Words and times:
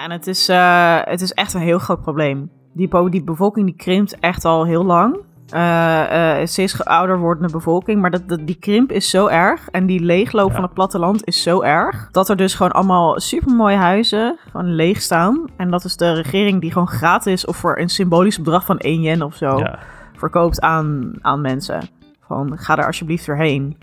Ja, 0.00 0.06
en 0.06 0.12
het 0.12 0.26
is, 0.26 0.48
eh, 0.48 0.98
het 1.04 1.20
is 1.20 1.32
echt 1.32 1.54
een 1.54 1.60
heel 1.60 1.78
groot 1.78 2.02
probleem. 2.02 2.50
Die, 2.72 3.10
die 3.10 3.24
bevolking 3.24 3.66
die 3.66 3.76
krimpt 3.76 4.18
echt 4.18 4.44
al 4.44 4.64
heel 4.64 4.84
lang. 4.84 5.18
Eh, 5.48 6.40
eh, 6.40 6.46
steeds 6.46 6.84
ouder 6.84 7.18
wordende 7.18 7.52
bevolking. 7.52 8.00
Maar 8.00 8.10
dat, 8.10 8.28
dat, 8.28 8.46
die 8.46 8.58
krimp 8.58 8.92
is 8.92 9.10
zo 9.10 9.26
erg. 9.26 9.68
En 9.68 9.86
die 9.86 10.00
leegloop 10.00 10.48
Ja. 10.48 10.54
van 10.54 10.64
het 10.64 10.74
platteland 10.74 11.24
is 11.26 11.42
zo 11.42 11.62
erg. 11.62 12.08
Dat 12.10 12.28
er 12.28 12.36
dus 12.36 12.54
gewoon 12.54 12.72
allemaal 12.72 13.20
supermooie 13.20 13.76
huizen 13.76 14.38
van 14.50 14.74
leeg 14.74 15.00
staan. 15.00 15.44
En 15.56 15.70
dat 15.70 15.84
is 15.84 15.96
de 15.96 16.12
regering 16.12 16.60
die 16.60 16.72
gewoon 16.72 16.88
gratis 16.88 17.44
of 17.44 17.56
voor 17.56 17.78
een 17.78 17.88
symbolisch 17.88 18.38
bedrag 18.38 18.64
van 18.64 18.78
1 18.78 19.00
yen 19.00 19.22
of 19.22 19.34
zo 19.34 19.58
Ja. 19.58 19.78
verkoopt 20.16 20.60
aan, 20.60 21.12
aan 21.20 21.40
mensen. 21.40 21.88
Van 22.26 22.58
ga 22.58 22.78
er 22.78 22.86
alsjeblieft 22.86 23.26
doorheen. 23.26 23.76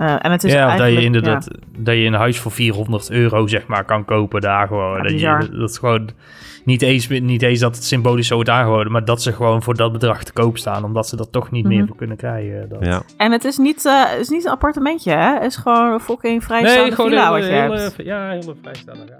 Eh, 0.00 0.14
en 0.18 0.30
het 0.30 0.44
is 0.44 0.52
ja, 0.52 0.76
dat 0.76 0.86
je 0.92 1.02
inderdaad 1.02 1.48
dat 1.78 1.94
je 1.94 2.00
een 2.04 2.12
huis 2.14 2.38
voor 2.38 2.50
400 2.52 3.10
euro 3.10 3.46
zeg 3.46 3.66
maar 3.66 3.84
kan 3.84 4.04
kopen 4.04 4.40
daar 4.40 4.66
gewoon. 4.66 4.96
Ja, 4.96 5.02
dat, 5.02 5.20
je, 5.48 5.56
dat 5.58 5.70
is 5.70 5.78
gewoon 5.78 6.10
niet 6.64 6.82
eens, 6.82 7.08
niet 7.08 7.42
eens 7.42 7.58
dat 7.60 7.74
het 7.74 7.84
symbolisch 7.84 8.26
zo 8.26 8.34
wordt 8.34 8.50
aangeboden, 8.50 8.92
maar 8.92 9.04
dat 9.04 9.22
ze 9.22 9.32
gewoon 9.32 9.62
voor 9.62 9.76
dat 9.76 9.92
bedrag 9.92 10.22
te 10.24 10.32
koop 10.32 10.58
staan, 10.58 10.84
omdat 10.84 11.08
ze 11.08 11.16
er 11.16 11.30
toch 11.30 11.50
niet 11.50 11.64
Mhm. 11.64 11.74
meer 11.74 11.86
voor 11.86 11.96
kunnen 11.96 12.16
krijgen. 12.16 12.68
Dat. 12.68 12.84
Ja. 12.86 13.02
En 13.16 13.32
het 13.32 13.44
is 13.44 13.56
niet, 13.56 13.86
eh, 13.86 14.10
het 14.10 14.20
is 14.20 14.28
niet 14.28 14.44
een 14.44 14.50
appartementje, 14.50 15.10
hè? 15.12 15.32
Het 15.34 15.42
is 15.44 15.56
gewoon 15.56 15.92
een 15.92 16.00
fucking 16.00 16.44
vrijstaande 16.44 16.82
Nee, 16.82 16.92
gewoon 16.94 17.10
villa 17.10 17.22
hele, 17.32 17.38
wat 17.40 17.48
je 17.48 17.54
hele, 17.54 17.78
hebt. 17.78 17.94
ja, 18.04 18.28
hele 18.30 18.54
vrijstaande. 18.62 19.02
Ja. 19.08 19.18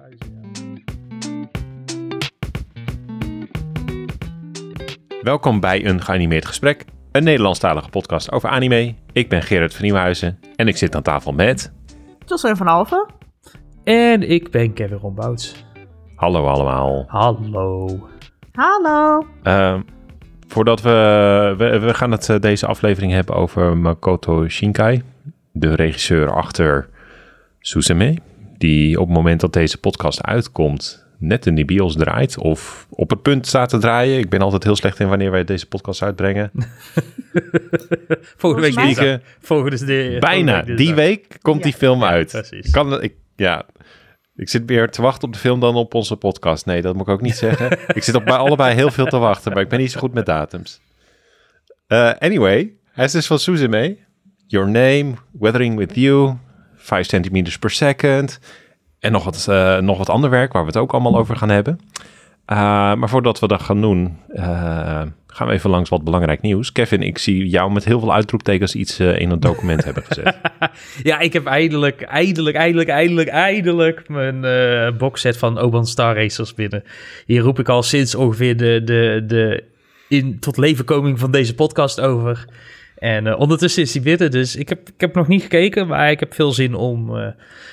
Welkom 5.22 5.60
bij 5.60 5.86
een 5.86 6.00
geanimeerd 6.02 6.46
gesprek, 6.46 6.84
een 7.12 7.24
Nederlandstalige 7.24 7.88
podcast 7.88 8.32
over 8.32 8.48
anime. 8.48 8.94
Ik 9.12 9.28
ben 9.28 9.42
Gerard 9.42 9.74
van 9.74 9.84
Nieuwhuizen 9.84 10.38
en 10.56 10.68
ik 10.68 10.76
zit 10.76 10.94
aan 10.94 11.02
tafel 11.02 11.32
met... 11.32 11.72
Jocelyn 12.26 12.56
van 12.56 12.66
Alphen. 12.66 13.06
En 13.84 14.30
ik 14.30 14.50
ben 14.50 14.72
Kevin 14.72 14.96
Rombouts. 14.96 15.64
Hallo 16.14 16.46
allemaal. 16.46 17.04
Hallo. 17.06 17.98
Hallo. 18.52 19.26
Ehm, 19.42 19.80
voordat 20.46 20.82
we, 20.82 21.54
we... 21.58 21.78
We 21.78 21.94
gaan 21.94 22.10
het 22.10 22.28
eh, 22.28 22.40
deze 22.40 22.66
aflevering 22.66 23.12
hebben 23.12 23.34
over 23.34 23.76
Makoto 23.76 24.48
Shinkai, 24.48 25.02
de 25.52 25.74
regisseur 25.74 26.32
achter 26.32 26.88
Suzume, 27.60 28.16
die 28.58 29.00
op 29.00 29.06
het 29.06 29.16
moment 29.16 29.40
dat 29.40 29.52
deze 29.52 29.78
podcast 29.78 30.22
uitkomt 30.22 30.99
net 31.20 31.46
in 31.46 31.54
die 31.54 31.64
bios 31.64 31.96
draait 31.96 32.38
of 32.38 32.86
op 32.90 33.10
het 33.10 33.22
punt 33.22 33.46
staat 33.46 33.68
te 33.68 33.78
draaien. 33.78 34.18
Ik 34.18 34.28
ben 34.28 34.40
altijd 34.40 34.64
heel 34.64 34.76
slecht 34.76 35.00
in 35.00 35.08
wanneer 35.08 35.30
wij 35.30 35.44
deze 35.44 35.66
podcast 35.66 36.02
uitbrengen. 36.02 36.50
Volgende 38.36 38.66
week 38.66 38.76
dinsdag. 38.76 39.18
Volgende 39.40 39.84
de, 39.84 40.16
bijna. 40.20 40.52
volgende 40.52 40.74
Die 40.74 40.94
week 40.94 41.38
komt 41.42 41.62
die 41.62 41.72
film 41.72 42.00
Ja, 42.00 42.08
uit. 42.08 42.30
precies. 42.30 42.66
Ik 42.66 42.72
kan, 42.72 43.02
ik, 43.02 43.14
ja, 43.36 43.66
ik 44.36 44.48
zit 44.48 44.66
meer 44.66 44.90
te 44.90 45.02
wachten 45.02 45.28
op 45.28 45.32
de 45.34 45.40
film 45.40 45.60
dan 45.60 45.74
op 45.74 45.94
onze 45.94 46.16
podcast. 46.16 46.66
Nee, 46.66 46.82
dat 46.82 46.94
moet 46.94 47.06
ik 47.06 47.12
ook 47.12 47.20
niet 47.20 47.36
zeggen. 47.36 47.78
ik 47.98 48.02
zit 48.02 48.14
op 48.14 48.24
bij 48.24 48.36
allebei 48.36 48.74
heel 48.74 48.90
veel 48.90 49.06
te 49.06 49.18
wachten, 49.18 49.52
maar 49.52 49.62
ik 49.62 49.68
ben 49.68 49.78
niet 49.78 49.90
zo 49.92 50.00
goed 50.00 50.14
met 50.14 50.26
datums. 50.26 50.80
Eh, 51.86 52.10
anyway, 52.18 52.72
hij 52.92 53.04
is 53.04 53.12
dus 53.12 53.26
van 53.26 53.38
Suzume. 53.38 53.96
Your 54.46 54.66
Name, 54.68 55.12
Weathering 55.38 55.76
With 55.76 55.94
You, 55.94 56.36
5 56.76 57.06
centimeters 57.06 57.58
per 57.58 57.70
second. 57.70 58.38
En 59.00 59.12
nog 59.12 59.24
wat, 59.24 59.46
eh, 59.48 59.78
nog 59.78 59.98
wat 59.98 60.08
ander 60.08 60.30
werk 60.30 60.52
waar 60.52 60.62
we 60.62 60.68
het 60.68 60.76
ook 60.76 60.92
allemaal 60.92 61.16
over 61.16 61.36
gaan 61.36 61.48
hebben. 61.48 61.80
Eh, 62.44 62.56
maar 62.94 63.08
voordat 63.08 63.38
we 63.38 63.46
dat 63.46 63.62
gaan 63.62 63.80
doen, 63.80 64.18
eh, 64.28 65.02
gaan 65.26 65.46
we 65.46 65.52
even 65.52 65.70
langs 65.70 65.90
wat 65.90 66.04
belangrijk 66.04 66.40
nieuws. 66.40 66.72
Kevin, 66.72 67.02
ik 67.02 67.18
zie 67.18 67.48
jou 67.48 67.72
met 67.72 67.84
heel 67.84 68.00
veel 68.00 68.14
uitroeptekens 68.14 68.74
iets 68.74 69.00
in 69.00 69.30
het 69.30 69.42
document 69.42 69.84
hebben 69.84 70.02
gezet. 70.02 70.36
Ja, 71.02 71.18
ik 71.18 71.32
heb 71.32 71.46
eindelijk, 71.46 72.02
eindelijk, 72.02 72.56
eindelijk, 72.56 72.88
eindelijk, 72.88 73.28
eindelijk 73.28 74.08
mijn 74.08 74.96
boxset 74.96 75.36
van 75.36 75.58
Oban 75.58 75.86
Star 75.86 76.16
Racers 76.16 76.54
binnen. 76.54 76.84
Hier 77.26 77.40
roep 77.40 77.58
ik 77.58 77.68
al 77.68 77.82
sinds 77.82 78.14
ongeveer 78.14 78.56
de, 78.56 78.82
de, 78.84 79.24
de 79.26 79.64
in, 80.08 80.38
tot 80.38 80.56
levenkoming 80.56 81.18
van 81.18 81.30
deze 81.30 81.54
podcast 81.54 82.00
over. 82.00 82.44
En 83.00 83.26
eh, 83.26 83.38
ondertussen 83.38 83.82
is 83.82 83.92
die 83.92 84.02
binnen, 84.02 84.30
dus 84.30 84.56
ik 84.56 84.68
heb, 84.68 84.88
ik 84.88 85.00
heb 85.00 85.14
nog 85.14 85.28
niet 85.28 85.42
gekeken, 85.42 85.86
maar 85.86 86.10
ik 86.10 86.20
heb 86.20 86.34
veel 86.34 86.52
zin 86.52 86.74
om 86.74 87.16
eh, 87.16 87.26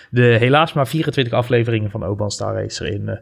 de 0.10 0.22
helaas 0.22 0.74
maar 0.74 0.88
24 0.88 1.34
afleveringen 1.34 1.92
van 1.92 2.04
Oban 2.04 2.32
Star 2.32 2.62
Racer 2.62 2.88
in 2.88 3.10
eh, 3.10 3.16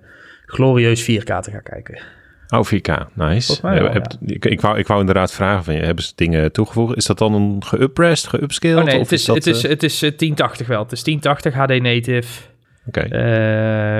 glorieus 0.45 1.01
4K 1.03 1.23
te 1.23 1.51
gaan 1.51 1.63
kijken. 1.63 2.01
Oh, 2.49 2.65
4K, 2.65 3.13
nice. 3.13 3.59
Mij 3.61 3.77
heb- 3.77 4.07
ik, 4.25 4.45
ik, 4.45 4.61
wou, 4.61 4.77
ik 4.77 4.87
wou 4.87 4.99
inderdaad 4.99 5.33
vragen 5.33 5.63
van 5.63 5.75
je, 5.75 5.81
hebben 5.81 6.03
ze 6.03 6.11
dingen 6.15 6.51
toegevoegd? 6.51 6.95
Is 6.97 7.05
dat 7.05 7.17
dan 7.17 7.33
een 7.33 7.63
geuppressed, 7.63 8.29
geupscaled? 8.29 8.77
Oh 8.77 8.83
nee, 8.83 8.99
of 8.99 9.01
het 9.01 9.11
is, 9.11 9.25
dat, 9.25 9.35
het 9.35 9.47
is, 9.47 9.61
het 9.61 9.83
is 9.83 10.01
eh, 10.01 10.11
1080 10.17 10.67
wel. 10.67 10.83
Het 10.83 10.91
is 10.91 11.03
1080 11.03 11.53
HD 11.53 11.81
native. 11.81 12.41
Oké, 12.87 13.07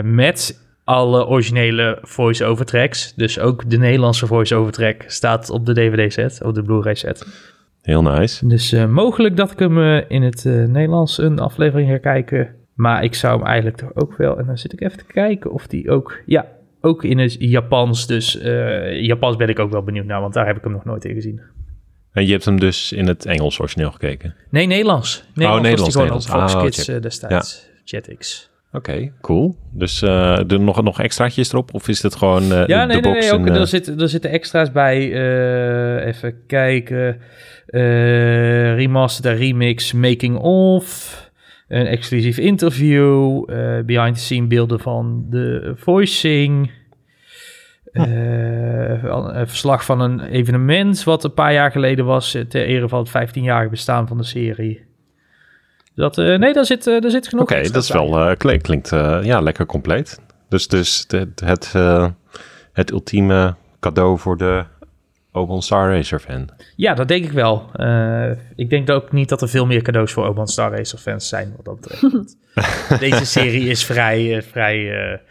met 0.04 0.60
alle 0.84 1.28
originele 1.28 2.00
voice-over 2.02 2.66
tracks. 2.66 3.14
Dus 3.16 3.40
ook 3.40 3.70
de 3.70 3.78
Nederlandse 3.78 4.28
voice-over 4.28 4.72
track 4.72 5.04
staat 5.08 5.50
op 5.50 5.66
de 5.66 5.74
DVD-set, 5.74 6.42
op 6.44 6.54
de 6.54 6.64
Blu-ray 6.64 6.96
set. 6.96 7.26
Heel 7.85 8.01
nice. 8.01 8.47
Dus 8.47 8.72
eh, 8.72 8.88
mogelijk 8.88 9.38
dat 9.38 9.51
ik 9.51 9.59
hem 9.59 9.81
eh, 9.81 10.01
in 10.07 10.22
het 10.23 10.46
eh, 10.46 10.53
Nederlands 10.53 11.18
een 11.18 11.40
aflevering 11.40 11.90
ga 11.90 11.97
kijken. 11.97 12.56
Maar 12.73 13.03
ik 13.03 13.16
zou 13.16 13.38
hem 13.38 13.46
eigenlijk 13.47 13.78
toch 13.78 13.96
ook 13.96 14.18
wel... 14.18 14.38
En 14.38 14.46
dan 14.46 14.57
zit 14.57 14.73
ik 14.73 14.81
even 14.81 14.97
te 14.97 15.06
kijken 15.06 15.51
of 15.51 15.68
die 15.68 15.90
ook... 15.90 16.22
Ja, 16.25 16.45
ook 16.81 17.03
in 17.03 17.18
het 17.18 17.35
Japans. 17.40 18.07
Dus 18.07 18.40
Japans 18.91 19.35
ben 19.35 19.50
ik 19.50 19.59
ook 19.59 19.72
wel 19.72 19.84
benieuwd 19.84 20.06
naar, 20.06 20.22
want 20.22 20.34
daar 20.34 20.45
heb 20.45 20.57
ik 20.57 20.63
hem 20.63 20.72
nog 20.72 20.85
nooit 20.85 21.06
in 21.06 21.13
gezien. 21.13 21.41
En 22.12 22.25
je 22.25 22.31
hebt 22.31 22.45
hem 22.45 22.59
dus 22.59 22.91
in 22.91 23.07
het 23.07 23.25
Engels 23.25 23.59
origineel 23.59 23.91
gekeken? 23.91 24.35
Nee, 24.50 24.68
Nederlands. 24.68 25.24
Nederlands, 25.34 25.63
Nederlands, 25.63 25.95
was 25.95 26.03
die 26.03 26.29
gewoon 26.29 26.41
op. 26.41 26.50
Fox 26.50 26.56
Ah, 26.56 26.63
Kids 26.63 26.85
check. 26.85 26.95
eh, 26.95 27.01
destijds. 27.01 27.69
Oké, 28.75 29.12
cool. 29.22 29.56
Dus 29.72 30.02
eh 30.02 30.52
er 30.52 30.59
nog, 30.59 30.84
nog 30.84 31.02
extraatjes 31.02 31.52
erop? 31.52 31.74
Of 31.74 31.88
is 31.88 32.02
dit 32.02 32.16
gewoon 32.16 32.41
eh, 32.52 32.68
Ja, 32.68 32.81
de 32.86 32.94
nee, 32.94 33.02
nee, 33.02 33.13
box? 33.13 33.30
nee. 33.31 33.40
Ook, 33.40 33.47
en, 33.47 33.53
eh, 33.53 33.59
er, 33.59 33.68
zitten, 33.68 34.00
er 34.00 34.09
zitten 34.09 34.31
extra's 34.31 34.72
bij. 34.72 34.97
even 36.06 36.36
kijken. 36.47 37.18
Remastered 38.75 39.34
en 39.34 39.40
remix, 39.46 39.94
making 39.94 40.38
of. 40.38 41.24
Een 41.68 41.86
exclusief 41.86 42.38
interview. 42.38 43.44
eh, 43.50 43.80
behind 43.86 44.16
the 44.16 44.22
scene 44.22 44.47
beelden 44.47 44.80
van 44.80 45.25
de 45.30 45.74
voicing. 45.75 46.72
een 47.92 49.47
verslag 49.47 49.86
van 49.86 50.00
een 50.02 50.19
evenement 50.22 51.03
wat 51.03 51.24
een 51.24 51.34
paar 51.34 51.53
jaar 51.53 51.72
geleden 51.72 52.06
was. 52.06 52.31
Ter 52.47 52.66
ere 52.66 52.90
van 52.90 53.00
het 53.00 53.09
15-jarige 53.09 53.69
bestaan 53.69 54.07
van 54.07 54.18
de 54.18 54.24
serie. 54.24 54.84
Dat, 55.95 56.17
eh, 56.17 56.38
nee, 56.38 56.53
daar 56.53 56.66
zit, 56.66 56.88
eh, 56.88 57.01
daar 57.01 57.11
zit 57.11 57.28
genoeg 57.28 57.44
Oké, 57.44 57.61
dat 57.61 57.83
is 57.83 57.91
wel, 57.91 58.19
eh, 58.19 58.57
klinkt, 58.57 58.89
ja, 59.23 59.41
lekker 59.41 59.66
compleet. 59.66 60.19
Dus, 60.50 60.67
dus 60.67 61.06
het, 61.45 61.72
eh, 61.75 62.07
het 62.73 62.91
ultieme 62.91 63.56
cadeau 63.79 64.19
voor 64.19 64.38
de 64.38 64.63
Oban 65.31 65.61
Star 65.61 65.95
Racer 65.95 66.19
fan. 66.19 66.50
Ja, 66.75 66.94
dat 66.94 67.07
denk 67.07 67.25
ik 67.25 67.31
wel. 67.31 67.72
Ik 68.56 68.69
denk 68.69 68.89
ook 68.89 69.11
niet 69.11 69.29
dat 69.29 69.41
er 69.41 69.50
veel 69.50 69.66
meer 69.66 69.81
cadeaus 69.81 70.11
voor 70.11 70.25
Oban 70.25 70.47
Star 70.47 70.72
Racer 70.72 70.97
fans 70.97 71.29
zijn 71.29 71.53
wat 71.56 71.66
dat 71.66 71.79
betreft. 71.79 72.38
Deze 73.09 73.25
serie 73.25 73.69
is 73.69 73.85
vrij, 73.85 74.38
eh, 74.38 74.41
vrij 74.41 75.22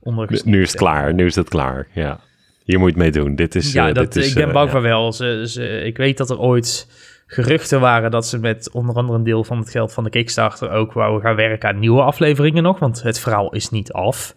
ondergesneeuwd. 0.00 0.56
Nu 0.56 0.62
is 0.62 0.68
het 0.68 0.78
klaar, 0.78 1.14
nu 1.14 1.26
is 1.26 1.34
het 1.34 1.48
klaar, 1.48 1.86
ja. 1.92 2.20
Hier 2.64 2.78
moet 2.78 2.94
je 2.94 3.00
het 3.00 3.14
mee 3.14 3.24
doen. 3.24 3.36
Dit 3.36 3.54
is, 3.54 3.72
Ja, 3.72 3.92
dat, 3.92 4.12
dit 4.12 4.24
is, 4.24 4.28
ik 4.28 4.34
ben 4.34 4.52
bang 4.52 4.66
ja. 4.66 4.72
van 4.72 4.82
wel. 4.82 5.12
Ze, 5.12 5.44
ze, 5.46 5.80
ik 5.80 5.96
weet 5.96 6.16
dat 6.16 6.30
er 6.30 6.38
ooit 6.38 6.86
geruchten 7.32 7.80
waren 7.80 8.10
dat 8.10 8.26
ze 8.26 8.38
met 8.38 8.70
onder 8.70 8.94
andere 8.94 9.18
een 9.18 9.24
deel 9.24 9.44
van 9.44 9.58
het 9.58 9.70
geld 9.70 9.92
van 9.92 10.04
de 10.04 10.10
Kickstarter 10.10 10.70
ook 10.70 10.92
wouden 10.92 11.22
gaan 11.22 11.36
werken 11.36 11.68
aan 11.68 11.78
nieuwe 11.78 12.02
afleveringen 12.02 12.62
nog. 12.62 12.78
Want 12.78 13.02
het 13.02 13.18
verhaal 13.18 13.52
is 13.52 13.70
niet 13.70 13.92
af. 13.92 14.34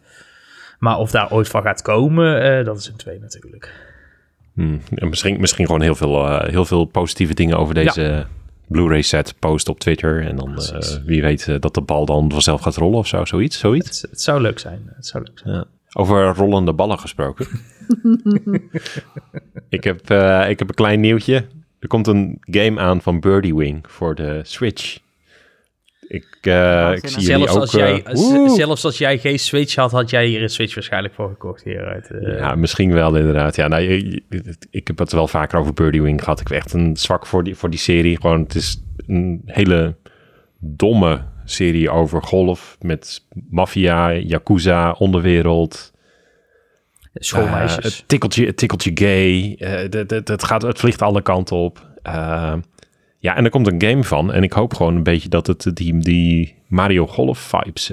Maar 0.80 0.98
of 0.98 1.12
daar 1.12 1.32
ooit 1.32 1.48
van 1.48 1.62
gaat 1.62 1.82
komen, 1.82 2.42
eh, 2.42 2.66
dat 2.66 2.78
is 2.78 2.88
een 2.88 2.96
twee 2.96 3.20
natuurlijk. 3.20 3.74
Hmm, 4.54 4.82
en 4.96 5.10
misschien, 5.10 5.40
misschien 5.40 5.66
gewoon 5.66 5.82
heel 5.82 5.96
veel, 5.96 6.28
eh, 6.28 6.50
heel 6.50 6.66
veel 6.66 6.86
positieve 6.86 7.34
dingen 7.34 7.58
over 7.58 7.74
deze 7.74 8.26
Blu-ray 8.68 9.02
set 9.02 9.36
post 9.40 9.70
op 9.70 9.80
Twitter. 9.80 10.26
En 10.26 10.36
dan 10.36 10.58
eh, 10.58 10.80
wie 11.06 11.22
weet 11.22 11.48
eh, 11.48 11.56
dat 11.60 11.74
de 11.74 11.82
bal 11.82 12.06
dan 12.06 12.32
vanzelf 12.32 12.62
gaat 12.62 12.76
rollen 12.76 12.98
of 12.98 13.08
zo. 13.08 13.26
Zoiets, 13.26 13.60
zoiets. 13.60 14.02
Het, 14.02 14.12
het 14.12 14.22
zou 14.22 14.42
leuk 14.42 14.60
zijn. 14.60 14.92
Het 14.96 15.08
zou 15.08 15.24
leuk 15.24 15.40
zijn. 15.40 15.56
Ja. 15.56 15.66
Over 15.94 16.36
rollende 16.36 16.74
ballen 16.74 17.00
gesproken. 17.00 17.48
ik, 19.70 19.84
heb, 19.84 20.10
eh, 20.10 20.50
ik 20.50 20.60
heb 20.60 20.70
een 20.70 20.76
klein 20.76 21.00
nieuwtje. 21.00 21.46
Er 21.86 21.92
komt 21.92 22.08
een 22.08 22.38
game 22.42 22.80
aan 22.80 23.02
van 23.02 23.20
Birdie 23.20 23.56
Wing 23.56 23.86
voor 23.88 24.16
de 24.16 24.40
Switch. 24.44 25.00
Ik, 26.08 26.38
eh, 26.42 26.92
ik 26.96 27.08
zie 27.08 27.22
Zelfs 27.22 27.52
ook... 27.54 27.62
als, 27.62 27.72
jij, 27.72 28.04
eh, 28.04 28.50
zelfs 28.50 28.86
als 28.86 28.98
jij 28.98 29.18
geen 29.18 29.40
Switch 29.40 29.76
had, 29.76 29.92
had 29.92 30.10
jij 30.10 30.26
hier 30.26 30.42
een 30.42 30.50
Switch 30.50 30.74
waarschijnlijk 30.74 31.14
voor 31.14 31.30
gekocht 31.30 31.64
hieruit. 31.64 32.10
eh. 32.12 32.38
Ja, 32.38 32.56
misschien 32.56 32.94
wel 32.94 33.16
inderdaad. 33.16 33.56
Ja, 33.56 33.68
nou, 33.68 33.84
ik 34.70 34.88
heb 34.88 34.98
het 34.98 35.12
wel 35.12 35.28
vaker 35.28 35.60
over 35.60 35.74
Birdie 35.74 36.02
Wing 36.02 36.24
gehad. 36.24 36.40
Ik 36.40 36.48
heb 36.48 36.58
echt 36.58 36.74
een 36.74 36.98
zwak 36.98 37.26
voor 37.26 37.44
die, 37.44 37.56
voor 37.56 37.70
die 37.70 37.80
serie. 37.80 38.22
Gewoon, 38.22 38.42
het 38.42 38.56
is 38.56 38.84
een 39.08 39.42
hele 39.46 39.96
domme 40.60 41.22
serie 41.44 41.90
over 41.90 42.24
golf 42.24 42.78
met 42.82 43.26
maffia, 43.50 44.14
yakuza, 44.14 44.92
onderwereld. 44.92 45.94
Schoolmeisjes. 47.24 47.86
Eh, 47.86 47.92
het, 47.92 48.04
tikkeltje, 48.08 48.46
het 48.46 48.58
tikkeltje 48.58 48.92
gay. 48.94 49.56
eh, 49.90 50.20
het, 50.26 50.44
gaat, 50.44 50.62
het 50.62 50.80
vliegt 50.80 51.02
alle 51.02 51.22
kanten 51.22 51.56
op. 51.56 51.88
Eh, 52.02 52.54
ja, 53.20 53.36
en 53.36 53.44
er 53.44 53.50
komt 53.50 53.68
een 53.68 53.82
game 53.82 54.04
van. 54.04 54.34
En 54.34 54.44
ik 54.44 54.54
hoop 54.54 54.74
gewoon 54.74 54.96
een 54.96 55.04
beetje 55.04 55.30
dat 55.30 55.48
het 55.48 55.72
die, 55.74 56.00
die 56.00 56.56
Mario 56.68 57.08
Golf 57.08 57.40
vibes 57.40 57.92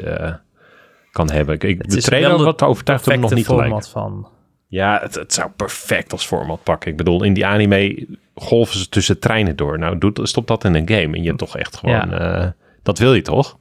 kan 1.11 1.31
hebben. 1.31 1.55
Ik, 1.61 1.79
Het 1.83 2.11
de 2.11 2.21
wel 2.21 2.45
wat 2.45 2.63
me 3.07 3.17
nog 3.17 3.35
niet 3.35 3.47
gelijk. 3.47 3.65
format 3.67 3.89
van. 3.89 4.29
Ja, 4.69 4.99
het, 5.03 5.15
het 5.15 5.33
zou 5.33 5.51
perfect 5.57 6.13
als 6.13 6.27
format 6.27 6.63
pakken. 6.63 6.91
Ik 6.91 6.97
bedoel, 6.97 7.23
in 7.23 7.35
die 7.35 7.47
anime 7.47 8.07
golven 8.35 8.79
ze 8.79 8.89
tussen 8.89 9.19
treinen 9.19 9.57
door. 9.57 9.79
Nou, 9.79 9.99
doe, 9.99 10.13
stop 10.23 10.47
dat 10.47 10.65
in 10.65 10.75
een 10.75 10.89
game. 10.89 11.17
En 11.17 11.21
je 11.21 11.27
hebt 11.27 11.39
toch 11.39 11.57
echt 11.57 11.77
gewoon... 11.77 12.11
Ja. 12.11 12.55
dat 12.83 12.99
wil 12.99 13.15
je 13.15 13.23
toch? 13.23 13.59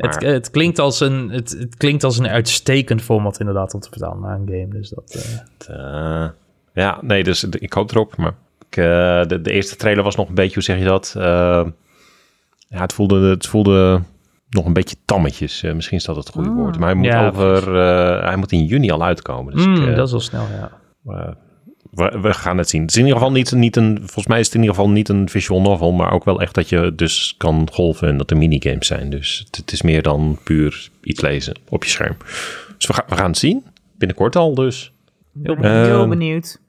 Het, 0.00 0.20
Maar- 0.22 0.32
het, 0.32 0.50
klinkt 0.50 0.78
als 0.78 1.00
een, 1.00 1.30
het, 1.30 1.50
het 1.58 1.76
klinkt 1.76 2.04
als 2.04 2.18
een 2.18 2.28
uitstekend 2.28 3.02
format 3.02 3.40
inderdaad 3.40 3.74
om 3.74 3.80
te 3.80 3.88
vertalen 3.90 4.20
naar 4.20 4.34
een 4.34 4.46
game. 4.48 4.68
Dus 4.68 4.88
dat, 4.88 5.24
eh, 5.68 5.76
eh, 6.24 6.28
ja, 6.74 6.98
nee, 7.02 7.24
dus 7.24 7.44
ik 7.44 7.72
hoop 7.72 7.90
erop. 7.90 8.16
Maar 8.16 8.34
ik, 8.68 8.76
eh, 8.76 9.22
de, 9.26 9.40
de 9.42 9.50
eerste 9.52 9.76
trailer 9.76 10.04
was 10.04 10.16
nog 10.16 10.28
een 10.28 10.34
beetje, 10.34 10.54
hoe 10.54 10.62
zeg 10.62 10.78
je 10.78 10.84
dat? 10.84 11.12
Ja, 12.68 12.80
het 12.80 12.92
voelde, 12.92 13.30
het 13.30 13.46
voelde 13.46 14.02
nog 14.48 14.64
een 14.66 14.72
beetje 14.72 14.96
tammetjes. 15.04 15.62
Misschien 15.62 15.96
is 15.98 16.04
dat 16.04 16.16
het 16.16 16.28
goede 16.28 16.48
Ah. 16.48 16.54
woord. 16.54 16.78
Maar 16.78 16.88
hij 16.88 16.96
moet, 16.96 17.06
Ja, 17.06 17.26
over, 17.28 17.74
hij 18.24 18.36
moet 18.36 18.52
in 18.52 18.64
juni 18.64 18.90
al 18.90 19.02
uitkomen. 19.04 19.54
Dus 19.54 19.66
mm, 19.66 19.74
ik, 19.88 19.96
dat 19.96 20.06
is 20.06 20.12
wel 20.12 20.20
snel, 20.20 20.46
ja. 20.60 21.36
We, 21.90 22.18
we 22.20 22.32
gaan 22.34 22.58
het 22.58 22.68
zien. 22.68 22.80
Het 22.80 22.90
is 22.90 22.96
in 22.96 23.02
ieder 23.04 23.18
geval 23.18 23.32
niet, 23.32 23.52
niet 23.52 23.76
een, 23.76 23.96
volgens 23.98 24.26
mij 24.26 24.38
is 24.40 24.46
het 24.46 24.54
in 24.54 24.60
ieder 24.60 24.76
geval 24.76 24.90
niet 24.90 25.08
een 25.08 25.28
visual 25.28 25.60
novel, 25.60 25.92
maar 25.92 26.12
ook 26.12 26.24
wel 26.24 26.40
echt 26.40 26.54
dat 26.54 26.68
je 26.68 26.94
dus 26.94 27.34
kan 27.38 27.68
golven 27.72 28.08
en 28.08 28.16
dat 28.16 28.30
er 28.30 28.36
minigames 28.36 28.86
zijn. 28.86 29.10
Dus 29.10 29.42
het, 29.46 29.56
het 29.56 29.72
is 29.72 29.82
meer 29.82 30.02
dan 30.02 30.38
puur 30.44 30.88
iets 31.02 31.20
lezen 31.20 31.54
op 31.68 31.84
je 31.84 31.90
scherm. 31.90 32.16
Dus 32.76 32.86
we, 32.86 32.92
gaan 32.92 33.04
we 33.08 33.16
gaan 33.16 33.30
het 33.30 33.38
zien. 33.38 33.64
Binnenkort 33.98 34.36
al 34.36 34.54
dus. 34.54 34.92
Heel 35.42 35.56
Ehm, 35.56 36.08
benieuwd. 36.08 36.60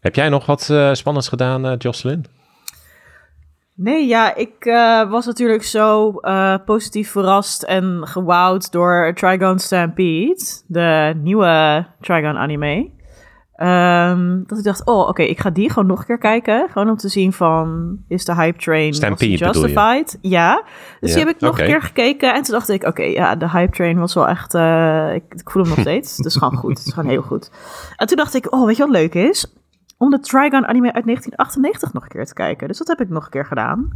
Heb 0.00 0.14
jij 0.14 0.28
nog 0.28 0.46
wat 0.46 0.70
eh, 0.70 0.92
spannends 0.92 1.28
gedaan, 1.28 1.66
eh 1.66 1.72
Jocelyn? 1.78 2.24
Nee, 3.76 4.06
ja, 4.06 4.34
ik 4.34 4.64
eh, 4.64 5.10
was 5.10 5.26
natuurlijk 5.26 5.62
zo 5.62 6.12
positief 6.64 7.10
verrast 7.10 7.62
en 7.62 8.00
gewowd 8.06 8.72
door 8.72 9.12
Trigon 9.14 9.58
Stampede, 9.58 10.62
de 10.66 11.12
nieuwe 11.22 11.86
Trigon 12.00 12.36
anime. 12.36 12.90
Ehm, 13.54 14.42
dat 14.46 14.58
ik 14.58 14.64
dacht, 14.64 14.86
oh, 14.86 15.08
oké, 15.08 15.22
ik 15.22 15.40
ga 15.40 15.50
die 15.50 15.68
gewoon 15.68 15.86
nog 15.86 15.98
een 15.98 16.04
keer 16.04 16.18
kijken. 16.18 16.68
Gewoon 16.70 16.88
om 16.88 16.96
te 16.96 17.08
zien 17.08 17.32
van, 17.32 17.96
is 18.08 18.24
de 18.24 18.34
hype 18.34 18.58
train 18.58 18.94
Stampede 18.94 19.36
justified? 19.36 20.18
Ja, 20.20 20.62
dus 21.00 21.10
die 21.12 21.24
heb 21.24 21.34
ik 21.34 21.40
nog 21.40 21.58
een 21.58 21.66
keer 21.66 21.82
gekeken. 21.82 22.34
En 22.34 22.42
toen 22.42 22.54
dacht 22.54 22.68
ik, 22.68 22.84
oké, 22.84 23.02
ja, 23.02 23.36
de 23.36 23.50
hype 23.50 23.72
train 23.72 23.98
was 23.98 24.14
wel 24.14 24.28
echt, 24.28 24.54
eh, 24.54 25.14
ik, 25.14 25.24
ik 25.34 25.50
voel 25.50 25.62
hem 25.62 25.70
nog 25.70 25.80
steeds. 25.88 26.16
Het 26.16 26.26
is 26.26 26.36
gewoon 26.36 26.56
goed, 26.56 26.78
het 26.78 26.86
is 26.86 26.92
gewoon 26.92 27.10
heel 27.10 27.22
goed. 27.22 27.50
En 27.96 28.06
toen 28.06 28.16
dacht 28.16 28.34
ik, 28.34 28.52
oh, 28.52 28.66
weet 28.66 28.76
je 28.76 28.82
wat 28.82 28.92
leuk 28.92 29.14
is? 29.14 29.54
Om 29.98 30.10
de 30.10 30.20
Trigon 30.20 30.66
anime 30.66 30.92
uit 30.92 31.04
1998 31.04 31.92
nog 31.92 32.02
een 32.02 32.08
keer 32.08 32.26
te 32.26 32.34
kijken. 32.34 32.68
Dus 32.68 32.78
dat 32.78 32.88
heb 32.88 33.00
ik 33.00 33.08
nog 33.08 33.24
een 33.24 33.30
keer 33.30 33.46
gedaan. 33.46 33.88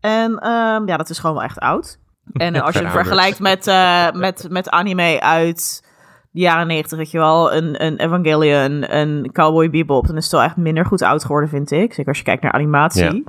En 0.00 0.38
ehm, 0.38 0.86
ja, 0.86 0.96
dat 0.96 1.10
is 1.10 1.18
gewoon 1.18 1.36
wel 1.36 1.44
echt 1.44 1.58
oud. 1.58 1.98
En 2.32 2.60
als 2.62 2.74
je 2.74 2.82
het 2.82 2.92
vergelijkt 2.92 3.40
met, 3.40 3.66
eh, 3.66 4.10
met, 4.12 4.46
met 4.50 4.70
anime 4.70 5.20
uit 5.20 5.86
de 6.30 6.40
jaren 6.40 6.66
90, 6.66 6.98
weet 6.98 7.10
je 7.10 7.18
wel, 7.18 7.52
een, 7.52 7.84
een 7.84 7.96
Evangelion, 7.96 8.96
een 8.96 9.30
Cowboy 9.32 9.70
Bebop, 9.70 10.06
dan 10.06 10.16
is 10.16 10.22
het 10.22 10.32
wel 10.32 10.42
echt 10.42 10.56
minder 10.56 10.84
goed 10.86 11.02
oud 11.02 11.24
geworden, 11.24 11.48
vind 11.48 11.70
ik. 11.70 11.92
Zeker 11.92 12.06
als 12.08 12.18
je 12.18 12.24
kijkt 12.24 12.42
naar 12.42 12.52
animatie. 12.52 13.02
Ja. 13.14 13.22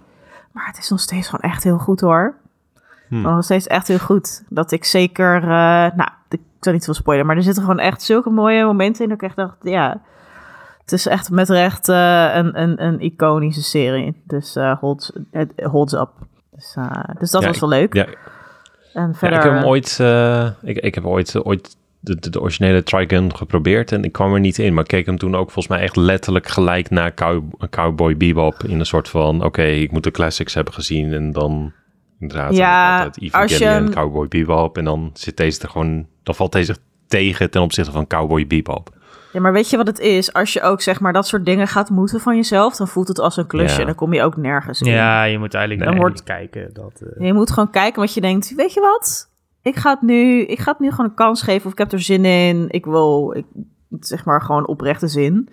Maar 0.51 0.67
het 0.67 0.77
is 0.77 0.89
nog 0.89 0.99
steeds 0.99 1.29
gewoon 1.29 1.51
echt 1.51 1.63
heel 1.63 1.77
goed 1.77 1.99
hoor. 1.99 2.35
Hmm. 3.07 3.21
Nog 3.21 3.43
steeds 3.43 3.67
echt 3.67 3.87
heel 3.87 3.99
goed. 3.99 4.43
Dat 4.49 4.71
ik 4.71 4.83
zeker, 4.85 5.35
eh, 5.41 5.49
nou, 5.95 6.09
ik 6.29 6.39
zal 6.59 6.73
niet 6.73 6.85
veel 6.85 6.93
spoilen, 6.93 7.25
maar 7.25 7.35
er 7.35 7.43
zitten 7.43 7.63
gewoon 7.63 7.79
echt 7.79 8.01
zulke 8.01 8.29
mooie 8.29 8.63
momenten 8.63 9.03
in. 9.03 9.09
Dat 9.09 9.21
ik 9.21 9.27
echt 9.27 9.35
dacht, 9.35 9.55
ja, 9.61 10.01
het 10.81 10.91
is 10.91 11.05
echt 11.07 11.29
met 11.29 11.49
recht 11.49 11.89
eh, 11.89 12.35
een, 12.35 12.61
een, 12.61 12.83
een 12.83 12.99
iconische 13.01 13.63
serie. 13.63 14.21
Dus 14.23 14.55
eh 14.55 14.79
holds, 14.79 15.11
het 15.31 15.53
holds 15.63 15.93
up. 15.93 16.09
Dus, 16.51 16.77
dus 17.19 17.31
dat 17.31 17.41
Ja, 17.41 17.47
was 17.47 17.59
wel 17.59 17.69
leuk. 17.69 17.93
Ja, 17.93 18.05
En 18.93 19.07
ja, 19.07 19.13
verder... 19.13 19.37
ik 19.37 19.43
heb 19.43 19.53
hem 19.53 19.63
ooit, 19.65 19.99
ik, 20.61 20.77
ik 20.77 20.95
heb 20.95 21.05
ooit, 21.05 21.45
ooit 21.45 21.77
de, 21.99 22.15
de, 22.15 22.29
de 22.29 22.41
originele 22.41 22.83
Trigun 22.83 23.35
geprobeerd 23.35 23.91
en 23.91 24.03
ik 24.03 24.11
kwam 24.11 24.33
er 24.33 24.39
niet 24.39 24.57
in. 24.57 24.73
Maar 24.73 24.83
ik 24.83 24.89
keek 24.89 25.05
hem 25.05 25.17
toen 25.17 25.35
ook 25.35 25.51
volgens 25.51 25.67
mij 25.67 25.79
echt 25.79 25.95
letterlijk 25.95 26.47
gelijk 26.47 26.89
naar 26.89 27.13
Cow, 27.13 27.43
Cowboy 27.69 28.17
Bebop. 28.17 28.63
In 28.63 28.79
een 28.79 28.85
soort 28.85 29.09
van, 29.09 29.43
oké, 29.43 29.63
ik 29.63 29.91
moet 29.91 30.03
de 30.03 30.11
classics 30.11 30.53
hebben 30.53 30.73
gezien 30.73 31.13
en 31.13 31.31
dan 31.31 31.71
inderdaad 32.19 32.55
Ja, 32.55 32.91
inderdaad 32.97 33.33
als 33.41 33.51
je 33.51 33.55
Evangelion, 33.55 33.83
hem- 33.83 33.93
Cowboy 33.93 34.27
Bebop. 34.27 34.77
En 34.77 34.83
dan 34.83 35.09
zit 35.13 35.37
deze 35.37 35.61
er 35.61 35.69
gewoon, 35.69 36.07
dan 36.23 36.35
valt 36.35 36.51
deze 36.51 36.75
tegen 37.07 37.49
ten 37.49 37.61
opzichte 37.61 37.91
van 37.91 38.07
Cowboy 38.07 38.47
Bebop. 38.47 38.97
Ja, 39.33 39.39
maar 39.39 39.53
weet 39.53 39.69
je 39.69 39.77
wat 39.77 39.87
het 39.87 39.99
is? 39.99 40.33
Als 40.33 40.53
je 40.53 40.61
ook 40.61 40.81
zeg 40.81 40.99
maar 40.99 41.13
dat 41.13 41.27
soort 41.27 41.45
dingen 41.45 41.67
gaat 41.67 41.89
moeten 41.89 42.19
van 42.19 42.35
jezelf, 42.35 42.75
dan 42.75 42.87
voelt 42.87 43.07
het 43.07 43.19
als 43.19 43.37
een 43.37 43.47
klusje. 43.47 43.73
Ja. 43.73 43.79
En 43.79 43.85
dan 43.85 43.95
kom 43.95 44.13
je 44.13 44.21
ook 44.23 44.37
nergens 44.37 44.81
in. 44.81 44.91
Ja, 44.91 45.23
je 45.23 45.37
moet 45.39 45.53
eigenlijk 45.53 45.85
Dan 45.85 45.93
dan 45.93 46.01
wordt- 46.05 46.23
kijken. 46.23 46.69
Dat, 46.73 47.01
eh, 47.17 47.25
Je 47.25 47.33
moet 47.33 47.51
gewoon 47.51 47.69
kijken 47.69 48.01
wat 48.01 48.13
je 48.13 48.21
denkt. 48.21 48.55
Weet 48.55 48.73
je 48.73 48.79
wat? 48.79 49.29
Ik 49.61 49.75
ga 49.75 49.89
het 49.89 50.01
nu, 50.01 50.41
ik 50.41 50.59
ga 50.59 50.71
het 50.71 50.79
nu 50.79 50.89
gewoon 50.89 51.05
een 51.05 51.13
kans 51.15 51.41
geven. 51.41 51.65
Of 51.65 51.71
ik 51.71 51.77
heb 51.77 51.91
er 51.91 51.99
zin 51.99 52.25
in. 52.25 52.65
Ik 52.69 52.85
wil, 52.85 53.33
ik, 53.37 53.45
zeg 53.99 54.25
maar, 54.25 54.41
gewoon 54.41 54.67
oprechte 54.67 55.07
zin. 55.07 55.49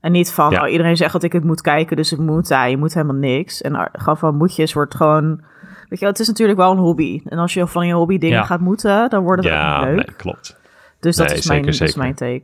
En 0.00 0.12
niet 0.12 0.32
van, 0.32 0.50
Ja. 0.50 0.62
oh, 0.64 0.70
iedereen 0.70 0.96
zegt 0.96 1.12
dat 1.12 1.22
ik 1.22 1.32
het 1.32 1.44
moet 1.44 1.60
kijken, 1.60 1.96
dus 1.96 2.12
ik 2.12 2.18
moet. 2.18 2.48
Ja, 2.48 2.64
je 2.64 2.76
moet 2.76 2.94
helemaal 2.94 3.16
niks. 3.16 3.60
En 3.60 3.72
uh, 3.72 3.84
gewoon 3.92 4.18
van 4.18 4.36
moedjes 4.36 4.72
wordt 4.72 4.94
gewoon... 4.94 5.40
Weet 5.88 5.98
je 6.00 6.06
het 6.06 6.18
is 6.20 6.28
natuurlijk 6.28 6.58
wel 6.58 6.70
een 6.72 6.78
hobby. 6.78 7.20
En 7.24 7.38
als 7.38 7.54
je 7.54 7.66
van 7.66 7.86
je 7.86 7.94
hobby 7.94 8.18
dingen 8.18 8.36
Ja. 8.36 8.44
gaat 8.44 8.60
moeten, 8.60 9.10
dan 9.10 9.22
wordt 9.22 9.44
het 9.44 9.52
ook 9.52 9.58
Ja, 9.58 9.78
niet 9.78 9.86
leuk. 9.86 10.06
nee, 10.06 10.16
klopt. 10.16 10.56
dus 11.00 11.16
dat, 11.16 11.28
nee, 11.28 11.36
is 11.36 11.46
mijn, 11.46 11.64
zeker, 11.74 11.88
is 11.88 11.94
mijn 11.94 12.14
take. 12.14 12.42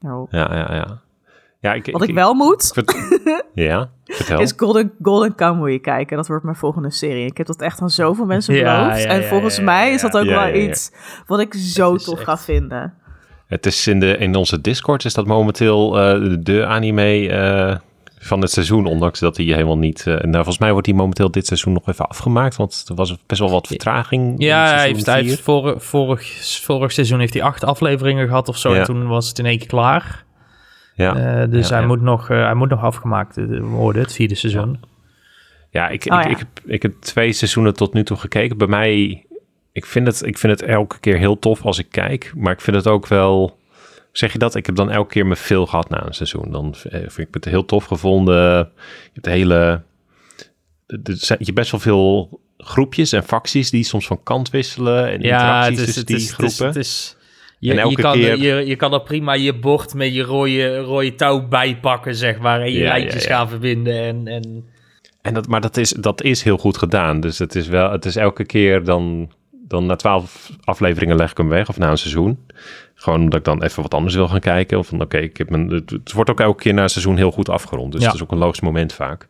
daarop. 0.00 0.32
Ja, 0.32 0.54
ja, 0.54 0.74
ja. 0.74 0.98
Ja 1.60 1.72
ik, 1.74 1.88
Wat 1.92 2.02
ik 2.08 2.14
wel 2.14 2.34
moet, 2.34 2.70
vert- 2.74 2.94
ja, 3.54 3.90
vertel. 4.04 4.40
is 4.40 4.52
Golden, 4.56 4.92
Golden 5.02 5.34
Kamuy 5.34 5.78
kijken. 5.78 6.16
Dat 6.16 6.26
wordt 6.28 6.44
mijn 6.44 6.56
volgende 6.56 6.90
serie. 6.90 7.26
Ik 7.26 7.36
heb 7.36 7.46
dat 7.46 7.60
echt 7.62 7.80
aan 7.80 7.90
zoveel 7.90 8.24
mensen 8.34 8.54
Ja, 8.54 8.80
beloofd. 8.82 9.02
ja, 9.02 9.08
en 9.08 9.24
volgens 9.24 9.56
ja, 9.56 9.62
mij 9.62 9.92
is 9.92 10.00
dat 10.00 10.16
ook 10.16 10.24
Ja, 10.24 10.30
wel 10.30 10.40
ja, 10.40 10.46
ja. 10.60 10.68
iets 10.68 10.92
wat 11.26 11.40
ik 11.40 11.54
zo 11.54 11.96
tof 11.96 12.14
echt- 12.18 12.24
ga 12.24 12.38
vinden. 12.38 12.94
Het 13.46 13.66
is 13.66 13.86
in, 13.86 14.00
de, 14.00 14.16
in 14.16 14.34
onze 14.34 14.60
Discord 14.60 15.04
is 15.04 15.14
dat 15.14 15.26
momenteel 15.26 15.98
eh, 15.98 16.36
de 16.40 16.66
anime 16.66 17.28
eh, 17.28 17.76
van 18.18 18.40
het 18.40 18.50
seizoen, 18.50 18.86
ondanks 18.86 19.20
dat 19.20 19.36
hij 19.36 19.46
helemaal 19.46 19.78
niet... 19.78 20.06
eh, 20.06 20.14
nou, 20.14 20.34
volgens 20.34 20.58
mij 20.58 20.72
wordt 20.72 20.86
hij 20.86 20.94
momenteel 20.96 21.30
dit 21.30 21.46
seizoen 21.46 21.72
nog 21.72 21.88
even 21.88 22.08
afgemaakt, 22.08 22.56
want 22.56 22.84
er 22.88 22.94
was 22.94 23.16
best 23.26 23.40
wel 23.40 23.50
wat 23.50 23.66
vertraging. 23.66 24.38
in 24.40 24.46
Ja, 24.46 24.58
hij 24.58 24.66
seizoen 24.68 24.94
heeft, 24.94 25.06
hij 25.06 25.22
heeft 25.22 25.40
vorig, 25.40 25.84
vorig, 25.84 26.22
vorig 26.62 26.92
seizoen 26.92 27.18
heeft 27.18 27.32
hij 27.34 27.42
acht 27.42 27.64
afleveringen 27.64 28.26
gehad 28.26 28.48
of 28.48 28.56
zo. 28.58 28.72
Ja. 28.72 28.78
En 28.78 28.84
toen 28.84 29.06
was 29.06 29.28
het 29.28 29.38
in 29.38 29.46
één 29.46 29.58
keer 29.58 29.66
klaar. 29.68 30.24
Ja, 30.98 31.16
Eh, 31.42 31.50
dus 31.50 31.68
Ja, 31.68 31.72
hij, 31.74 31.80
ja. 31.82 31.86
Moet 31.88 32.00
nog, 32.02 32.30
eh, 32.30 32.44
hij 32.44 32.54
moet 32.54 32.68
nog 32.68 32.82
afgemaakt 32.82 33.36
eh, 33.36 33.44
worden, 33.60 34.02
het 34.02 34.12
vierde 34.12 34.34
seizoen. 34.34 34.80
ja, 35.70 35.88
ik, 35.88 36.06
Oh, 36.12 36.18
ik, 36.18 36.24
ja. 36.24 36.30
Ik, 36.30 36.38
heb, 36.38 36.48
ik 36.64 36.82
heb 36.82 36.92
twee 37.00 37.32
seizoenen 37.32 37.74
tot 37.74 37.92
nu 37.92 38.04
toe 38.04 38.16
gekeken. 38.16 38.58
Bij 38.58 38.66
mij, 38.66 39.24
ik 39.72 39.86
vind, 39.86 40.06
het, 40.06 40.22
ik 40.26 40.38
vind 40.38 40.60
het 40.60 40.68
elke 40.68 40.98
keer 41.00 41.16
heel 41.18 41.38
tof 41.38 41.64
als 41.64 41.78
ik 41.78 41.86
kijk, 41.90 42.32
maar 42.36 42.52
ik 42.52 42.60
vind 42.60 42.76
het 42.76 42.86
ook 42.86 43.06
wel... 43.06 43.56
Zeg 44.12 44.32
je 44.32 44.38
dat? 44.38 44.54
Ik 44.54 44.66
heb 44.66 44.74
dan 44.74 44.90
elke 44.90 45.10
keer 45.10 45.26
me 45.26 45.36
veel 45.36 45.66
gehad 45.66 45.88
na 45.88 46.06
een 46.06 46.14
seizoen. 46.14 46.50
Dan 46.50 46.74
eh, 46.90 47.00
vind 47.00 47.28
ik 47.28 47.34
het 47.34 47.44
heel 47.44 47.64
tof 47.64 47.84
gevonden. 47.84 48.34
Je 48.34 49.10
hebt 49.12 49.24
de 49.24 49.30
hele... 49.30 49.82
Er 50.86 51.00
zijn 51.04 51.38
je 51.38 51.44
hebt 51.44 51.56
best 51.56 51.70
wel 51.70 51.80
veel 51.80 52.40
groepjes 52.58 53.12
en 53.12 53.22
facties 53.22 53.70
die 53.70 53.84
soms 53.84 54.06
van 54.06 54.22
kant 54.22 54.50
wisselen. 54.50 55.06
En 55.10 55.20
Ja, 55.20 55.66
interacties 55.66 55.78
het 55.78 55.78
is, 55.78 55.84
tussen 55.84 56.00
het 56.00 56.06
die 56.06 56.16
is, 56.16 56.30
het 56.30 56.40
is, 56.42 56.54
groepen. 56.54 56.66
het 56.66 56.76
is- 56.86 57.16
je, 57.58 57.80
En 57.80 57.88
je, 57.90 57.96
kan, 57.96 58.12
keer- 58.12 58.36
je, 58.38 58.66
je 58.66 58.76
kan 58.76 58.92
er 58.92 59.00
prima 59.02 59.34
je 59.34 59.54
bord 59.54 59.94
met 59.94 60.14
je 60.14 60.22
rode, 60.22 60.78
rode 60.78 61.14
touw 61.14 61.48
bijpakken, 61.48 62.14
zeg 62.14 62.38
maar. 62.38 62.60
En 62.60 62.72
je 62.72 62.78
Ja, 62.78 62.88
lijntjes 62.88 63.24
ja. 63.24 63.36
gaan 63.36 63.48
verbinden. 63.48 63.94
En, 64.02 64.26
en 64.28 64.64
En 65.22 65.34
dat, 65.34 65.46
maar 65.48 65.60
dat 65.60 65.76
is, 65.76 65.90
dat 65.90 66.22
is 66.22 66.42
heel 66.42 66.58
goed 66.58 66.76
gedaan. 66.78 67.20
Dus 67.20 67.38
het 67.38 67.54
is 67.54 67.66
wel, 67.68 67.90
het 67.90 68.04
is 68.04 68.16
elke 68.16 68.44
keer 68.44 68.84
dan, 68.84 69.32
dan 69.50 69.86
na 69.86 69.96
twaalf 69.96 70.50
afleveringen 70.64 71.16
leg 71.16 71.30
ik 71.30 71.36
hem 71.36 71.48
weg 71.48 71.68
of 71.68 71.78
na 71.78 71.90
een 71.90 71.98
seizoen. 71.98 72.38
Gewoon 72.94 73.20
omdat 73.20 73.38
ik 73.38 73.44
dan 73.44 73.62
even 73.62 73.82
wat 73.82 73.94
anders 73.94 74.14
wil 74.14 74.28
gaan 74.28 74.40
kijken. 74.40 74.78
Of 74.78 74.86
van 74.86 75.00
oké, 75.00 75.18
ik 75.18 75.36
heb 75.36 75.50
mijn, 75.50 75.70
het, 75.70 76.12
wordt 76.12 76.30
ook 76.30 76.40
elke 76.40 76.62
keer 76.62 76.74
na 76.74 76.82
een 76.82 76.88
seizoen 76.88 77.16
heel 77.16 77.30
goed 77.30 77.48
afgerond. 77.48 77.92
Dus 77.92 78.04
het 78.04 78.14
is 78.14 78.22
ook 78.22 78.32
een 78.32 78.38
logisch 78.38 78.60
moment 78.60 78.92
vaak. 78.92 79.28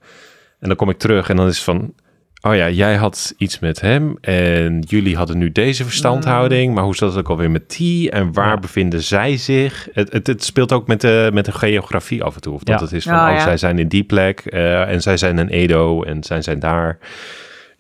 En 0.61 0.69
dan 0.69 0.77
kom 0.77 0.91
ik 0.91 0.99
terug 0.99 1.29
en 1.29 1.37
dan 1.37 1.47
is 1.47 1.55
het 1.55 1.65
van, 1.65 1.95
oh 2.41 2.55
ja, 2.55 2.69
jij 2.71 2.97
had 2.97 3.35
iets 3.37 3.59
met 3.59 3.81
hem 3.81 4.17
en 4.21 4.81
jullie 4.87 5.17
hadden 5.17 5.39
nu 5.39 5.53
deze 5.53 5.85
verstandhouding. 5.85 6.75
Maar 6.75 6.85
hoe 6.85 6.97
zat 6.97 7.09
het 7.11 7.19
ook 7.19 7.29
alweer 7.29 7.51
met 7.51 7.71
die 7.77 8.11
en 8.11 8.33
waar 8.33 8.49
Ja. 8.55 8.59
bevinden 8.59 9.03
zij 9.03 9.37
zich? 9.37 9.89
Het, 9.93 10.13
het, 10.13 10.27
het 10.27 10.45
speelt 10.45 10.73
ook 10.73 10.87
met 10.87 11.01
de, 11.01 11.31
met 11.33 11.45
de 11.45 11.53
geografie 11.53 12.23
af 12.23 12.35
en 12.35 12.41
toe. 12.41 12.55
Of 12.55 12.63
dat 12.63 12.79
Ja. 12.79 12.85
het 12.85 12.95
is 12.95 13.05
van, 13.05 13.15
Oh, 13.15 13.35
oh, 13.35 13.43
zij 13.43 13.57
zijn 13.57 13.79
in 13.79 13.89
die 13.89 14.05
plek 14.05 14.41
eh, 14.41 14.89
en 14.91 15.03
zij 15.03 15.17
zijn 15.17 15.39
in 15.39 15.49
Edo 15.49 16.03
en 16.03 16.23
zij 16.25 16.43
zijn 16.43 16.59
daar. 16.59 16.99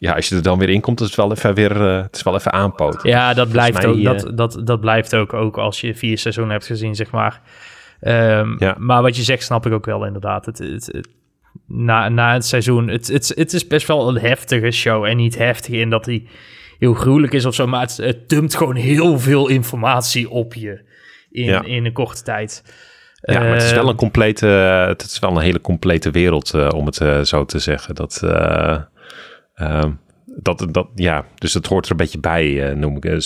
Ja, 0.00 0.12
als 0.12 0.28
je 0.28 0.36
er 0.36 0.42
dan 0.42 0.58
weer 0.58 0.68
in 0.68 0.80
komt, 0.80 1.00
is 1.00 1.06
het 1.06 1.16
wel 1.16 1.30
even 1.32 1.54
weer, 1.54 1.86
eh, 1.88 2.02
het 2.02 2.16
is 2.16 2.22
wel 2.22 2.34
even 2.34 2.52
aanpoten. 2.52 3.08
ja, 3.10 3.34
dat 3.34 3.48
blijft, 3.48 3.82
mij, 3.82 3.86
ook, 3.86 3.96
eh, 3.96 4.04
dat, 4.04 4.30
dat, 4.36 4.60
dat 4.66 4.80
blijft 4.80 5.14
ook, 5.14 5.32
ook 5.32 5.56
als 5.58 5.80
je 5.80 5.94
vier 5.94 6.18
seizoenen 6.18 6.52
hebt 6.52 6.66
gezien, 6.66 6.94
zeg 6.94 7.10
maar. 7.10 7.40
Ehm, 8.00 8.54
Ja. 8.58 8.74
Maar 8.78 9.02
wat 9.02 9.16
je 9.16 9.22
zegt, 9.22 9.42
snap 9.42 9.66
ik 9.66 9.72
ook 9.72 9.86
wel 9.86 10.04
inderdaad. 10.06 10.46
Het, 10.46 10.58
het, 10.58 10.86
het- 10.92 11.08
na, 11.66 12.08
na 12.08 12.32
het 12.32 12.46
seizoen, 12.46 12.88
het, 12.88 13.08
het, 13.08 13.32
het 13.34 13.52
is 13.52 13.66
best 13.66 13.86
wel 13.86 14.08
een 14.08 14.18
heftige 14.18 14.70
show. 14.70 15.04
En 15.04 15.16
niet 15.16 15.38
heftig 15.38 15.74
in 15.74 15.90
dat 15.90 16.06
hij 16.06 16.26
heel 16.78 16.94
gruwelijk 16.94 17.32
is 17.32 17.44
of 17.44 17.54
zo, 17.54 17.66
maar 17.66 17.80
het, 17.80 17.96
het 17.96 18.28
dumpt 18.28 18.56
gewoon 18.56 18.76
heel 18.76 19.18
veel 19.18 19.48
informatie 19.48 20.30
op 20.30 20.54
je 20.54 20.80
in, 21.30 21.44
Ja. 21.44 21.62
in 21.64 21.84
een 21.84 21.92
korte 21.92 22.22
tijd. 22.22 22.62
Ja, 23.20 23.38
maar 23.38 23.52
het 23.52 23.62
is 23.62 23.72
wel 23.72 23.88
een 23.88 23.96
complete, 23.96 24.46
het 24.46 25.02
is 25.02 25.18
wel 25.18 25.30
een 25.30 25.42
hele 25.42 25.60
complete 25.60 26.10
wereld, 26.10 26.54
eh, 26.54 26.68
om 26.74 26.86
het 26.86 27.00
eh, 27.00 27.20
zo 27.20 27.44
te 27.44 27.58
zeggen. 27.58 27.94
Dat, 27.94 28.20
eh, 28.24 28.78
ehm, 29.54 29.90
dat, 30.24 30.66
dat, 30.70 30.88
ja, 30.94 31.24
dus 31.34 31.54
het 31.54 31.66
hoort 31.66 31.84
er 31.84 31.90
een 31.90 31.96
beetje 31.96 32.18
bij, 32.18 32.74
noem 32.74 32.96
ik, 32.96 33.22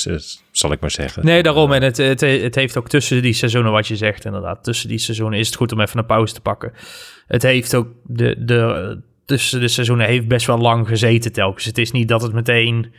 zal 0.50 0.72
ik 0.72 0.80
maar 0.80 0.90
zeggen. 0.90 1.24
Nee, 1.24 1.42
daarom. 1.42 1.72
En 1.72 1.82
het, 1.82 1.96
het, 1.96 2.20
het 2.20 2.54
heeft 2.54 2.76
ook 2.76 2.88
tussen 2.88 3.22
die 3.22 3.32
seizoenen, 3.32 3.72
wat 3.72 3.86
je 3.86 3.96
zegt 3.96 4.24
inderdaad. 4.24 4.64
Tussen 4.64 4.88
die 4.88 4.98
seizoenen 4.98 5.38
is 5.38 5.46
het 5.46 5.56
goed 5.56 5.72
om 5.72 5.80
even 5.80 5.98
een 5.98 6.06
pauze 6.06 6.34
te 6.34 6.40
pakken. 6.40 6.72
Het 7.26 7.42
heeft 7.42 7.74
ook, 7.74 7.88
de, 8.06 8.36
de, 8.38 8.98
tussen 9.24 9.60
de 9.60 9.68
seizoenen 9.68 10.06
heeft 10.06 10.28
best 10.28 10.46
wel 10.46 10.58
lang 10.58 10.88
gezeten 10.88 11.32
telkens. 11.32 11.64
Het 11.64 11.78
is 11.78 11.90
niet 11.90 12.08
dat 12.08 12.22
het 12.22 12.32
meteen 12.32 12.92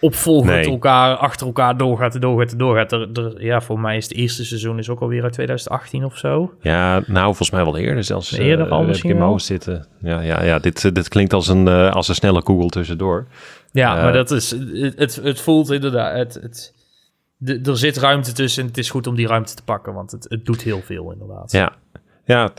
opvolgend 0.00 0.50
Nee. 0.54 0.64
elkaar, 0.70 1.16
achter 1.16 1.46
elkaar 1.46 1.76
doorgaat 1.76 2.14
en 2.14 2.20
doorgaat 2.20 2.52
en 2.52 2.58
doorgaat. 2.58 2.92
Er, 2.92 3.08
er- 3.12 3.44
ja, 3.44 3.60
voor 3.60 3.80
mij 3.80 3.96
is 3.96 4.04
het 4.04 4.14
eerste 4.14 4.44
seizoen 4.44 4.78
is 4.78 4.88
ook 4.88 5.00
alweer 5.00 5.22
uit 5.22 5.32
2018 5.32 6.04
of 6.04 6.18
zo. 6.18 6.54
Ja, 6.60 7.02
nou, 7.06 7.24
volgens 7.24 7.50
mij 7.50 7.64
wel 7.64 7.76
eerder 7.76 8.04
zelfs. 8.04 8.32
Eerder 8.32 8.66
al 8.68 8.72
heb 8.72 8.80
ik 8.82 8.88
misschien 8.88 9.10
in 9.10 9.18
mijn 9.18 9.40
zitten. 9.40 9.86
Ja, 10.02 10.20
ja, 10.20 10.42
ja 10.42 10.58
dit, 10.58 10.84
eh, 10.84 10.92
dit 10.92 11.08
klinkt 11.08 11.32
als 11.32 11.48
een, 11.48 11.68
eh, 11.68 11.90
als 11.92 12.08
een 12.08 12.14
snelle 12.14 12.42
Google 12.44 12.68
tussendoor. 12.68 13.26
Ja, 13.72 13.94
maar 13.94 14.12
dat 14.12 14.30
is, 14.30 14.50
het, 14.50 14.94
het, 14.98 15.14
het 15.22 15.40
voelt 15.40 15.70
inderdaad, 15.70 16.16
het, 16.16 16.34
het, 16.42 16.74
de- 17.36 17.60
er 17.64 17.76
zit 17.78 17.96
ruimte 17.96 18.32
tussen 18.32 18.62
en 18.62 18.68
het 18.68 18.78
is 18.78 18.90
goed 18.90 19.06
om 19.06 19.14
die 19.14 19.26
ruimte 19.26 19.54
te 19.54 19.62
pakken, 19.64 19.94
want 19.94 20.10
het, 20.10 20.26
het 20.28 20.44
doet 20.46 20.62
heel 20.62 20.80
veel 20.80 21.12
inderdaad. 21.12 21.52
Ja, 21.52 21.72
ja 22.24 22.50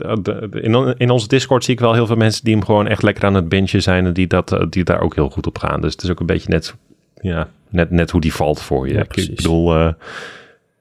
in, 0.50 0.94
in 0.98 1.10
onze 1.10 1.28
Discord 1.28 1.64
zie 1.64 1.74
ik 1.74 1.80
wel 1.80 1.92
heel 1.94 2.06
veel 2.06 2.16
mensen 2.16 2.44
die 2.44 2.54
hem 2.54 2.64
gewoon 2.64 2.86
echt 2.86 3.02
lekker 3.02 3.24
aan 3.24 3.34
het 3.34 3.48
bingen 3.48 3.82
zijn 3.82 4.06
en 4.06 4.12
die, 4.12 4.26
dat, 4.26 4.52
eh, 4.52 4.66
die 4.70 4.84
daar 4.84 5.00
ook 5.00 5.14
heel 5.14 5.30
goed 5.30 5.46
op 5.46 5.58
gaan. 5.58 5.80
Dus 5.80 5.92
het 5.92 6.02
is 6.02 6.10
ook 6.10 6.20
een 6.20 6.26
beetje 6.26 6.48
net, 6.48 6.74
ja, 7.20 7.48
net, 7.68 7.90
net 7.90 8.10
hoe 8.10 8.20
die 8.20 8.34
valt 8.34 8.62
voor 8.62 8.88
je. 8.88 8.94
Ja, 8.94 9.00
ik, 9.00 9.34
bedoel, 9.36 9.74
eh, 9.74 9.92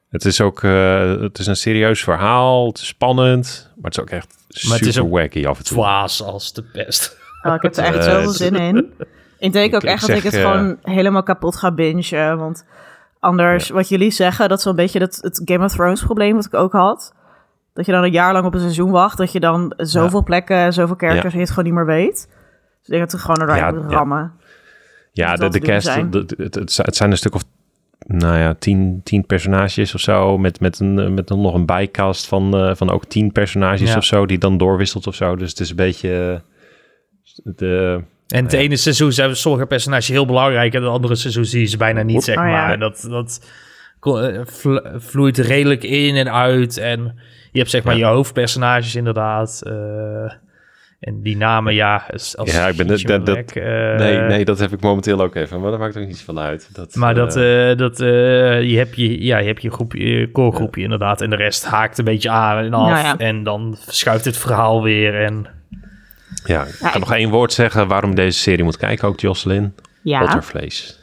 het 0.09 0.25
is 0.25 0.41
ook 0.41 0.63
eh, 0.63 1.19
het 1.21 1.39
is 1.39 1.47
een 1.47 1.55
serieus 1.55 2.03
verhaal, 2.03 2.67
het 2.67 2.77
is 2.77 2.87
spannend, 2.87 3.71
maar 3.75 3.83
het 3.91 3.93
is 3.97 3.99
ook 3.99 4.09
echt 4.09 4.35
Maar 4.47 4.55
het 4.55 4.63
super 4.63 4.87
is 4.87 4.99
ook 4.99 5.11
wacky 5.11 5.45
af 5.45 5.57
en 5.57 5.63
toe. 5.63 5.77
Dwaas 5.77 6.23
als 6.23 6.53
de 6.53 6.63
pest. 6.63 7.17
Oh, 7.43 7.53
ik 7.53 7.61
heb 7.61 7.75
er 7.75 7.83
echt 7.83 8.03
zoveel 8.03 8.31
zin 8.31 8.55
in. 8.55 8.91
Ik 9.39 9.53
denk 9.53 9.73
ook 9.75 9.83
Ik- 9.83 9.89
echt 9.89 10.01
ik 10.01 10.07
dat 10.07 10.17
ik 10.17 10.23
het 10.23 10.41
gewoon 10.41 10.77
helemaal 10.81 11.23
kapot 11.23 11.55
ga 11.55 11.71
bingen. 11.71 12.37
Want 12.37 12.65
anders, 13.19 13.69
wat 13.69 13.89
jullie 13.89 14.11
zeggen, 14.11 14.49
dat 14.49 14.57
is 14.57 14.63
wel 14.63 14.73
een 14.73 14.79
beetje 14.79 14.99
het, 14.99 15.17
het 15.21 15.41
Game 15.45 15.65
of 15.65 15.71
Thrones 15.71 16.03
probleem 16.03 16.35
wat 16.35 16.45
ik 16.45 16.53
ook 16.53 16.71
had. 16.71 17.13
Dat 17.75 17.85
je 17.85 17.91
dan 17.91 18.03
een 18.03 18.11
jaar 18.11 18.33
lang 18.33 18.45
op 18.45 18.53
een 18.53 18.59
seizoen 18.59 18.91
wacht. 18.91 19.17
Dat 19.17 19.31
je 19.31 19.39
dan 19.39 19.73
zoveel 19.77 20.23
plekken, 20.23 20.73
zoveel 20.73 20.95
characters, 20.95 21.33
je 21.33 21.39
het 21.39 21.49
gewoon 21.49 21.65
niet 21.65 21.73
meer 21.73 21.85
weet. 21.85 22.13
Dus 22.15 22.27
ik 22.83 22.91
denk 22.99 23.11
dat 23.11 23.19
gewoon 23.21 23.41
eruit 23.41 23.59
Ja, 23.59 23.71
moeten 23.71 23.89
ja. 23.89 23.95
rammen. 23.95 24.31
Ja, 25.11 25.35
dat 25.35 25.53
de, 25.53 25.59
de 25.59 25.65
cast, 25.65 25.85
zijn. 25.85 26.11
de- 26.11 26.25
de- 26.25 26.43
het, 26.43 26.55
het, 26.55 26.77
het 26.77 26.95
zijn 26.95 27.11
een 27.11 27.17
stuk 27.17 27.35
of, 27.35 27.43
nou 28.07 28.37
ja, 28.37 28.53
tien, 28.59 29.01
tien 29.03 29.25
personages 29.25 29.93
of 29.95 30.01
zo. 30.01 30.37
Met, 30.37 30.59
met, 30.59 30.79
een, 30.79 30.99
eh, 30.99 31.07
met 31.09 31.27
dan 31.27 31.41
nog 31.41 31.53
een 31.53 31.65
bijcast 31.65 32.27
van, 32.27 32.55
eh, 32.57 32.75
van 32.75 32.89
ook 32.89 33.05
tien 33.05 33.31
personages 33.31 33.89
Ja. 33.91 33.97
of 33.97 34.03
zo, 34.03 34.25
die 34.25 34.37
dan 34.37 34.57
doorwisselt 34.57 35.07
of 35.07 35.15
zo. 35.15 35.35
Dus 35.35 35.49
het 35.49 35.59
is 35.59 35.69
een 35.69 35.75
beetje... 35.75 36.41
eh, 37.43 37.51
de, 37.55 38.01
En 38.27 38.43
het 38.43 38.53
ene 38.53 38.75
seizoen 38.77 39.11
zijn 39.11 39.35
sommige 39.35 39.65
personages 39.65 40.07
heel 40.07 40.25
belangrijk 40.25 40.73
en 40.73 40.81
het 40.81 40.91
andere 40.91 41.15
seizoen 41.15 41.45
zie 41.45 41.59
je 41.61 41.65
ze 41.67 41.77
bijna 41.77 42.01
niet, 42.01 42.23
zeg 42.23 42.37
Oh, 42.37 42.43
ja. 42.43 42.49
maar. 42.51 42.79
Dat, 42.79 43.05
dat 43.09 43.45
vlo- 44.45 44.81
vloeit 44.97 45.37
redelijk 45.37 45.83
in 45.83 46.15
en 46.15 46.31
uit. 46.33 46.77
En 46.77 47.19
je 47.55 47.61
hebt 47.61 47.69
zeg 47.71 47.83
maar 47.83 47.97
Ja. 47.97 48.07
je 48.07 48.13
hoofdpersonages 48.13 48.95
inderdaad. 48.95 49.61
eh, 49.65 50.31
en 50.99 51.21
die 51.21 51.37
namen, 51.37 51.73
ja, 51.73 52.05
als, 52.11 52.37
als 52.37 52.51
Ja, 52.51 52.67
ik 52.67 52.75
ben- 52.77 52.87
dat- 52.87 53.01
eh, 53.01 53.63
nee, 53.97 54.19
nee, 54.19 54.45
dat 54.45 54.59
heb 54.59 54.71
ik 54.71 54.81
momenteel 54.81 55.21
ook 55.21 55.35
even. 55.35 55.61
Maar 55.61 55.71
dat 55.71 55.79
maakt 55.79 55.97
ook 55.97 56.05
niet 56.05 56.17
zoveel 56.17 56.39
uit. 56.39 56.69
Dat, 56.73 56.95
Maar 56.95 57.13
dat, 57.15 57.35
eh, 57.35 57.75
dat 57.77 57.99
eh, 57.99 58.07
je 58.61 58.77
hebt 58.77 58.95
je, 58.95 59.23
ja, 59.23 59.37
je 59.37 59.47
hebt 59.47 59.61
je 59.61 59.71
groepje, 59.71 60.05
je 60.19 60.31
core 60.31 60.55
groepje 60.55 60.81
inderdaad. 60.81 61.21
En 61.21 61.29
de 61.29 61.35
rest 61.35 61.65
haakt 61.65 61.97
een 61.97 62.05
beetje 62.05 62.29
aan 62.29 62.57
en 62.57 62.73
af. 62.73 62.89
Nou 62.89 63.03
ja. 63.05 63.17
En 63.17 63.43
dan 63.43 63.77
verschuift 63.79 64.25
het 64.25 64.37
verhaal 64.37 64.83
weer. 64.83 65.21
En 65.23 65.45
ja, 66.45 66.63
ik 66.63 66.75
Ja, 66.79 66.89
kan 66.89 66.93
ik- 66.93 66.99
nog 67.07 67.13
één 67.13 67.29
woord 67.29 67.53
zeggen 67.53 67.87
waarom 67.87 68.15
deze 68.15 68.39
serie 68.39 68.63
moet 68.63 68.77
kijken, 68.77 69.07
ook 69.07 69.19
Jocelyn. 69.19 69.75
Ja. 70.03 70.23
Ottervlees. 70.23 70.99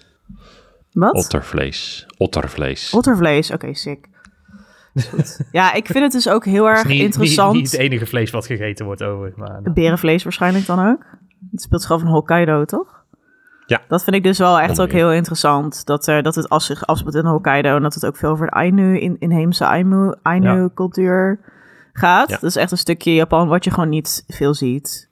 Wat? 0.92 1.14
Ottervlees. 1.14 2.06
Ottervlees. 2.16 2.92
Ottervlees, 2.94 3.50
oké, 3.50 3.74
sick. 3.74 4.06
Goed. 4.94 5.40
ja, 5.52 5.72
ik 5.72 5.86
vind 5.86 6.04
het 6.04 6.12
dus 6.12 6.28
ook 6.28 6.44
heel 6.44 6.68
erg 6.68 6.84
niet, 6.84 7.00
interessant. 7.00 7.52
niet, 7.52 7.62
niet 7.62 7.72
het 7.72 7.80
enige 7.80 8.06
vlees 8.06 8.30
wat 8.30 8.46
gegeten 8.46 8.84
wordt 8.84 9.02
over. 9.02 9.32
Maar, 9.36 9.60
Berenvlees 9.74 10.22
waarschijnlijk 10.22 10.66
dan 10.66 10.86
ook. 10.86 11.04
Het 11.50 11.62
speelt 11.62 11.82
zich 11.82 11.90
af 11.90 12.00
in 12.00 12.06
Hokkaido, 12.06 12.64
toch? 12.64 13.04
Ja. 13.66 13.80
Dat 13.88 14.04
vind 14.04 14.16
ik 14.16 14.22
dus 14.22 14.38
wel 14.38 14.60
echt 14.60 14.80
ook 14.80 14.92
heel 14.92 15.12
interessant. 15.12 15.86
Dat, 15.86 16.06
er, 16.06 16.22
dat 16.22 16.34
het 16.34 16.48
als 16.48 16.66
zich 16.66 16.86
afspeelt 16.86 17.14
in 17.14 17.24
Hokkaido 17.24 17.76
en 17.76 17.82
dat 17.82 17.94
het 17.94 18.06
ook 18.06 18.16
veel 18.16 18.30
over 18.30 18.46
de 18.46 18.52
Ainu, 18.52 18.98
in, 18.98 19.16
inheemse 19.18 19.66
Ainu, 19.66 20.14
Ainu 20.22 20.68
cultuur 20.74 21.40
gaat. 21.92 22.28
Ja. 22.28 22.34
Dat 22.34 22.50
is 22.50 22.56
echt 22.56 22.70
een 22.70 22.78
stukje 22.78 23.14
Japan 23.14 23.48
wat 23.48 23.64
je 23.64 23.70
gewoon 23.70 23.88
niet 23.88 24.24
veel 24.26 24.54
ziet. 24.54 25.08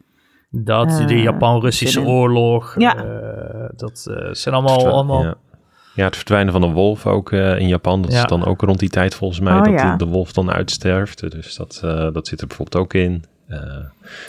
dat, 0.51 0.89
Eh, 0.89 1.07
de 1.07 1.21
Japan-Russische 1.21 2.01
zin 2.01 2.09
in. 2.09 2.15
oorlog. 2.15 2.75
Ja. 2.79 2.97
eh, 2.97 3.69
dat 3.77 4.07
eh, 4.11 4.29
zijn 4.33 4.55
allemaal... 4.55 4.89
Allemaal 4.89 5.35
Ja. 6.01 6.07
Het 6.07 6.17
verdwijnen 6.17 6.53
van 6.53 6.63
een 6.63 6.73
wolf 6.73 7.07
ook 7.07 7.33
eh, 7.33 7.59
in 7.59 7.69
Japan. 7.69 8.03
Dat 8.03 8.13
Ja. 8.13 8.23
is 8.23 8.29
dan 8.29 8.45
ook 8.45 8.61
rond 8.63 8.79
die 8.79 8.89
tijd 8.89 9.15
volgens 9.15 9.41
mij 9.41 9.55
Oh, 9.59 9.63
dat 9.65 9.73
ja. 9.73 9.97
de, 9.97 10.05
de 10.05 10.11
wolf 10.11 10.33
dan 10.33 10.51
uitsterft. 10.51 11.31
Dus 11.31 11.55
dat, 11.57 11.81
eh, 11.85 12.13
dat 12.13 12.27
zit 12.29 12.41
er 12.41 12.47
bijvoorbeeld 12.47 12.83
ook 12.85 12.95
in. 12.95 13.25
Eh, 13.47 13.59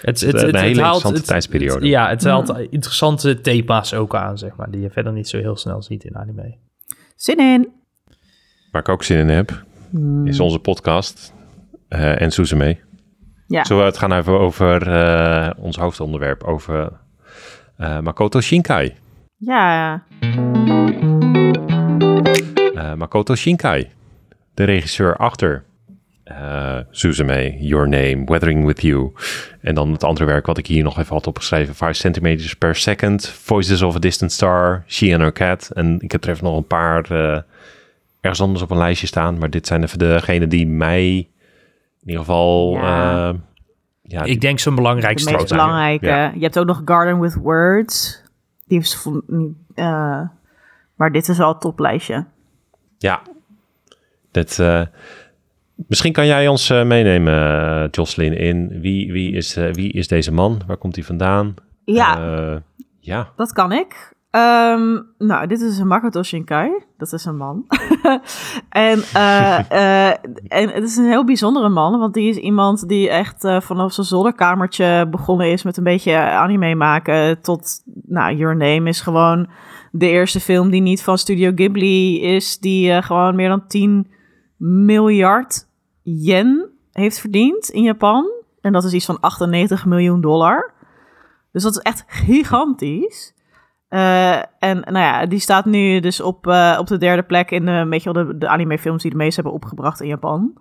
het, 0.01 0.21
een 0.21 0.55
hele 0.55 0.67
interessante 0.67 1.21
tijdsperiode. 1.21 1.87
ja, 1.87 2.09
het 2.09 2.23
haalt 2.23 2.57
interessante 2.69 3.41
thema's 3.41 3.93
ook 3.93 4.15
aan, 4.15 4.37
zeg 4.37 4.55
maar. 4.55 4.71
Die 4.71 4.81
je 4.81 4.89
verder 4.89 5.13
niet 5.13 5.29
zo 5.29 5.37
heel 5.37 5.57
snel 5.57 5.81
ziet 5.83 6.03
in 6.03 6.15
anime. 6.17 6.57
Zin 7.15 7.37
in! 7.39 7.69
waar 8.71 8.81
ik 8.81 8.89
ook 8.89 9.03
zin 9.03 9.17
in 9.17 9.29
heb, 9.29 9.63
Hmm. 9.89 10.27
is 10.27 10.39
onze 10.39 10.59
podcast. 10.59 11.33
eh 11.87 12.21
en 12.21 12.31
Suzume. 12.31 12.77
Ja. 13.47 13.63
Zullen 13.65 13.81
we 13.83 13.87
het 13.89 13.97
gaan 13.97 14.11
even 14.13 14.39
over 14.39 14.87
eh, 14.91 15.49
ons 15.57 15.75
hoofdonderwerp, 15.77 16.43
over 16.43 16.91
eh, 17.77 17.99
Makoto 17.99 18.41
Shinkai. 18.41 18.93
Ja, 19.43 20.03
Eh, 22.75 22.93
Makoto 22.93 23.35
Shinkai, 23.35 23.89
de 24.53 24.63
regisseur 24.63 25.15
achter 25.17 25.63
eh 26.23 26.77
Suzume, 26.91 27.57
Your 27.59 27.87
Name, 27.89 28.23
Weathering 28.25 28.65
With 28.65 28.81
You. 28.81 29.11
En 29.61 29.75
dan 29.75 29.91
het 29.91 30.03
andere 30.03 30.25
werk 30.25 30.45
wat 30.45 30.57
ik 30.57 30.67
hier 30.67 30.83
nog 30.83 30.99
even 30.99 31.13
had 31.15 31.27
opgeschreven, 31.27 31.75
5 31.75 31.95
centimeters 31.95 32.53
per 32.55 32.75
second, 32.75 33.27
Voices 33.27 33.81
of 33.81 33.95
a 33.95 33.99
Distant 33.99 34.31
Star, 34.31 34.83
She 34.87 35.11
and 35.13 35.21
Her 35.21 35.31
Cat. 35.33 35.71
En 35.73 35.99
ik 35.99 36.11
heb 36.11 36.23
er 36.23 36.29
even 36.29 36.43
nog 36.43 36.57
een 36.57 36.67
paar 36.67 37.11
eh, 37.11 37.41
ergens 38.21 38.41
anders 38.41 38.61
op 38.61 38.71
een 38.71 38.77
lijstje 38.77 39.07
staan, 39.07 39.37
maar 39.37 39.49
dit 39.49 39.67
zijn 39.67 39.83
even 39.83 39.99
degenen 39.99 40.49
die 40.49 40.67
mij 40.67 41.07
in 42.01 42.07
ieder 42.07 42.19
geval... 42.19 42.73
Ja. 42.73 43.33
ja, 44.01 44.23
Ik 44.23 44.41
denk 44.41 44.63
de 44.63 44.73
belangrijkste. 44.73 45.31
meest 45.31 45.47
zijn, 45.47 45.59
ja. 45.59 45.65
belangrijke. 45.65 46.05
Ja. 46.05 46.31
Je 46.35 46.39
hebt 46.41 46.59
ook 46.59 46.65
nog 46.65 46.81
Garden 46.85 47.19
with 47.19 47.33
Words. 47.35 48.20
Die 48.71 48.87
van, 48.87 49.23
niet, 49.27 49.55
eh, 49.75 50.21
maar 50.95 51.11
dit 51.11 51.27
is 51.27 51.37
wel 51.37 51.47
het 51.47 51.61
toplijstje. 51.61 52.25
Ja. 52.97 53.21
Dat, 54.31 54.59
eh, 54.59 54.81
misschien 55.75 56.13
kan 56.13 56.25
jij 56.25 56.47
ons 56.47 56.69
eh, 56.69 56.83
meenemen, 56.83 57.87
Jocelyn, 57.89 58.37
in 58.37 58.79
wie, 58.81 59.11
wie, 59.11 59.31
is, 59.31 59.55
wie 59.55 59.91
is 59.91 60.07
deze 60.07 60.31
man? 60.31 60.61
Waar 60.67 60.77
komt 60.77 60.95
hij 60.95 61.03
vandaan? 61.03 61.55
Ja, 61.85 62.61
ja. 62.99 63.31
Dat 63.35 63.51
kan 63.51 63.71
ik. 63.71 64.13
Ehm, 64.31 64.99
nou, 65.17 65.47
dit 65.47 65.61
is 65.61 65.77
een 65.77 65.87
Makoto 65.87 66.23
Shinkai. 66.23 66.71
Dat 66.97 67.13
is 67.13 67.25
een 67.25 67.37
man. 67.37 67.65
en, 68.69 69.01
eh, 69.13 69.59
eh, 70.09 70.15
en 70.47 70.69
het 70.69 70.83
is 70.83 70.97
een 70.97 71.05
heel 71.05 71.25
bijzondere 71.25 71.69
man, 71.69 71.99
want 71.99 72.13
die 72.13 72.29
is 72.29 72.35
iemand 72.35 72.87
die 72.87 73.09
echt 73.09 73.43
eh, 73.43 73.61
vanaf 73.61 73.93
zijn 73.93 74.07
zolderkamertje 74.07 75.07
begonnen 75.09 75.51
is 75.51 75.63
met 75.63 75.77
een 75.77 75.83
beetje 75.83 76.17
anime 76.17 76.75
maken. 76.75 77.41
Tot, 77.41 77.81
nou, 78.05 78.35
Your 78.35 78.55
Name 78.55 78.89
is 78.89 79.01
gewoon 79.01 79.49
de 79.91 80.09
eerste 80.09 80.39
film 80.39 80.69
die 80.69 80.81
niet 80.81 81.03
van 81.03 81.17
Studio 81.17 81.51
Ghibli 81.55 82.21
is, 82.21 82.59
die 82.59 83.01
gewoon 83.01 83.35
meer 83.35 83.49
dan 83.49 83.67
10 83.67 84.11
miljard 84.57 85.67
yen 86.01 86.69
heeft 86.91 87.19
verdiend 87.19 87.69
in 87.69 87.83
Japan. 87.83 88.31
En 88.61 88.71
dat 88.71 88.83
is 88.83 88.93
iets 88.93 89.05
van 89.05 89.19
98 89.19 89.85
miljoen 89.85 90.21
dollar. 90.21 90.73
Dus 91.51 91.63
dat 91.63 91.75
is 91.75 91.81
echt 91.81 92.03
gigantisch. 92.07 93.33
Eh, 93.91 94.37
en 94.37 94.79
nou 94.79 94.97
ja, 94.97 95.25
die 95.25 95.39
staat 95.39 95.65
nu 95.65 95.99
dus 95.99 96.21
op, 96.21 96.47
eh, 96.47 96.75
op 96.79 96.87
de 96.87 96.97
derde 96.97 97.23
plek 97.23 97.51
in 97.51 97.65
de, 97.65 97.71
een 97.71 97.89
beetje 97.89 98.13
de, 98.13 98.37
de 98.37 98.47
animefilms 98.47 99.01
die 99.01 99.11
de 99.11 99.17
meest 99.17 99.35
hebben 99.35 99.53
opgebracht 99.53 100.01
in 100.01 100.07
Japan. 100.07 100.53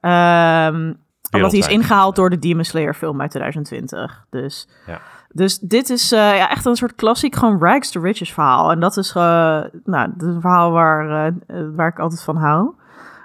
Ehm 0.00 0.92
omdat 1.32 1.50
hij 1.50 1.60
is 1.60 1.68
ingehaald 1.68 2.16
door 2.16 2.30
de 2.30 2.38
Demon 2.38 2.64
Slayer 2.64 2.94
film 2.94 3.20
uit 3.20 3.30
2020. 3.30 4.24
Dus, 4.30 4.68
Ja. 4.86 5.00
dus 5.28 5.58
dit 5.58 5.90
is 5.90 6.12
eh, 6.12 6.36
ja, 6.36 6.50
echt 6.50 6.64
een 6.64 6.76
soort 6.76 6.94
klassiek 6.94 7.34
gewoon 7.36 7.58
rags 7.60 7.90
to 7.90 8.00
riches 8.00 8.32
verhaal. 8.32 8.70
En 8.70 8.80
dat 8.80 8.96
is 8.96 9.12
nou, 9.12 9.70
dat 9.84 10.28
is 10.28 10.34
een 10.34 10.40
verhaal 10.40 10.70
waar, 10.70 11.32
waar 11.74 11.88
ik 11.88 11.98
altijd 11.98 12.22
van 12.22 12.36
hou. 12.36 12.74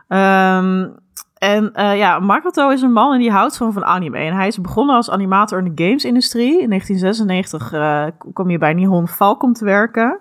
Ehm, 0.07 0.87
en 1.35 1.73
eh, 1.73 1.97
ja, 1.97 2.19
Makoto 2.19 2.69
is 2.69 2.81
een 2.81 2.91
man 2.91 3.13
en 3.13 3.19
die 3.19 3.31
houdt 3.31 3.57
gewoon 3.57 3.73
van 3.73 3.85
anime. 3.85 4.17
En 4.17 4.33
hij 4.33 4.47
is 4.47 4.61
begonnen 4.61 4.95
als 4.95 5.09
animator 5.09 5.59
in 5.59 5.73
de 5.73 5.83
gamesindustrie. 5.83 6.61
In 6.61 6.69
1996 6.69 7.71
eh, 7.73 8.05
kwam 8.33 8.47
hij 8.47 8.57
bij 8.57 8.73
Nihon 8.73 9.07
Falcom 9.07 9.53
te 9.53 9.65
werken. 9.65 10.19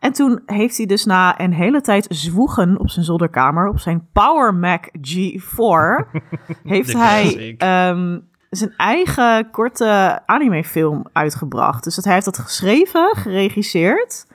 En 0.00 0.12
toen 0.12 0.42
heeft 0.46 0.76
hij 0.76 0.86
dus 0.86 1.04
na 1.04 1.40
een 1.40 1.52
hele 1.52 1.80
tijd 1.80 2.06
zwoegen 2.08 2.78
op 2.78 2.90
zijn 2.90 3.04
zolderkamer... 3.04 3.68
op 3.68 3.78
zijn 3.78 4.08
Power 4.12 4.54
Mac 4.54 4.84
G4... 4.86 6.20
heeft 6.64 6.92
hij 6.92 7.54
ehm, 7.58 8.18
zijn 8.50 8.74
eigen 8.76 9.50
korte 9.50 10.20
animefilm 10.26 11.06
uitgebracht. 11.12 11.84
Dus 11.84 11.94
dat 11.94 12.04
hij 12.04 12.14
heeft 12.14 12.26
dat 12.26 12.38
geschreven, 12.38 13.16
geregisseerd 13.16 14.26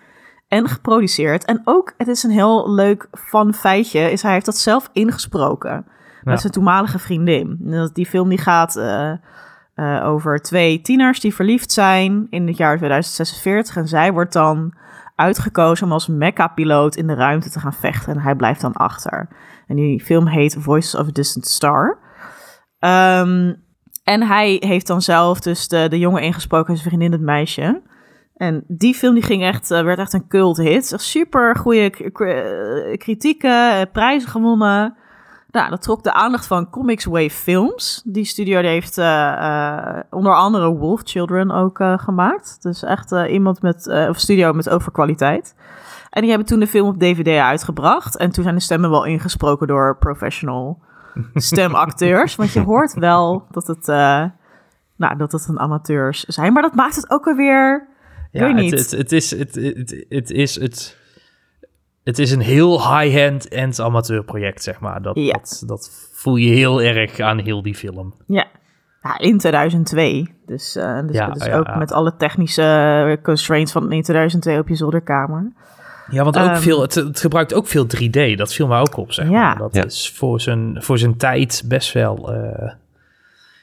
en 0.47 0.67
geproduceerd. 0.67 1.45
En 1.45 1.61
ook, 1.65 1.93
het 1.97 2.07
is 2.07 2.23
een 2.23 2.31
heel 2.31 2.71
leuk 2.71 3.07
fun 3.11 3.53
feitje, 3.53 4.11
is 4.11 4.21
hij 4.21 4.33
heeft 4.33 4.45
dat 4.45 4.57
zelf 4.57 4.89
ingesproken 4.93 5.85
met 6.29 6.41
zijn 6.41 6.53
toenmalige 6.53 6.99
vriendin. 6.99 7.57
Die 7.93 8.05
film 8.05 8.29
die 8.29 8.37
gaat 8.37 8.75
eh, 8.75 9.11
eh, 9.73 10.05
over 10.05 10.39
twee 10.39 10.81
tieners 10.81 11.19
die 11.19 11.35
verliefd 11.35 11.71
zijn 11.71 12.27
in 12.29 12.47
het 12.47 12.57
jaar 12.57 12.77
2046. 12.77 13.75
En 13.75 13.87
zij 13.87 14.11
wordt 14.13 14.33
dan 14.33 14.73
uitgekozen 15.15 15.85
om 15.85 15.91
als 15.91 16.07
mecha-piloot 16.07 16.95
in 16.95 17.07
de 17.07 17.13
ruimte 17.13 17.49
te 17.49 17.59
gaan 17.59 17.73
vechten. 17.73 18.13
En 18.13 18.19
hij 18.19 18.35
blijft 18.35 18.61
dan 18.61 18.73
achter. 18.73 19.27
En 19.67 19.75
die 19.75 20.03
film 20.03 20.27
heet 20.27 20.57
Voices 20.59 20.99
of 20.99 21.07
a 21.07 21.11
Distant 21.11 21.47
Star. 21.47 21.99
Ehm, 22.79 23.53
en 24.03 24.23
hij 24.23 24.57
heeft 24.59 24.87
dan 24.87 25.01
zelf 25.01 25.39
dus 25.39 25.67
de, 25.67 25.87
de 25.89 25.99
jongen 25.99 26.21
ingesproken 26.21 26.69
en 26.69 26.77
zijn 26.77 26.89
vriendin 26.89 27.11
het 27.11 27.21
meisje. 27.21 27.81
En 28.35 28.63
die 28.67 28.93
film 28.93 29.13
die 29.13 29.23
ging 29.23 29.43
echt, 29.43 29.71
eh, 29.71 29.83
werd 29.83 29.99
echt 29.99 30.13
een 30.13 30.27
cult 30.27 30.57
hit. 30.57 30.93
Super 30.95 31.55
goede 31.55 31.89
kritieken, 32.97 33.91
prijzen 33.91 34.29
gewonnen. 34.29 34.95
Nou, 35.57 35.69
dat 35.69 35.81
trok 35.81 36.03
de 36.03 36.13
aandacht 36.13 36.47
van 36.47 36.69
Comics 36.69 37.05
Wave 37.05 37.29
Films. 37.29 38.01
Die 38.05 38.25
studio 38.25 38.61
die 38.61 38.69
heeft 38.69 38.97
eh, 38.97 39.31
eh, 39.31 40.03
onder 40.09 40.35
andere 40.35 40.67
Wolf 40.69 41.01
Children 41.03 41.51
ook 41.51 41.79
eh, 41.79 41.97
gemaakt. 41.97 42.57
Dus 42.61 42.83
echt 42.83 43.11
iemand 43.11 43.61
met, 43.61 43.87
of 44.09 44.17
studio 44.19 44.53
met 44.53 44.69
overkwaliteit. 44.69 45.55
En 46.09 46.21
die 46.21 46.29
hebben 46.29 46.47
toen 46.47 46.59
de 46.59 46.67
film 46.67 46.87
op 46.87 46.99
DVD 46.99 47.27
uitgebracht. 47.39 48.17
En 48.17 48.31
toen 48.31 48.43
zijn 48.43 48.55
de 48.55 48.61
stemmen 48.61 48.89
wel 48.89 49.05
ingesproken 49.05 49.67
door 49.67 49.97
professional 49.97 50.79
stemacteurs. 51.33 52.35
Want 52.35 52.51
je 52.51 52.61
hoort 52.61 52.93
wel 52.93 53.47
dat 53.51 53.67
het, 53.67 53.85
nou, 54.95 55.17
dat 55.17 55.31
het 55.31 55.47
een 55.47 55.59
amateurs 55.59 56.23
zijn. 56.23 56.53
Maar 56.53 56.61
dat 56.61 56.75
maakt 56.75 56.95
het 56.95 57.09
ook 57.09 57.27
alweer... 57.27 57.87
Ik 58.31 58.41
weet 58.41 58.53
het, 58.53 58.61
niet. 58.61 58.71
Het, 58.71 58.91
het, 58.91 59.11
is, 59.11 59.31
het, 59.31 59.55
het, 59.55 60.05
het 60.09 60.31
is 60.31 60.59
het... 60.59 60.97
Het 62.07 62.19
is 62.19 62.31
een 62.31 62.41
heel 62.41 62.97
high-end 62.97 63.47
en 63.47 63.73
amateurproject, 63.79 64.63
zeg 64.63 64.79
maar. 64.79 65.01
Dat, 65.01 65.15
Ja. 65.15 65.31
dat, 65.33 65.63
dat 65.65 66.09
voel 66.13 66.35
je 66.35 66.49
heel 66.53 66.81
erg 66.81 67.19
aan 67.19 67.39
heel 67.39 67.61
die 67.61 67.75
film. 67.75 68.13
Ja, 68.27 68.45
ja 69.01 69.17
in 69.19 69.37
2002. 69.37 70.33
Dus, 70.45 70.75
eh, 70.75 70.99
dus, 71.07 71.15
Ja, 71.15 71.29
dus 71.29 71.45
ja, 71.45 71.57
ook 71.57 71.65
ja. 71.67 71.77
met 71.77 71.91
alle 71.91 72.15
technische 72.17 73.19
constraints 73.23 73.71
van 73.71 73.91
in 73.91 74.01
2002 74.01 74.59
op 74.59 74.67
je 74.67 74.75
zolderkamer. 74.75 75.51
Ja, 76.09 76.23
want 76.23 76.37
ook 76.37 76.43
Ehm, 76.47 76.55
veel, 76.61 76.81
het, 76.81 76.95
het 76.95 77.19
gebruikt 77.19 77.53
ook 77.53 77.67
veel 77.67 77.85
3D. 77.87 78.37
Dat 78.37 78.53
viel 78.53 78.67
me 78.67 78.79
ook 78.79 78.97
op, 78.97 79.11
zeg 79.11 79.25
Ja. 79.29 79.31
maar. 79.31 79.57
Dat 79.57 79.75
Ja. 79.75 79.83
is 79.85 80.11
voor 80.15 80.41
zijn, 80.41 80.75
voor 80.83 80.97
zijn 80.97 81.17
tijd 81.17 81.63
best 81.67 81.93
wel... 81.93 82.33
eh, 82.33 82.71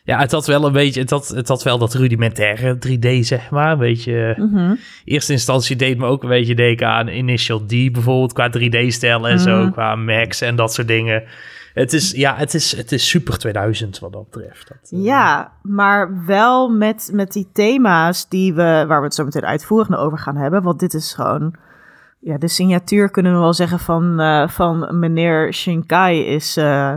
ja, 0.06 0.18
het 0.18 0.32
had 0.32 0.46
wel 0.46 0.66
een 0.66 0.72
beetje... 0.72 1.00
Het 1.00 1.10
had, 1.10 1.28
het 1.28 1.48
had 1.48 1.62
wel 1.62 1.78
dat 1.78 1.94
rudimentaire 1.94 2.78
3D, 2.78 3.18
zeg 3.20 3.50
maar. 3.50 3.72
Een 3.72 3.78
beetje... 3.78 4.34
Mhm. 4.38 4.74
eerste 5.04 5.32
instantie 5.32 5.76
deed 5.76 5.98
me 5.98 6.06
ook 6.06 6.22
een 6.22 6.28
beetje 6.28 6.54
denken 6.54 6.88
aan 6.88 7.08
Initial 7.08 7.60
D 7.66 7.68
bijvoorbeeld 7.68 8.32
qua 8.32 8.50
3D-stijl 8.58 9.28
en 9.28 9.38
zo, 9.40 9.56
Mhm. 9.62 9.70
qua 9.70 9.94
Max 9.94 10.40
en 10.40 10.56
dat 10.56 10.72
soort 10.72 10.88
dingen. 10.88 11.22
Het 11.74 11.92
is, 11.92 12.10
ja, 12.10 12.34
het 12.36 12.54
is, 12.54 12.76
het 12.76 12.92
is 12.92 13.08
super 13.08 13.38
2000 13.38 13.98
wat 13.98 14.12
dat 14.12 14.30
betreft. 14.30 14.68
Dat, 14.68 14.90
eh, 14.92 15.04
Ja, 15.04 15.52
maar 15.62 16.24
wel 16.26 16.68
met, 16.68 17.10
met 17.12 17.32
die 17.32 17.48
thema's 17.52 18.28
die 18.28 18.54
we, 18.54 18.84
waar 18.88 18.98
we 18.98 19.04
het 19.04 19.14
zo 19.14 19.24
meteen 19.24 19.44
uitvoerig 19.46 19.88
naar 19.88 19.98
over 19.98 20.18
gaan 20.18 20.36
hebben. 20.36 20.62
Want 20.62 20.80
dit 20.80 20.94
is 20.94 21.12
gewoon, 21.14 21.54
ja, 22.20 22.38
de 22.38 22.48
signatuur 22.48 23.10
kunnen 23.10 23.32
we 23.32 23.38
wel 23.38 23.52
zeggen 23.54 23.78
van, 23.78 24.20
eh, 24.20 24.48
van 24.48 24.98
meneer 24.98 25.52
Shinkai 25.54 26.24
is 26.24 26.56
eh, 26.56 26.94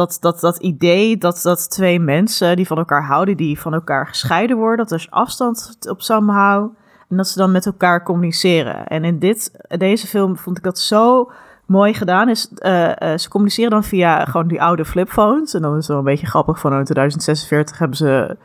dat, 0.00 0.16
dat, 0.20 0.40
dat 0.40 0.56
idee 0.56 1.18
dat, 1.18 1.40
dat 1.42 1.70
twee 1.70 2.00
mensen 2.00 2.56
die 2.56 2.66
van 2.66 2.78
elkaar 2.78 3.04
houden, 3.04 3.36
die 3.36 3.60
van 3.60 3.74
elkaar 3.74 4.06
gescheiden 4.06 4.56
worden, 4.56 4.76
dat 4.76 4.90
er 4.90 4.98
is 4.98 5.10
afstand 5.10 5.76
op 5.88 6.02
somehow 6.02 6.72
en 7.08 7.16
dat 7.16 7.28
ze 7.28 7.38
dan 7.38 7.52
met 7.52 7.66
elkaar 7.66 8.02
communiceren. 8.02 8.86
En 8.86 9.04
in 9.04 9.18
dit, 9.18 9.50
deze 9.78 10.06
film 10.06 10.36
vond 10.36 10.56
ik 10.56 10.62
dat 10.64 10.78
zo 10.78 11.30
mooi 11.66 11.94
gedaan 11.94 12.28
is, 12.28 12.48
eh, 12.54 13.12
eh, 13.12 13.18
ze 13.18 13.28
communiceren 13.28 13.70
dan 13.70 13.84
via 13.84 14.24
gewoon 14.24 14.48
die 14.48 14.62
oude 14.62 14.84
flipphones. 14.84 15.54
En 15.54 15.62
dan 15.62 15.70
is 15.70 15.76
het 15.76 15.86
wel 15.86 15.98
een 15.98 16.04
beetje 16.04 16.26
grappig 16.26 16.58
van 16.58 16.72
oh, 16.72 16.78
in 16.78 16.84
2046 16.84 17.78
hebben 17.78 17.96
ze 17.96 18.36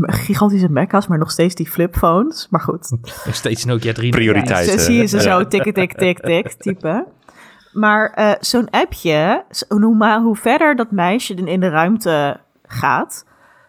gigantische 0.00 0.68
mekka's, 0.70 1.06
maar 1.06 1.18
nog 1.18 1.30
steeds 1.30 1.54
die 1.54 1.68
flipphones. 1.68 2.46
Maar 2.50 2.60
goed, 2.60 2.90
Nog 3.24 3.34
steeds 3.34 3.64
Nokia 3.64 3.92
3. 3.92 4.10
Prioriteit. 4.10 4.68
zo 4.68 4.74
eh, 4.74 4.78
zie 4.78 4.96
je 4.96 5.06
ze 5.06 5.20
zo 5.20 5.46
tik, 5.46 5.62
tik, 5.62 5.92
tik, 5.92 6.20
tik 6.20 6.52
typen. 6.52 7.06
Maar 7.72 8.10
eh, 8.10 8.30
zo'n 8.40 8.70
appje, 8.70 9.44
zo- 9.50 9.64
hoe, 9.78 10.20
hoe 10.20 10.36
verder 10.36 10.76
dat 10.76 10.90
meisje 10.90 11.34
in 11.34 11.46
in 11.48 11.60
de 11.60 11.68
ruimte 11.68 12.40
gaat, 12.66 13.26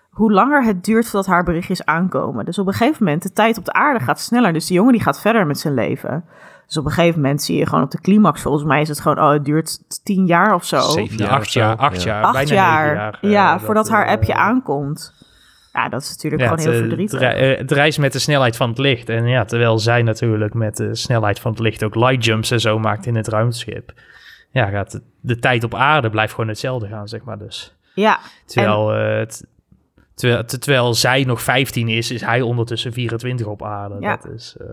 hoe 0.09 0.31
langer 0.31 0.63
het 0.63 0.83
duurt 0.83 1.05
voordat 1.09 1.25
haar 1.33 1.43
berichtjes 1.43 1.85
aankomen. 1.85 2.45
Dus 2.45 2.59
op 2.59 2.67
een 2.67 2.73
gegeven 2.73 3.03
moment, 3.03 3.23
de 3.23 3.33
tijd 3.33 3.57
op 3.57 3.65
de 3.65 3.73
aarde 3.73 3.99
gaat 4.05 4.19
sneller. 4.19 4.53
Dus 4.53 4.65
die 4.67 4.75
jongen 4.75 4.91
die 4.93 5.01
gaat 5.01 5.21
verder 5.21 5.47
met 5.47 5.59
zijn 5.59 5.73
leven. 5.73 6.25
Dus 6.67 6.77
op 6.77 6.85
een 6.85 6.91
gegeven 6.91 7.21
moment 7.21 7.41
zie 7.41 7.57
je 7.57 7.65
gewoon 7.67 7.83
op 7.83 7.91
de 7.91 8.01
climax, 8.01 8.41
volgens 8.41 8.63
mij 8.63 8.81
is 8.81 8.87
het 8.89 8.99
gewoon, 8.99 9.19
oh, 9.19 9.29
het 9.31 9.45
duurt 9.45 9.79
tien 10.03 10.25
jaar 10.25 10.53
of 10.53 10.63
zo. 10.65 10.79
Zeven 10.79 11.17
Ja, 11.17 11.23
jaar 11.25 11.33
acht 11.33 11.53
jaar, 11.53 11.75
acht 11.75 12.03
Ja. 12.03 12.11
jaar, 12.13 12.23
Acht 12.23 12.33
bijna 12.33 12.53
jaar, 12.53 12.83
negen 12.85 13.01
jaar. 13.01 13.17
eh, 13.21 13.31
ja, 13.31 13.51
dat, 13.53 13.61
voordat 13.61 13.89
haar 13.89 14.05
eh, 14.05 14.11
appje 14.13 14.35
aankomt. 14.35 15.13
Ja, 15.73 15.89
dat 15.89 16.01
is 16.01 16.09
natuurlijk 16.09 16.41
ja, 16.41 16.47
gewoon 16.47 16.63
heel 16.63 16.73
eh, 16.73 16.77
verdrietig. 16.79 17.19
Het, 17.19 17.29
rei- 17.33 17.55
het 17.57 17.71
reist 17.71 17.99
met 17.99 18.13
de 18.13 18.19
snelheid 18.19 18.55
van 18.55 18.69
het 18.69 18.77
licht. 18.77 19.09
En 19.09 19.27
ja, 19.27 19.45
terwijl 19.45 19.79
zij 19.79 20.01
natuurlijk 20.01 20.53
met 20.53 20.77
de 20.77 20.95
snelheid 20.95 21.39
van 21.39 21.51
het 21.51 21.59
licht 21.59 21.83
ook 21.83 21.95
light 21.95 22.25
jumps 22.25 22.51
en 22.51 22.59
zo 22.59 22.79
maakt 22.79 23.05
in 23.05 23.15
het 23.15 23.27
ruimteschip. 23.27 23.93
Ja, 24.51 24.65
gaat 24.65 24.91
de, 24.91 25.01
de 25.21 25.39
tijd 25.39 25.63
op 25.63 25.73
aarde 25.75 26.09
blijft 26.09 26.33
gewoon 26.33 26.49
hetzelfde 26.49 26.87
gaan, 26.87 27.07
zeg 27.07 27.23
maar 27.23 27.37
dus. 27.37 27.75
Ja, 27.95 28.19
Terwijl, 28.45 28.93
eh, 28.93 29.17
het- 29.17 29.45
terwijl, 30.15 30.43
terwijl 30.45 30.93
zij 30.93 31.23
nog 31.23 31.41
15 31.41 31.87
is, 31.87 32.11
is 32.11 32.21
hij 32.21 32.41
ondertussen 32.41 32.93
24 32.93 33.47
op 33.47 33.63
aarde. 33.63 33.95
Ja. 33.99 34.15
Dat 34.15 34.31
is, 34.33 34.55
eh, 34.59 34.67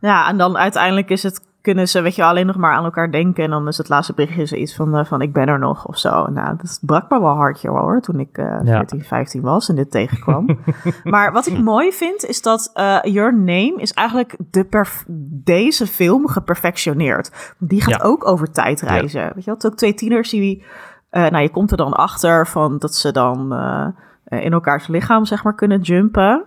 Ja, 0.00 0.28
en 0.28 0.36
dan 0.36 0.56
uiteindelijk 0.56 1.10
is 1.10 1.22
het, 1.22 1.40
kunnen 1.62 1.88
ze, 1.88 2.00
weet 2.00 2.14
je, 2.14 2.24
alleen 2.24 2.46
nog 2.46 2.56
maar 2.56 2.72
aan 2.72 2.84
elkaar 2.84 3.10
denken. 3.10 3.44
En 3.44 3.50
dan 3.50 3.68
is 3.68 3.78
het 3.78 3.88
laatste 3.88 4.12
berichtje 4.14 4.46
zoiets 4.46 4.76
van, 4.76 4.96
eh, 4.96 5.04
van 5.04 5.20
ik 5.20 5.32
ben 5.32 5.46
er 5.46 5.58
nog 5.58 5.86
of 5.86 5.98
zo. 5.98 6.26
Nou, 6.26 6.56
dat 6.56 6.78
brak 6.82 7.10
me 7.10 7.20
wel 7.20 7.34
hard, 7.34 7.60
joh, 7.60 7.80
hoor, 7.80 8.00
toen 8.00 8.20
ik 8.20 8.38
eh 8.38 8.58
14, 8.64 9.02
15 9.04 9.42
was 9.42 9.68
en 9.68 9.74
dit 9.76 9.90
tegenkwam. 9.90 10.58
maar 11.04 11.32
wat 11.32 11.46
ik 11.46 11.58
mooi 11.58 11.92
vind, 11.92 12.24
is 12.24 12.42
dat 12.42 12.70
eh, 12.74 12.98
Your 13.02 13.34
Name 13.36 13.74
is 13.76 13.92
eigenlijk 13.92 14.36
de 14.50 14.64
perf- 14.64 15.04
deze 15.44 15.86
film 15.86 16.26
geperfectioneerd. 16.28 17.54
Die 17.58 17.80
gaat 17.82 18.00
Ja. 18.02 18.08
ook 18.08 18.26
over 18.28 18.52
tijdreizen. 18.52 19.22
Weet 19.22 19.34
je 19.34 19.44
wel, 19.44 19.54
het 19.54 19.66
ook 19.66 19.74
twee 19.76 19.94
tieners 19.94 20.30
die, 20.30 20.64
eh, 21.10 21.22
nou, 21.30 21.42
je 21.42 21.50
komt 21.50 21.70
er 21.70 21.76
dan 21.76 21.92
achter 21.92 22.46
van 22.46 22.78
dat 22.78 22.94
ze 22.94 23.12
dan 23.12 23.52
eh, 23.52 23.86
eh, 24.24 24.44
in 24.44 24.52
elkaars 24.52 24.86
lichaam, 24.86 25.24
zeg 25.24 25.44
maar, 25.44 25.54
kunnen 25.54 25.80
jumpen. 25.80 26.44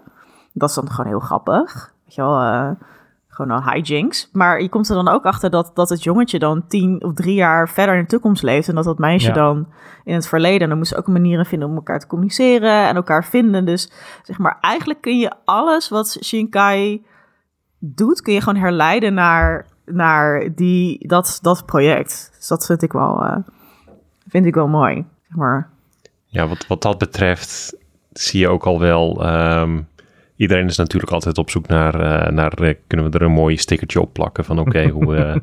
Dat 0.53 0.69
is 0.69 0.75
dan 0.75 0.89
gewoon 0.91 1.11
heel 1.11 1.19
grappig. 1.19 1.93
Weet 2.05 2.15
je 2.15 2.21
wel, 2.21 2.39
eh, 2.41 2.69
gewoon 3.35 3.51
al 3.51 3.63
hijinks. 3.63 4.29
Maar 4.31 4.61
je 4.61 4.69
komt 4.69 4.89
er 4.89 4.95
dan 4.95 5.07
ook 5.07 5.25
achter 5.25 5.49
dat, 5.49 5.71
dat 5.73 5.89
het 5.89 6.03
jongetje 6.03 6.39
dan 6.39 6.67
tien 6.67 7.03
of 7.03 7.13
drie 7.13 7.33
jaar 7.35 7.69
verder 7.69 7.95
in 7.95 8.01
de 8.01 8.07
toekomst 8.07 8.43
leeft. 8.43 8.67
En 8.67 8.75
dat 8.75 8.83
dat 8.83 8.97
meisje 8.97 9.27
Ja. 9.27 9.33
dan 9.33 9.67
in 10.03 10.13
het 10.13 10.27
verleden. 10.27 10.61
En 10.61 10.69
dan 10.69 10.77
moest 10.77 10.89
ze 10.91 10.97
ook 10.97 11.07
manieren 11.07 11.45
vinden 11.45 11.69
om 11.69 11.75
elkaar 11.75 11.99
te 11.99 12.07
communiceren 12.07 12.87
en 12.87 12.95
elkaar 12.95 13.25
vinden. 13.25 13.65
Dus 13.65 13.91
zeg 14.23 14.37
maar, 14.37 14.57
eigenlijk 14.61 15.01
kun 15.01 15.17
je 15.19 15.31
alles 15.45 15.89
wat 15.89 16.17
Shinkai 16.23 17.05
doet, 17.79 18.21
kun 18.21 18.33
je 18.33 18.41
gewoon 18.41 18.61
herleiden 18.61 19.13
naar, 19.13 19.65
naar 19.85 20.49
die, 20.55 21.07
dat, 21.07 21.39
dat 21.41 21.65
project. 21.65 22.31
Dus 22.37 22.47
dat 22.47 22.65
vind 22.65 22.81
ik 22.81 22.91
wel, 22.91 23.25
eh, 23.25 23.37
vind 24.27 24.45
ik 24.45 24.55
wel 24.55 24.67
mooi. 24.67 25.05
Zeg 25.27 25.37
maar. 25.37 25.69
Ja, 26.25 26.47
wat, 26.47 26.67
wat 26.67 26.81
dat 26.81 26.97
betreft 26.97 27.75
zie 28.11 28.39
je 28.39 28.47
ook 28.49 28.63
al 28.65 28.79
wel. 28.79 29.23
ehm, 29.25 29.81
iedereen 30.35 30.65
is 30.65 30.77
natuurlijk 30.77 31.11
altijd 31.11 31.37
op 31.37 31.49
zoek 31.49 31.67
naar, 31.67 31.99
eh, 31.99 32.31
naar 32.31 32.51
eh, 32.53 32.73
kunnen 32.87 33.11
we 33.11 33.17
er 33.17 33.25
een 33.25 33.31
mooi 33.31 33.57
stickertje 33.57 34.01
op 34.01 34.13
plakken 34.13 34.45
van 34.45 34.59
oké, 34.59 34.87
hoe 34.95 35.07
we 35.11 35.41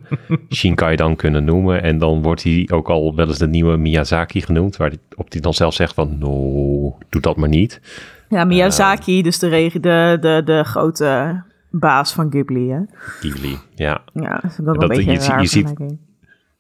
Shinkai 0.54 0.96
dan 0.96 1.16
kunnen 1.16 1.44
noemen. 1.44 1.82
En 1.82 1.98
dan 1.98 2.22
wordt 2.22 2.42
hij 2.42 2.68
ook 2.72 2.88
al 2.90 3.14
wel 3.14 3.26
eens 3.26 3.38
de 3.38 3.48
nieuwe 3.48 3.76
Miyazaki 3.76 4.40
genoemd, 4.40 4.76
waar 4.76 4.90
die, 4.90 5.00
op 5.14 5.30
die 5.30 5.40
dan 5.40 5.54
zelf 5.54 5.74
zegt 5.74 5.94
van 5.94 6.18
no, 6.18 6.98
doe 7.10 7.20
dat 7.20 7.36
maar 7.36 7.48
niet. 7.48 7.80
Ja, 8.28 8.44
Miyazaki, 8.44 9.22
dus 9.22 9.38
de, 9.38 9.48
de, 9.72 10.16
de, 10.20 10.42
de 10.44 10.64
grote 10.64 11.42
baas 11.70 12.12
van 12.12 12.30
Ghibli, 12.30 12.70
hè? 12.70 12.78
Ghibli, 13.20 13.56
ja. 13.74 14.02
Ja, 14.12 14.34
dat 14.42 14.50
is 14.50 14.60
ook 14.60 14.64
wel 14.66 14.74
Dat- 14.74 14.82
een 14.82 14.88
beetje 14.88 15.12
je 15.12 15.18
raar 15.18 15.40
je 15.40 15.46
ziet-. 15.46 15.74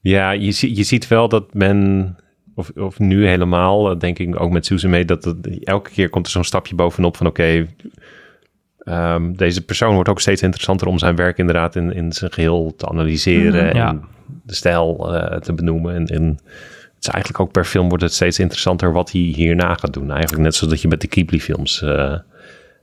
Ja, 0.00 0.30
je, 0.30 0.74
je 0.76 0.82
ziet 0.82 1.08
wel 1.08 1.28
dat 1.28 1.54
men, 1.54 2.16
of, 2.54 2.70
of 2.70 2.98
nu 2.98 3.26
helemaal, 3.26 3.90
eh, 3.90 3.98
denk 3.98 4.18
ik 4.18 4.40
ook 4.40 4.50
met 4.50 4.66
Suzume, 4.66 5.04
dat 5.04 5.24
het, 5.24 5.64
elke 5.64 5.90
keer 5.90 6.10
komt 6.10 6.26
er 6.26 6.32
zo'n 6.32 6.44
stapje 6.44 6.74
bovenop 6.74 7.16
van 7.16 7.26
oké, 7.26 7.66
ehm, 8.84 9.32
deze 9.32 9.64
persoon 9.64 9.94
wordt 9.94 10.08
ook 10.08 10.20
steeds 10.20 10.42
interessanter 10.42 10.86
om 10.86 10.98
zijn 10.98 11.16
werk 11.16 11.38
inderdaad 11.38 11.76
in, 11.76 11.92
in 11.92 12.12
zijn 12.12 12.32
geheel 12.32 12.74
te 12.76 12.88
analyseren 12.88 13.66
Mhm. 13.66 13.76
Ja. 13.76 13.88
en 13.88 14.02
de 14.42 14.54
stijl 14.54 15.14
eh, 15.14 15.38
te 15.38 15.52
benoemen. 15.52 15.94
En, 15.94 16.06
en 16.06 16.26
het 16.94 17.00
is 17.00 17.08
eigenlijk 17.08 17.40
ook 17.40 17.52
per 17.52 17.64
film 17.64 17.88
wordt 17.88 18.02
het 18.02 18.12
steeds 18.12 18.38
interessanter 18.38 18.92
wat 18.92 19.12
hij 19.12 19.20
hierna 19.20 19.74
gaat 19.74 19.92
doen. 19.92 20.10
Eigenlijk 20.10 20.42
net 20.42 20.54
zoals 20.54 20.72
dat 20.72 20.82
je 20.82 20.88
met 20.88 21.00
de 21.00 21.06
Ghibli-films 21.10 21.82
eh, 21.82 22.18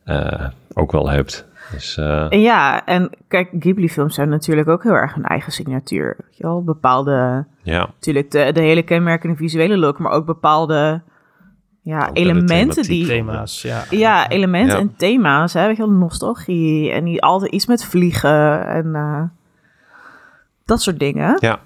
eh, 0.03 0.47
ook 0.73 0.91
wel 0.91 1.09
hebt. 1.09 1.47
Dus, 1.71 1.95
Ja, 2.29 2.85
en 2.85 3.09
kijk, 3.27 3.49
Ghibli-films 3.59 4.15
zijn 4.15 4.29
natuurlijk 4.29 4.67
ook 4.67 4.83
heel 4.83 4.91
erg 4.93 5.15
een 5.15 5.23
eigen 5.23 5.51
signatuur. 5.51 6.15
Weet 6.17 6.37
je 6.37 6.43
wel? 6.43 6.63
Bepaalde, 6.63 7.45
ja, 7.61 7.79
natuurlijk 7.79 8.31
de, 8.31 8.51
de 8.53 8.61
hele 8.61 8.83
kenmerkende 8.83 9.35
visuele 9.35 9.77
look, 9.77 9.99
maar 9.99 10.11
ook 10.11 10.25
bepaalde 10.25 11.01
ja, 11.89 12.09
elementen 12.13 12.83
die... 12.83 13.05
Thema's, 13.05 13.61
ja. 13.61 13.83
Ja, 13.89 14.29
elementen 14.29 14.75
Ja. 14.75 14.81
en 14.81 14.93
thema's, 14.97 15.53
hè, 15.53 15.75
wel, 15.75 15.89
nostalgie 15.91 16.91
en 16.91 17.03
die, 17.05 17.21
altijd 17.21 17.51
iets 17.51 17.65
met 17.65 17.85
vliegen 17.85 18.65
en 18.67 18.95
eh, 18.95 19.21
dat 20.65 20.81
soort 20.81 20.99
dingen. 20.99 21.37
Ja. 21.39 21.59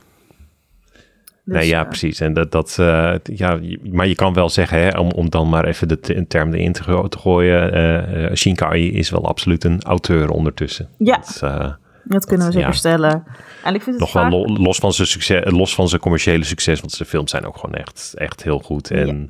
Dus, 1.46 1.56
nee, 1.56 1.68
ja, 1.68 1.82
eh, 1.82 1.88
precies. 1.88 2.20
En 2.20 2.34
dat, 2.34 2.52
dat 2.52 2.78
eh, 2.80 3.14
ja, 3.24 3.58
je- 3.62 3.80
maar 3.92 4.08
je 4.08 4.16
kan 4.16 4.34
wel 4.34 4.50
zeggen, 4.50 4.80
hè, 4.80 5.00
om, 5.00 5.12
om 5.12 5.30
dan 5.30 5.50
maar 5.50 5.66
even 5.66 5.88
de 5.88 6.26
term 6.28 6.54
erin 6.54 6.72
te, 6.74 6.84
go- 6.84 7.08
te 7.08 7.18
gooien. 7.18 7.74
eh 7.74 8.26
eh, 8.26 8.34
Shinkai 8.36 8.92
is 8.92 9.10
wel 9.10 9.28
absoluut 9.28 9.64
een 9.64 9.82
auteur 9.82 10.30
ondertussen. 10.30 10.90
Ja. 10.98 11.16
Dat, 11.18 11.40
eh, 11.44 11.72
Dat 12.04 12.26
kunnen 12.26 12.46
we 12.48 12.54
zeker 12.54 12.68
ja. 12.68 12.74
stellen. 12.74 13.24
En 13.64 13.76
ik 13.76 13.82
vind 13.82 14.00
het 14.00 14.14
nog 14.14 14.14
wel 14.30 14.46
vaak... 14.48 14.58
los, 14.58 14.78
van 14.78 14.94
zijn 14.94 15.08
succes, 15.08 15.44
los 15.46 15.76
van 15.76 15.88
zijn 15.90 16.02
commerciële 16.02 16.44
succes, 16.44 16.80
want 16.80 16.92
zijn 16.92 17.10
films 17.10 17.32
zijn 17.32 17.46
ook 17.46 17.58
gewoon 17.58 17.76
echt, 17.76 18.14
echt 18.18 18.44
heel 18.44 18.60
goed. 18.60 18.92
En 18.92 19.08
hij 19.08 19.28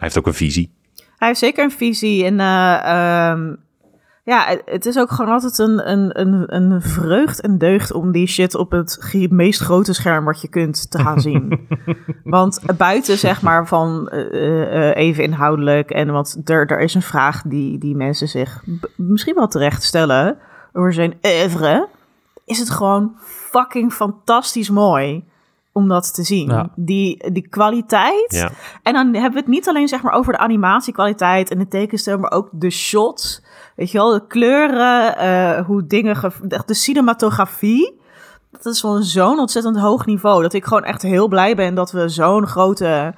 heeft 0.00 0.18
ook 0.18 0.26
een 0.26 0.34
visie. 0.34 0.72
Hij 1.16 1.28
heeft 1.28 1.40
zeker 1.40 1.64
een 1.64 1.70
visie 1.70 2.24
en 2.24 2.40
eh, 2.40 2.84
ehm, 2.84 3.54
ja, 4.24 4.58
het, 4.64 4.86
is 4.86 4.98
ook 4.98 5.10
gewoon 5.10 5.32
altijd 5.32 5.58
een, 5.58 5.90
een, 5.90 6.20
een, 6.20 6.54
een 6.54 6.82
vreugd 6.82 7.40
en 7.40 7.58
deugd 7.58 7.92
om 7.92 8.12
die 8.12 8.26
shit 8.26 8.54
op 8.54 8.70
het 8.70 9.14
meest 9.30 9.60
grote 9.60 9.92
scherm 9.92 10.24
wat 10.24 10.40
je 10.40 10.48
kunt 10.48 10.90
te 10.90 10.98
gaan 10.98 11.20
zien. 11.20 11.68
want 12.24 12.60
buiten 12.76 13.18
zeg 13.18 13.42
maar 13.42 13.66
van 13.66 14.08
eh, 14.08 14.88
eh, 14.88 14.96
even 14.96 15.24
inhoudelijk 15.24 15.90
en 15.90 16.12
want 16.12 16.40
er, 16.44 16.66
er 16.66 16.80
is 16.80 16.94
een 16.94 17.02
vraag 17.02 17.42
die, 17.42 17.78
die 17.78 17.96
mensen 17.96 18.28
zich 18.28 18.64
misschien 18.96 19.34
wel 19.34 19.48
terecht 19.48 19.82
stellen 19.82 20.38
over 20.72 20.92
zijn 20.92 21.18
oeuvre, 21.22 21.88
is 22.44 22.58
het 22.58 22.70
gewoon 22.70 23.12
fucking 23.20 23.92
fantastisch 23.92 24.70
mooi 24.70 25.24
om 25.74 25.88
dat 25.88 26.14
te 26.14 26.22
zien. 26.22 26.48
Ja. 26.50 26.68
Die, 26.76 27.32
die 27.32 27.48
kwaliteit 27.48 28.32
Ja. 28.32 28.50
en 28.82 28.92
dan 28.92 29.12
hebben 29.14 29.32
we 29.32 29.38
het 29.38 29.46
niet 29.48 29.68
alleen 29.68 29.88
zeg 29.88 30.02
maar, 30.02 30.12
over 30.12 30.32
de 30.32 30.38
animatiekwaliteit 30.38 31.50
en 31.50 31.58
de 31.58 31.68
tekenstijl, 31.68 32.18
maar 32.18 32.30
ook 32.32 32.48
de 32.52 32.70
shots. 32.70 33.42
Weet 33.76 33.90
je 33.90 33.98
wel, 33.98 34.10
de 34.12 34.26
kleuren, 34.26 35.16
eh, 35.16 35.66
hoe 35.66 35.86
dingen, 35.86 36.16
ge- 36.16 36.30
de 36.48 36.62
de 36.66 36.74
cinematografie. 36.74 38.00
Dat 38.50 38.66
is 38.74 38.80
van 38.80 39.02
zo'n 39.02 39.38
ontzettend 39.38 39.78
hoog 39.78 40.06
niveau. 40.06 40.42
Dat 40.42 40.52
ik 40.52 40.64
gewoon 40.64 40.84
echt 40.84 41.02
heel 41.02 41.28
blij 41.28 41.56
ben 41.56 41.74
dat 41.74 41.92
we 41.92 42.08
zo'n 42.08 42.46
grote 42.46 43.14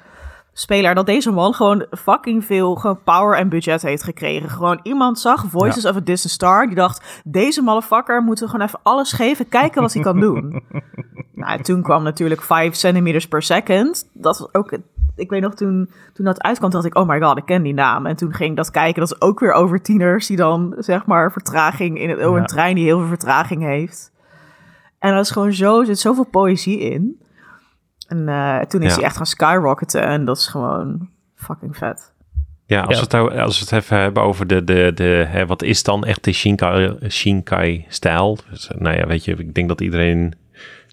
speler, 0.59 0.95
dat 0.95 1.07
deze 1.07 1.31
man 1.31 1.55
gewoon 1.55 1.87
fucking 1.91 2.45
veel 2.45 2.75
gewoon 2.75 3.03
power 3.05 3.39
en 3.39 3.49
budget 3.49 3.83
heeft 3.83 4.03
gekregen. 4.03 4.51
Gewoon 4.51 4.81
iemand 4.83 5.19
zag 5.21 5.45
Voices 5.49 5.85
of 5.85 5.97
a 5.97 6.01
Distant 6.01 6.33
Star, 6.33 6.67
die 6.67 6.75
dacht, 6.75 7.21
deze 7.25 7.63
motherfucker 7.63 8.23
moeten 8.23 8.45
we 8.45 8.51
gewoon 8.51 8.67
even 8.67 8.81
alles 8.83 9.13
geven, 9.13 9.49
kijken 9.49 9.83
wat 9.83 9.93
hij 9.93 10.03
kan 10.03 10.21
doen. 10.21 10.45
Nou, 11.35 11.59
en 11.59 11.63
toen 11.65 11.83
kwam 11.83 12.03
natuurlijk 12.03 12.43
5 12.43 12.75
centimeters 12.75 13.29
per 13.29 13.43
second. 13.43 14.09
Dat 14.13 14.39
was 14.39 14.55
ook, 14.55 14.79
ik 15.17 15.31
weet 15.31 15.41
nog, 15.41 15.55
toen, 15.55 15.91
toen 16.13 16.25
dat 16.25 16.43
uitkwam, 16.43 16.71
dacht 16.71 16.85
ik, 16.85 16.95
oh 16.97 17.09
my 17.09 17.21
god, 17.21 17.39
ik 17.39 17.45
ken 17.45 17.63
die 17.63 17.75
naam. 17.75 18.07
En 18.07 18.17
toen 18.17 18.35
ging 18.35 18.51
ik 18.51 18.57
dat 18.57 18.71
kijken, 18.71 19.01
dat 19.01 19.13
is 19.13 19.21
ook 19.21 19.41
weer 19.41 19.53
over 19.53 19.83
tieners 19.83 20.27
die 20.27 20.37
dan, 20.37 20.75
zeg 20.79 21.07
maar, 21.07 21.33
vertraging 21.33 22.01
in 22.01 22.09
het, 22.11 22.19
oh, 22.19 22.25
een 22.35 22.41
Ja. 22.41 22.45
trein 22.45 22.75
die 22.75 22.85
heel 22.85 22.99
veel 22.99 23.09
vertraging 23.09 23.63
heeft. 23.63 24.13
En 24.99 25.15
dat 25.15 25.25
is 25.25 25.31
gewoon 25.31 25.53
zo, 25.53 25.81
er 25.81 25.87
zit 25.87 25.99
zoveel 25.99 26.27
poëzie 26.27 26.79
in. 26.79 27.21
En 28.09 28.29
eh, 28.29 28.61
toen 28.61 28.83
is 28.83 28.89
Ja. 28.91 28.95
hij 28.97 29.05
echt 29.05 29.17
gaan 29.17 29.27
skyrocketen 29.27 30.03
en 30.03 30.25
dat 30.25 30.37
is 30.37 30.47
gewoon 30.47 31.09
fucking 31.35 31.77
vet. 31.77 32.13
Ja, 32.67 32.81
als, 32.81 32.89
Ja. 32.89 32.95
We 32.95 33.03
het, 33.03 33.13
nou- 33.13 33.39
als 33.39 33.59
we 33.59 33.65
het 33.65 33.85
even 33.85 33.99
hebben 33.99 34.23
over 34.23 34.47
de, 34.47 34.65
de, 34.65 34.93
de 34.95 35.25
hè, 35.29 35.47
wat 35.47 35.63
is 35.63 35.83
dan 35.83 36.05
echt 36.05 36.25
de 36.25 36.33
Shinkai, 36.33 36.97
Shinkai-stijl? 37.09 38.39
Dus, 38.51 38.69
eh, 38.69 38.79
nou 38.81 38.97
ja, 38.97 39.07
weet 39.07 39.25
je, 39.25 39.33
ik 39.35 39.55
denk 39.55 39.69
dat 39.69 39.81
iedereen 39.81 40.35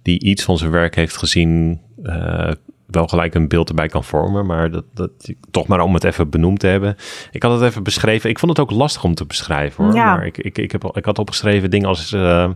die 0.01 0.19
iets 0.23 0.43
van 0.43 0.57
zijn 0.57 0.71
werk 0.71 0.95
heeft 0.95 1.17
gezien, 1.17 1.81
eh, 2.03 2.51
wel 2.93 3.07
gelijk 3.07 3.35
een 3.35 3.47
beeld 3.47 3.69
erbij 3.69 3.87
kan 3.87 4.03
vormen. 4.03 4.45
Maar 4.45 4.71
dat, 4.71 4.83
dat, 4.93 5.11
toch 5.51 5.67
maar 5.67 5.79
om 5.79 5.93
het 5.93 6.03
even 6.03 6.29
benoemd 6.29 6.59
te 6.59 6.67
hebben. 6.67 6.95
Ik 7.31 7.43
had 7.43 7.51
het 7.51 7.61
even 7.69 7.83
beschreven. 7.83 8.29
Ik 8.29 8.39
vond 8.39 8.57
het 8.57 8.69
ook 8.69 8.71
lastig 8.77 9.03
om 9.03 9.15
te 9.15 9.25
beschrijven 9.25 9.83
hoor. 9.83 9.93
Ja. 9.93 10.15
Maar 10.15 10.25
ik, 10.25 10.37
ik, 10.37 10.57
ik, 10.57 10.71
heb, 10.71 10.83
ik 10.93 11.05
had 11.05 11.19
opgeschreven 11.19 11.69
dingen 11.69 11.87
als 11.87 12.13
eh, 12.13 12.49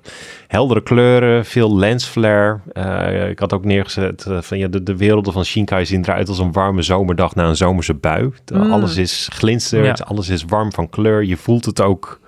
heldere 0.47 0.83
kleuren, 0.83 1.45
veel 1.45 1.77
lensflare. 1.77 2.59
Eh, 2.71 3.29
ik 3.29 3.39
had 3.39 3.53
ook 3.53 3.65
neergezet 3.65 4.25
eh, 4.25 4.41
van 4.41 4.57
ja, 4.57 4.67
de, 4.67 4.83
de 4.83 4.97
werelden 4.97 5.33
van 5.33 5.45
Shinkai 5.45 5.85
zien 5.85 6.03
eruit 6.03 6.29
als 6.29 6.39
een 6.39 6.51
warme 6.51 6.81
zomerdag 6.81 7.35
na 7.35 7.47
een 7.47 7.55
zomerse 7.55 7.93
bui. 7.93 8.31
Mm. 8.53 8.71
Alles 8.71 8.97
is 8.97 9.29
glinstert, 9.33 9.97
Ja. 9.97 10.05
alles 10.07 10.29
is 10.29 10.43
warm 10.43 10.73
van 10.73 10.89
kleur. 10.89 11.23
Je 11.23 11.37
voelt 11.37 11.65
het 11.65 11.81
ook. 11.81 12.19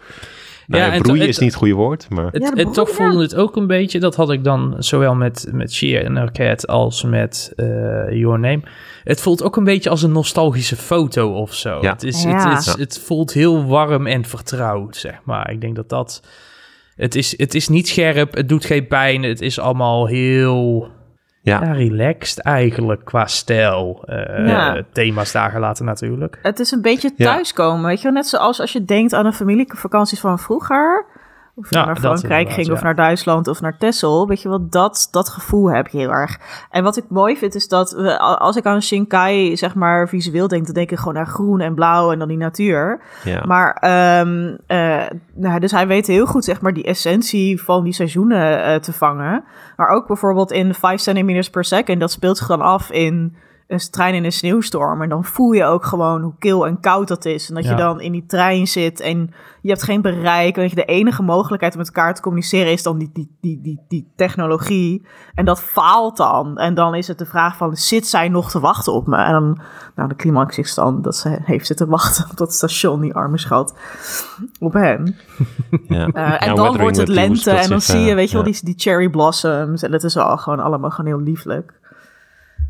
Nou, 0.69 0.81
Ja, 0.83 0.89
ja, 0.89 0.95
en 0.95 1.01
broeien 1.01 1.21
to- 1.23 1.27
is 1.29 1.37
niet 1.37 1.49
het 1.49 1.57
goede 1.57 1.73
woord, 1.73 2.09
maar... 2.09 2.31
Het, 2.31 2.41
Ja, 2.41 2.53
en 2.53 2.71
toch 2.71 2.89
voelde 2.89 3.21
het 3.21 3.35
ook 3.35 3.55
een 3.55 3.67
beetje, 3.67 3.99
dat 3.99 4.15
had 4.15 4.31
ik 4.31 4.43
dan 4.43 4.75
zowel 4.79 5.15
met, 5.15 5.47
met 5.51 5.73
Sheer 5.73 6.05
en 6.05 6.17
Arquette 6.17 6.67
als 6.67 7.03
met 7.03 7.53
eh 7.55 7.65
Your 8.09 8.39
Name. 8.39 8.61
Het 9.03 9.21
voelt 9.21 9.43
ook 9.43 9.55
een 9.55 9.63
beetje 9.63 9.89
als 9.89 10.01
een 10.03 10.11
nostalgische 10.11 10.75
foto 10.75 11.31
of 11.33 11.53
zo. 11.53 11.77
Ja. 11.81 11.91
Het, 11.91 12.03
is, 12.03 12.23
Ja. 12.23 12.49
het, 12.55 12.59
is, 12.67 12.73
het 12.77 12.99
voelt 13.05 13.33
heel 13.33 13.65
warm 13.65 14.07
en 14.07 14.25
vertrouwd, 14.25 14.95
zeg 14.95 15.19
maar. 15.23 15.51
Ik 15.51 15.61
denk 15.61 15.75
dat 15.75 15.89
dat... 15.89 16.23
Het 16.95 17.15
is, 17.15 17.37
het 17.37 17.55
is 17.55 17.67
niet 17.67 17.87
scherp, 17.87 18.35
het 18.35 18.49
doet 18.49 18.65
geen 18.65 18.87
pijn, 18.87 19.23
het 19.23 19.41
is 19.41 19.59
allemaal 19.59 20.05
heel 20.07 20.87
Ja. 21.41 21.61
ja, 21.63 21.71
relaxed 21.71 22.39
eigenlijk 22.39 23.05
qua 23.05 23.25
stijl. 23.27 24.03
Eh, 24.05 24.47
Ja. 24.47 24.81
Thema's 24.91 25.31
dagen 25.31 25.59
later 25.59 25.85
natuurlijk. 25.85 26.39
Het 26.41 26.59
is 26.59 26.71
een 26.71 26.81
beetje 26.81 27.11
Ja. 27.15 27.25
thuiskomen, 27.31 27.85
weet 27.85 27.97
je 27.97 28.03
wel? 28.03 28.13
Net 28.13 28.27
zoals 28.27 28.59
als 28.59 28.73
je 28.73 28.85
denkt 28.85 29.13
aan 29.13 29.23
de 29.23 29.33
familievakanties 29.33 30.19
van 30.19 30.39
vroeger. 30.39 31.05
Of 31.59 31.69
je 31.69 31.77
Ja, 31.77 31.85
naar 31.85 31.97
Frankrijk 31.97 32.49
ging 32.49 32.71
of 32.71 32.81
naar 32.81 32.95
Duitsland 32.95 33.47
of 33.47 33.61
naar 33.61 33.77
Texel. 33.77 34.27
Weet 34.27 34.41
je 34.41 34.49
wel, 34.49 34.69
dat, 34.69 35.07
dat 35.11 35.29
gevoel 35.29 35.71
heb 35.71 35.87
je 35.87 35.97
heel 35.97 36.11
erg. 36.11 36.39
En 36.69 36.83
wat 36.83 36.97
ik 36.97 37.03
mooi 37.07 37.37
vind 37.37 37.55
is 37.55 37.67
dat 37.67 37.91
we, 37.91 38.19
als 38.19 38.55
ik 38.55 38.65
aan 38.65 38.81
Shinkai 38.81 39.57
zeg 39.57 39.75
maar 39.75 40.07
visueel 40.07 40.47
denk, 40.47 40.65
dan 40.65 40.73
denk 40.73 40.91
ik 40.91 40.97
gewoon 40.97 41.13
naar 41.13 41.27
groen 41.27 41.59
en 41.59 41.75
blauw 41.75 42.11
en 42.11 42.19
dan 42.19 42.27
die 42.27 42.37
natuur. 42.37 43.01
Ja. 43.23 43.43
Maar, 43.45 43.73
ehm, 43.73 44.55
eh, 44.67 45.05
nou, 45.33 45.59
dus 45.59 45.71
hij 45.71 45.87
weet 45.87 46.07
heel 46.07 46.25
goed, 46.25 46.43
zeg 46.43 46.61
maar, 46.61 46.73
die 46.73 46.83
essentie 46.83 47.61
van 47.61 47.83
die 47.83 47.93
seizoenen 47.93 48.63
eh, 48.63 48.75
te 48.75 48.93
vangen. 48.93 49.43
Maar 49.75 49.89
ook 49.89 50.07
bijvoorbeeld 50.07 50.51
in 50.51 50.73
5 50.73 51.01
centimeters 51.01 51.49
per 51.49 51.63
second, 51.63 51.99
dat 51.99 52.11
speelt 52.11 52.37
zich 52.37 52.47
dan 52.47 52.61
af 52.61 52.91
in 52.91 53.35
een 53.69 53.89
trein 53.89 54.13
in 54.13 54.23
een 54.23 54.31
sneeuwstorm. 54.31 55.01
En 55.01 55.09
dan 55.09 55.25
voel 55.25 55.51
je 55.51 55.63
ook 55.63 55.85
gewoon 55.85 56.21
hoe 56.21 56.33
kil 56.39 56.67
en 56.67 56.79
koud 56.79 57.07
dat 57.07 57.25
is. 57.25 57.49
En 57.49 57.55
dat 57.55 57.65
je 57.65 57.75
dan 57.75 58.01
in 58.01 58.11
die 58.11 58.25
trein 58.25 58.67
zit 58.67 58.99
en 58.99 59.33
je 59.61 59.69
hebt 59.69 59.83
geen 59.83 60.01
bereik. 60.01 60.55
En 60.55 60.61
dat 60.61 60.69
je 60.69 60.75
de 60.75 60.85
enige 60.85 61.23
mogelijkheid 61.23 61.73
om 61.73 61.79
met 61.79 61.87
elkaar 61.87 62.15
te 62.15 62.21
communiceren 62.21 62.71
is 62.71 62.83
dan 62.83 62.97
die, 62.97 63.09
die, 63.13 63.37
die, 63.41 63.61
die, 63.61 63.85
die 63.87 64.11
technologie. 64.15 65.05
En 65.33 65.45
dat 65.45 65.61
faalt 65.61 66.17
dan. 66.17 66.57
En 66.57 66.73
dan 66.73 66.95
is 66.95 67.07
het 67.07 67.17
de 67.17 67.25
vraag 67.25 67.57
van, 67.57 67.75
zit 67.75 68.07
zij 68.07 68.29
nog 68.29 68.51
te 68.51 68.59
wachten 68.59 68.93
op 68.93 69.07
me? 69.07 69.17
En 69.17 69.31
dan, 69.31 69.61
nou, 69.95 70.09
de 70.09 70.15
climax 70.15 70.57
is 70.57 70.73
dan 70.73 71.01
dat 71.01 71.15
ze 71.15 71.37
heeft 71.43 71.67
zitten 71.67 71.87
wachten 71.87 72.29
op 72.29 72.37
dat 72.37 72.53
station, 72.53 73.01
die 73.01 73.13
arme 73.13 73.37
schat, 73.37 73.77
op 74.59 74.73
hem. 74.73 75.03
ja. 75.87 76.07
Eh, 76.07 76.13
Ja, 76.13 76.39
en 76.39 76.55
dan 76.55 76.77
wordt 76.77 76.97
het 76.97 77.07
lente 77.07 77.51
en 77.51 77.69
dan 77.69 77.81
zich, 77.81 77.95
zie 77.95 78.03
je, 78.03 78.09
eh, 78.09 78.15
weet 78.15 78.29
je 78.29 78.37
wel, 78.37 78.45
ja. 78.45 78.51
die, 78.51 78.61
die 78.63 78.77
cherry 78.77 79.09
blossoms. 79.09 79.83
En 79.83 79.91
dat 79.91 80.03
is 80.03 80.17
al 80.17 80.37
gewoon 80.37 80.59
allemaal 80.59 80.89
gewoon 80.89 81.11
heel 81.11 81.21
lieflijk. 81.21 81.78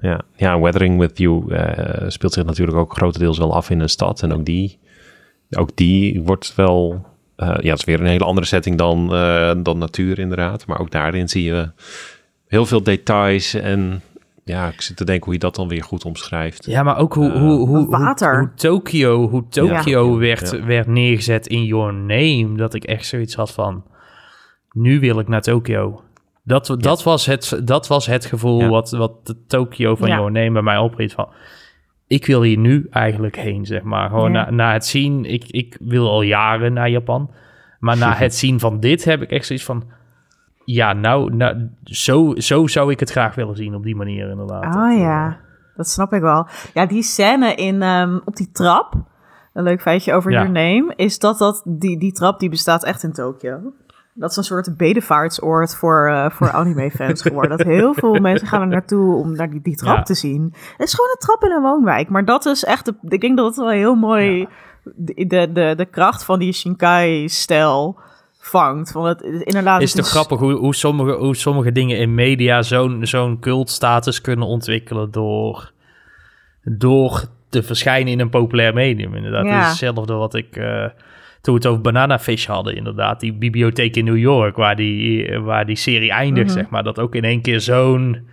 Ja, 0.01 0.21
ja 0.35 0.59
Weathering 0.59 0.99
With 0.99 1.17
You 1.17 1.53
eh, 1.53 2.09
speelt 2.09 2.33
zich 2.33 2.45
natuurlijk 2.45 2.77
ook 2.77 2.93
grotendeels 2.93 3.37
wel 3.37 3.53
af 3.55 3.69
in 3.69 3.79
een 3.79 3.89
stad. 3.89 4.21
En 4.23 4.33
ook 4.33 4.45
die, 4.45 4.79
ook 5.49 5.75
die 5.75 6.21
wordt 6.21 6.55
wel... 6.55 7.05
eh, 7.35 7.47
ja, 7.47 7.69
het 7.69 7.79
is 7.79 7.83
weer 7.85 7.99
een 7.99 8.05
hele 8.05 8.23
andere 8.23 8.47
setting 8.47 8.77
dan, 8.77 9.13
eh, 9.13 9.51
dan 9.63 9.77
natuur 9.77 10.19
inderdaad. 10.19 10.65
Maar 10.65 10.79
ook 10.79 10.91
daarin 10.91 11.29
zie 11.29 11.43
je 11.43 11.69
heel 12.47 12.65
veel 12.65 12.83
details. 12.83 13.53
En 13.53 14.01
ja, 14.43 14.67
ik 14.67 14.81
zit 14.81 14.97
te 14.97 15.05
denken 15.05 15.25
hoe 15.25 15.33
je 15.33 15.39
dat 15.39 15.55
dan 15.55 15.67
weer 15.67 15.83
goed 15.83 16.05
omschrijft. 16.05 16.65
Ja, 16.65 16.83
maar 16.83 16.97
ook 16.97 17.13
hoe, 17.13 17.31
hoe, 17.31 17.67
hoe, 17.67 17.87
water. 17.87 18.37
hoe, 18.37 18.47
hoe 18.47 18.55
Tokio, 18.55 19.29
hoe 19.29 19.47
Tokio 19.49 20.11
Ja. 20.13 20.17
werd, 20.17 20.51
Ja. 20.51 20.65
werd 20.65 20.87
neergezet 20.87 21.47
in 21.47 21.63
Your 21.65 21.93
Name. 21.93 22.57
Dat 22.57 22.73
ik 22.73 22.83
echt 22.83 23.05
zoiets 23.05 23.35
had 23.35 23.51
van, 23.51 23.83
nu 24.71 24.99
wil 24.99 25.19
ik 25.19 25.27
naar 25.27 25.41
Tokio. 25.41 26.01
Dat, 26.43 26.75
dat, 26.79 27.03
was, 27.03 27.25
het, 27.25 27.61
dat 27.63 27.87
was 27.87 28.05
het 28.05 28.25
gevoel 28.25 28.59
Ja. 28.59 28.67
wat, 28.69 28.91
wat 28.91 29.27
de 29.27 29.45
Tokio 29.47 29.95
van 29.95 30.07
Ja. 30.07 30.15
Your 30.15 30.31
Name 30.31 30.51
bij 30.51 30.61
mij 30.61 30.77
opriep 30.77 31.11
van... 31.11 31.29
Ik 32.07 32.25
wil 32.25 32.41
hier 32.41 32.57
nu 32.57 32.87
eigenlijk 32.89 33.35
heen, 33.35 33.65
zeg 33.65 33.81
maar. 33.83 34.09
Gewoon 34.09 34.31
Ja. 34.33 34.43
na, 34.43 34.51
na 34.51 34.73
het 34.73 34.85
zien, 34.85 35.25
ik, 35.25 35.43
ik 35.47 35.77
wil 35.79 36.09
al 36.09 36.21
jaren 36.21 36.73
naar 36.73 36.89
Japan. 36.89 37.31
Maar 37.79 37.97
na 37.97 38.13
het 38.23 38.35
zien 38.35 38.59
van 38.59 38.79
dit 38.79 39.03
heb 39.03 39.21
ik 39.21 39.31
echt 39.31 39.45
zoiets 39.45 39.65
van... 39.65 39.83
Ja, 40.65 40.93
nou, 40.93 41.35
nou 41.35 41.67
zo, 41.83 42.33
zo 42.35 42.67
zou 42.67 42.91
ik 42.91 42.99
het 42.99 43.11
graag 43.11 43.35
willen 43.35 43.55
zien 43.55 43.75
op 43.75 43.83
die 43.83 43.95
manier 43.95 44.29
inderdaad. 44.29 44.63
Dat, 44.63 44.75
Oh 44.75 44.91
eh, 44.91 44.99
ja, 44.99 45.39
dat 45.75 45.87
snap 45.87 46.13
ik 46.13 46.21
wel. 46.21 46.47
Ja, 46.73 46.85
die 46.85 47.03
scène 47.03 47.55
in, 47.55 47.81
ehm, 47.81 48.19
op 48.25 48.35
die 48.35 48.51
trap, 48.51 48.93
een 49.53 49.63
leuk 49.63 49.81
feitje 49.81 50.13
over 50.13 50.31
Ja. 50.31 50.37
Your 50.37 50.51
Name, 50.53 50.93
is 50.95 51.19
dat, 51.19 51.37
dat 51.37 51.61
die, 51.65 51.99
die 51.99 52.11
trap 52.11 52.39
die 52.39 52.49
bestaat 52.49 52.83
echt 52.83 53.03
in 53.03 53.13
Tokio. 53.13 53.59
Dat 54.19 54.29
is 54.31 54.37
een 54.37 54.43
soort 54.43 54.77
bedevaartsoord 54.77 55.75
voor, 55.75 56.07
eh, 56.09 56.29
voor 56.29 56.51
anime-fans 56.51 57.21
geworden. 57.21 57.57
Dat 57.57 57.67
heel 57.67 57.93
veel 57.93 58.13
mensen 58.29 58.47
gaan 58.47 58.61
er 58.61 58.67
naartoe 58.67 59.15
om 59.15 59.35
naar 59.35 59.49
die, 59.49 59.61
die 59.61 59.75
trap 59.75 59.95
Ja. 59.97 60.01
te 60.03 60.13
zien. 60.13 60.53
Het 60.77 60.87
is 60.87 60.93
gewoon 60.93 61.09
een 61.09 61.19
trap 61.19 61.43
in 61.43 61.51
een 61.51 61.61
woonwijk. 61.61 62.09
Maar 62.09 62.25
dat 62.25 62.45
is 62.45 62.63
echt, 62.63 62.85
de, 62.85 62.93
ik 63.09 63.21
denk 63.21 63.37
dat 63.37 63.45
het 63.45 63.55
wel 63.55 63.69
heel 63.69 63.95
mooi 63.95 64.47
de, 64.83 65.25
de, 65.27 65.51
de, 65.51 65.73
de 65.77 65.85
kracht 65.85 66.23
van 66.23 66.39
die 66.39 66.53
Shinkai-stijl 66.53 67.99
vangt. 68.39 68.91
Want 68.91 69.07
het, 69.07 69.33
het- 69.33 69.41
inderdaad, 69.41 69.81
is 69.81 69.93
het 69.93 70.07
grappig 70.07 70.39
hoe, 70.39 70.53
hoe, 70.53 70.75
sommige, 70.75 71.11
hoe 71.17 71.35
sommige 71.35 71.71
dingen 71.71 71.97
in 71.97 72.15
media 72.15 72.61
zo'n 72.61 73.05
zo'n 73.05 73.39
cultstatus 73.39 74.21
kunnen 74.21 74.47
ontwikkelen 74.47 75.11
door, 75.11 75.71
door 76.63 77.23
te 77.49 77.63
verschijnen 77.63 78.11
in 78.11 78.19
een 78.19 78.29
populair 78.29 78.73
medium. 78.73 79.15
Inderdaad, 79.15 79.45
Ja. 79.45 79.51
dat 79.55 79.61
is 79.61 79.67
hetzelfde 79.81 80.13
wat 80.13 80.33
ik... 80.33 80.55
eh, 80.55 80.85
toen 81.41 81.53
we 81.53 81.59
het 81.59 81.69
over 81.69 81.81
Banana 81.81 82.19
Fish 82.19 82.45
hadden, 82.47 82.75
inderdaad. 82.75 83.19
Die 83.19 83.33
bibliotheek 83.33 83.95
in 83.95 84.05
New 84.05 84.17
York, 84.17 84.55
waar 84.55 84.75
die, 84.75 85.39
waar 85.39 85.65
die 85.65 85.75
serie 85.75 86.11
eindigt, 86.11 86.47
Mhm. 86.47 86.57
zeg 86.57 86.69
maar. 86.69 86.83
Dat 86.83 86.99
ook 86.99 87.15
in 87.15 87.23
één 87.23 87.41
keer 87.41 87.59
zo'n 87.59 88.27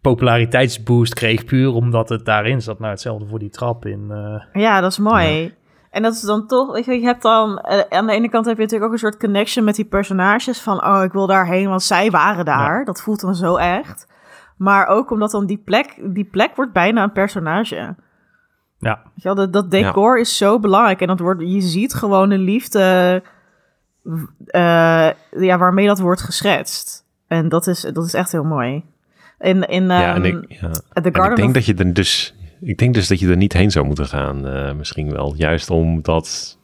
populariteitsboost 0.00 1.14
kreeg, 1.14 1.44
puur 1.44 1.72
omdat 1.72 2.08
het 2.08 2.24
daarin 2.24 2.62
zat. 2.62 2.78
Nou, 2.78 2.90
hetzelfde 2.90 3.26
voor 3.26 3.38
die 3.38 3.50
trap 3.50 3.86
in... 3.86 4.06
eh, 4.10 4.62
Ja, 4.62 4.80
dat 4.80 4.90
is 4.90 4.98
mooi. 4.98 5.54
En 5.90 6.02
dat 6.02 6.12
is 6.14 6.20
dan 6.20 6.46
toch, 6.46 6.72
weet 6.72 6.84
je, 6.84 6.92
je 6.92 7.04
hebt 7.06 7.22
dan, 7.22 7.58
eh, 7.58 7.98
aan 7.98 8.06
de 8.06 8.12
ene 8.12 8.28
kant 8.28 8.46
heb 8.46 8.56
je 8.56 8.62
natuurlijk 8.62 8.86
ook 8.88 8.92
een 8.92 8.98
soort 9.08 9.18
connection 9.18 9.64
met 9.64 9.74
die 9.74 9.84
personages 9.84 10.60
van, 10.60 10.84
oh, 10.84 11.02
ik 11.04 11.12
wil 11.12 11.26
daarheen, 11.26 11.68
want 11.68 11.82
zij 11.82 12.10
waren 12.10 12.44
daar. 12.44 12.84
Dat 12.84 13.02
voelt 13.02 13.20
dan 13.20 13.34
zo 13.34 13.56
echt. 13.56 14.06
Maar 14.56 14.86
ook 14.86 15.10
omdat 15.10 15.30
dan 15.30 15.46
die 15.46 15.62
plek, 15.64 15.98
die 16.02 16.24
plek 16.24 16.56
wordt 16.56 16.72
bijna 16.72 17.02
een 17.02 17.12
personage. 17.12 17.94
Ja, 18.86 19.00
Weet 19.04 19.22
je 19.22 19.22
wel, 19.22 19.34
dat, 19.34 19.52
dat 19.52 19.70
decor 19.70 20.18
is 20.20 20.36
zo 20.36 20.58
belangrijk 20.58 21.00
en 21.00 21.06
dat 21.06 21.20
wordt, 21.20 21.42
je 21.42 21.60
ziet 21.60 21.94
gewoon 21.94 22.28
de 22.28 22.38
liefde 22.38 23.22
eh, 24.46 25.10
ja, 25.30 25.58
waarmee 25.58 25.86
dat 25.86 25.98
wordt 25.98 26.20
geschetst. 26.20 27.04
En 27.26 27.48
dat 27.48 27.66
is, 27.66 27.80
dat 27.80 28.04
is 28.04 28.14
echt 28.14 28.32
heel 28.32 28.44
mooi. 28.44 28.82
In, 29.38 29.62
in 29.62 29.86
ja, 29.86 30.14
en 30.14 30.24
ehm, 30.24 30.36
ik, 30.36 30.44
ja. 30.60 30.70
The 30.70 30.80
En 30.92 31.14
Garden 31.14 31.30
ik 31.30 31.36
denk 31.36 31.48
of 31.48 31.54
dat 31.54 31.64
je 31.66 31.74
er 31.74 31.92
dus, 31.94 32.34
ik 32.60 32.78
denk 32.78 32.94
dus 32.94 33.08
dat 33.08 33.20
je 33.20 33.28
er 33.28 33.36
niet 33.36 33.52
heen 33.52 33.70
zou 33.70 33.86
moeten 33.86 34.06
gaan, 34.06 34.46
eh, 34.46 34.72
misschien 34.72 35.12
wel. 35.12 35.34
Juist 35.36 35.70
omdat, 35.70 36.58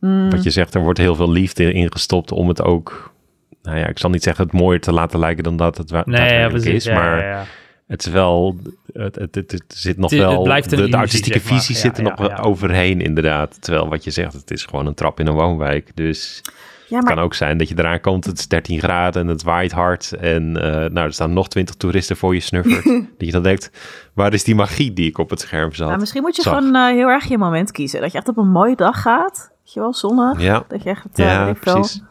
Mm. 0.00 0.30
wat 0.30 0.42
je 0.42 0.50
zegt, 0.50 0.74
er 0.74 0.80
wordt 0.80 0.98
heel 0.98 1.14
veel 1.14 1.30
liefde 1.30 1.72
ingestopt 1.72 2.32
om 2.32 2.48
het 2.48 2.62
ook, 2.62 3.14
nou 3.62 3.78
ja, 3.78 3.86
ik 3.86 3.98
zal 3.98 4.10
niet 4.10 4.22
zeggen 4.22 4.44
het 4.44 4.52
mooier 4.52 4.80
te 4.80 4.92
laten 4.92 5.18
lijken 5.18 5.44
dan 5.44 5.56
dat 5.56 5.76
het 5.76 5.90
nee, 5.90 6.02
ja, 6.06 6.10
daadwerkelijk 6.10 6.64
precies. 6.64 6.86
is, 6.86 6.94
maar 6.94 7.18
ja, 7.18 7.28
ja. 7.28 7.44
Het 7.88 8.06
is 8.06 8.12
wel, 8.12 8.56
het, 8.92 9.14
het, 9.14 9.34
het, 9.34 9.52
het 9.52 9.64
zit 9.68 9.96
nog 9.98 10.10
Het- 10.10 10.20
het 10.20 10.28
wel, 10.28 10.42
blijft 10.42 10.64
een 10.64 10.70
de, 10.70 10.76
de 10.76 10.82
illusie, 10.82 11.00
artistieke 11.00 11.38
zeg 11.38 11.50
maar. 11.50 11.58
visie 11.60 11.74
Ja, 11.74 11.80
zit 11.80 11.98
er 11.98 12.04
ja, 12.04 12.10
nog 12.18 12.28
ja. 12.28 12.36
overheen 12.42 13.00
inderdaad. 13.00 13.62
Terwijl 13.62 13.88
wat 13.88 14.04
je 14.04 14.10
zegt, 14.10 14.32
het 14.32 14.50
is 14.50 14.64
gewoon 14.64 14.86
een 14.86 14.94
trap 14.94 15.20
in 15.20 15.26
een 15.26 15.34
woonwijk, 15.34 15.90
dus... 15.94 16.42
Ja, 16.88 16.96
Het 16.98 17.06
kan 17.06 17.18
ook 17.18 17.34
zijn 17.34 17.58
dat 17.58 17.68
je 17.68 17.74
eraan 17.78 18.00
komt, 18.00 18.24
het 18.24 18.38
is 18.38 18.48
13 18.48 18.78
graden 18.78 19.22
en 19.22 19.28
het 19.28 19.42
waait 19.42 19.72
hard. 19.72 20.12
En 20.12 20.56
eh, 20.56 20.70
nou, 20.90 21.06
er 21.06 21.12
staan 21.12 21.32
nog 21.32 21.48
20 21.48 21.74
toeristen 21.74 22.16
voor 22.16 22.34
je 22.34 22.40
snuffert. 22.40 22.84
dat 23.18 23.26
je 23.26 23.30
dan 23.32 23.42
denkt, 23.42 23.70
waar 24.14 24.32
is 24.32 24.44
die 24.44 24.54
magie 24.54 24.92
die 24.92 25.06
ik 25.08 25.18
op 25.18 25.30
het 25.30 25.40
scherm 25.40 25.72
zat? 25.74 25.86
Nou, 25.88 26.00
misschien 26.00 26.22
moet 26.22 26.36
je 26.36 26.42
zag. 26.42 26.56
gewoon 26.58 26.74
eh, 26.74 26.86
heel 26.86 27.08
erg 27.08 27.24
je 27.24 27.38
moment 27.38 27.70
kiezen. 27.72 28.00
Dat 28.00 28.12
je 28.12 28.18
echt 28.18 28.28
op 28.28 28.36
een 28.36 28.50
mooie 28.50 28.76
dag 28.76 29.00
gaat. 29.02 29.50
Weet 29.64 29.72
je 29.72 29.80
wel, 29.80 29.94
zonnig. 29.94 30.40
Ja, 30.40 30.64
Dat 30.68 30.82
je 30.82 30.88
echt 30.90 31.06
eh, 31.14 31.26
ja 31.26 31.52
precies. 31.60 32.02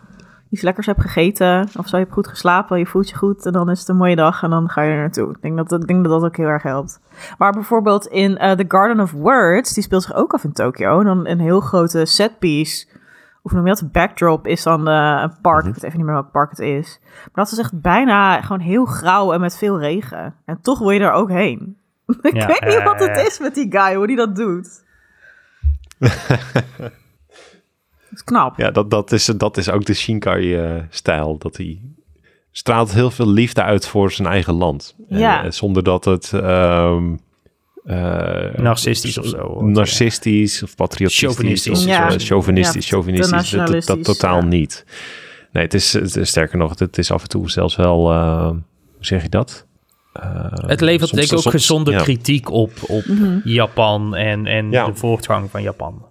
Iets 0.50 0.62
lekkers 0.62 0.86
hebt 0.86 1.02
gegeten. 1.02 1.70
Of 1.78 1.88
zo, 1.88 1.98
je 1.98 2.04
hebt 2.04 2.16
goed 2.16 2.28
geslapen, 2.28 2.80
je 2.80 2.86
voelt 2.86 3.10
je 3.10 3.16
goed. 3.16 3.46
En 3.46 3.54
dan 3.54 3.70
is 3.70 3.80
het 3.80 3.88
een 3.90 3.98
mooie 3.98 4.16
dag 4.16 4.44
en 4.44 4.50
dan 4.50 4.70
ga 4.70 4.82
je 4.82 4.92
er 4.92 4.98
naartoe. 4.98 5.30
Ik 5.30 5.42
denk 5.42 5.58
dat, 5.58 5.82
ik 5.82 5.88
denk 5.88 6.04
dat 6.04 6.12
dat 6.12 6.30
ook 6.30 6.38
heel 6.38 6.48
erg 6.48 6.64
helpt. 6.64 7.00
Maar 7.38 7.52
bijvoorbeeld 7.52 8.06
in 8.06 8.38
eh, 8.38 8.52
The 8.52 8.66
Garden 8.68 9.00
of 9.00 9.12
Words, 9.12 9.74
die 9.74 9.84
speelt 9.84 10.04
zich 10.04 10.14
ook 10.16 10.34
af 10.34 10.44
in 10.44 10.54
Tokio. 10.54 11.04
Dan 11.04 11.28
een 11.28 11.40
heel 11.40 11.60
grote 11.60 12.06
setpiece. 12.06 12.88
Of 13.42 13.52
noem 13.52 13.68
je 13.68 13.74
dat? 13.74 13.92
backdrop 13.92 14.48
is 14.48 14.64
dan 14.64 14.88
eh, 14.88 15.20
een 15.24 15.42
park. 15.42 15.60
Mhm. 15.60 15.68
Ik 15.68 15.74
weet 15.74 15.84
even 15.84 15.98
niet 15.98 16.06
meer 16.06 16.16
welk 16.16 16.32
park 16.32 16.50
het 16.50 16.60
is. 16.60 17.00
Maar 17.04 17.46
dat 17.46 17.52
is 17.52 17.58
echt 17.60 17.82
bijna 17.82 18.42
gewoon 18.42 18.62
heel 18.62 18.86
grauw 18.86 19.34
en 19.34 19.40
met 19.40 19.58
veel 19.58 19.80
regen. 19.80 20.36
En 20.46 20.62
toch 20.62 20.80
wil 20.80 20.90
je 20.90 21.00
er 21.00 21.12
ook 21.12 21.30
heen. 21.30 21.78
ik 22.22 22.34
Ja, 22.36 22.48
weet 22.48 22.66
niet 22.66 22.84
wat 22.84 23.00
het 23.00 23.18
ja. 23.18 23.26
is 23.26 23.40
met 23.40 23.56
die 23.56 23.72
guy, 23.72 23.96
hoe 23.96 24.08
die 24.08 24.16
dat 24.16 24.36
doet. 24.36 24.86
dat 28.18 28.28
is 28.28 28.34
knap. 28.34 28.58
Ja, 28.58 28.72
dat, 28.72 28.90
dat, 28.92 29.12
is, 29.12 29.26
dat 29.26 29.58
is 29.58 29.70
ook 29.70 29.86
de 29.86 29.94
Shinkai-stijl. 29.94 31.38
dat 31.38 31.58
hij 31.58 31.82
straalt 32.52 32.94
heel 32.94 33.12
veel 33.12 33.28
liefde 33.30 33.64
uit 33.64 33.88
voor 33.88 34.12
zijn 34.12 34.28
eigen 34.28 34.54
land. 34.54 34.96
En, 35.10 35.20
Ja. 35.20 35.44
eh, 35.44 35.52
zonder 35.52 35.84
dat 35.84 36.06
het... 36.06 36.34
ehm, 36.34 37.16
eh, 37.86 38.54
Narcistisch 38.56 39.18
of 39.18 39.26
zo. 39.26 39.62
narcistisch 39.62 40.64
of 40.64 40.76
patriotistisch 40.76 41.28
Chauvinistisch. 41.28 41.80
of 41.80 41.86
Ja. 41.86 42.10
eh, 42.12 42.18
chauvinistisch, 42.18 42.84
Ja, 42.90 42.92
chauvinistisch. 42.92 43.50
Dat, 43.52 43.84
dat, 43.86 44.04
totaal 44.04 44.40
ja. 44.40 44.46
niet. 44.46 44.86
Nee, 45.52 45.64
het 45.64 45.74
is, 45.74 45.94
het 45.94 46.16
is 46.16 46.30
sterker 46.30 46.58
nog, 46.58 46.80
het 46.80 46.98
is 46.98 47.12
af 47.12 47.22
en 47.22 47.30
toe 47.30 47.50
zelfs 47.50 47.76
wel, 47.76 48.12
eh, 48.12 48.48
hoe 48.48 48.60
zeg 49.00 49.22
je 49.22 49.30
dat? 49.30 49.66
Eh, 50.14 50.24
Het 50.52 50.82
levert 50.82 51.10
soms- 51.10 51.12
denk 51.12 51.28
ik 51.28 51.34
ook 51.38 51.42
soms- 51.42 51.56
gezonde 51.56 51.92
ja. 51.92 52.02
kritiek 52.02 52.50
op, 52.52 52.72
op 52.88 53.06
Mhm. 53.06 53.40
Japan 53.44 54.16
en, 54.16 54.46
en 54.46 54.72
Ja. 54.72 54.86
de 54.86 54.96
voortgang 54.96 55.50
van 55.52 55.62
Japan. 55.62 56.06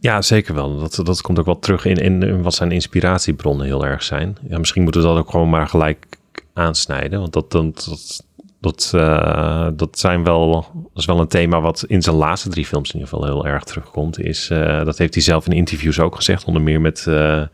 Ja, 0.00 0.22
zeker 0.22 0.54
wel. 0.54 0.78
Dat, 0.78 1.00
dat 1.04 1.20
komt 1.20 1.38
ook 1.38 1.44
wel 1.46 1.58
terug 1.58 1.84
in, 1.84 1.96
in, 1.96 2.42
wat 2.42 2.54
zijn 2.54 2.72
inspiratiebronnen 2.72 3.66
heel 3.66 3.86
erg 3.86 4.02
zijn. 4.02 4.36
Ja, 4.48 4.58
misschien 4.58 4.82
moeten 4.82 5.00
we 5.00 5.06
dat 5.06 5.16
ook 5.16 5.30
gewoon 5.30 5.50
maar 5.50 5.68
gelijk 5.68 6.06
aansnijden. 6.52 7.20
Want 7.20 7.32
dat, 7.32 7.50
dat, 7.50 7.84
dat, 7.88 8.24
dat, 8.60 8.92
eh, 8.94 9.68
dat 9.74 9.98
zijn 9.98 10.24
wel, 10.24 10.66
is 10.94 11.04
wel 11.04 11.20
een 11.20 11.28
thema 11.28 11.60
wat 11.60 11.84
in 11.88 12.02
zijn 12.02 12.16
laatste 12.16 12.48
drie 12.48 12.66
films 12.66 12.88
in 12.88 12.94
ieder 12.94 13.08
geval 13.08 13.26
heel 13.26 13.46
erg 13.46 13.64
terugkomt. 13.64 14.20
Is, 14.20 14.50
eh, 14.50 14.84
dat 14.84 14.98
heeft 14.98 15.14
hij 15.14 15.22
zelf 15.22 15.46
in 15.46 15.52
interviews 15.52 16.00
ook 16.00 16.16
gezegd. 16.16 16.44
Onder 16.44 16.62
meer 16.62 16.80
met 16.80 17.06
eh, 17.06 17.44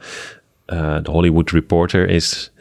de 1.02 1.10
Hollywood 1.10 1.50
Reporter. 1.50 2.08
Is 2.08 2.52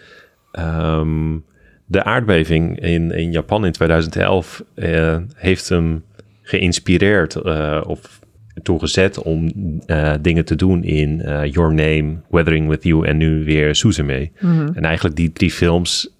ehm, 0.52 1.38
de 1.86 2.04
aardbeving 2.04 2.80
in, 2.80 3.12
in 3.12 3.32
Japan 3.32 3.66
in 3.66 3.72
2011 3.72 4.64
eh, 4.74 5.18
heeft 5.36 5.70
hem 5.70 6.04
geïnspireerd 6.42 7.42
of 7.86 8.19
toegezet 8.62 9.22
om 9.22 9.52
eh, 9.86 10.14
dingen 10.22 10.46
te 10.46 10.56
doen 10.56 10.84
in 10.84 11.22
eh, 11.22 11.52
Your 11.52 11.74
Name, 11.74 12.16
Weathering 12.30 12.68
With 12.68 12.84
You 12.84 13.08
en 13.08 13.18
nu 13.18 13.44
weer 13.44 13.76
Suzume. 13.76 14.32
Mhm. 14.40 14.70
En 14.74 14.84
eigenlijk 14.86 15.16
die 15.16 15.32
drie 15.34 15.52
films 15.52 16.18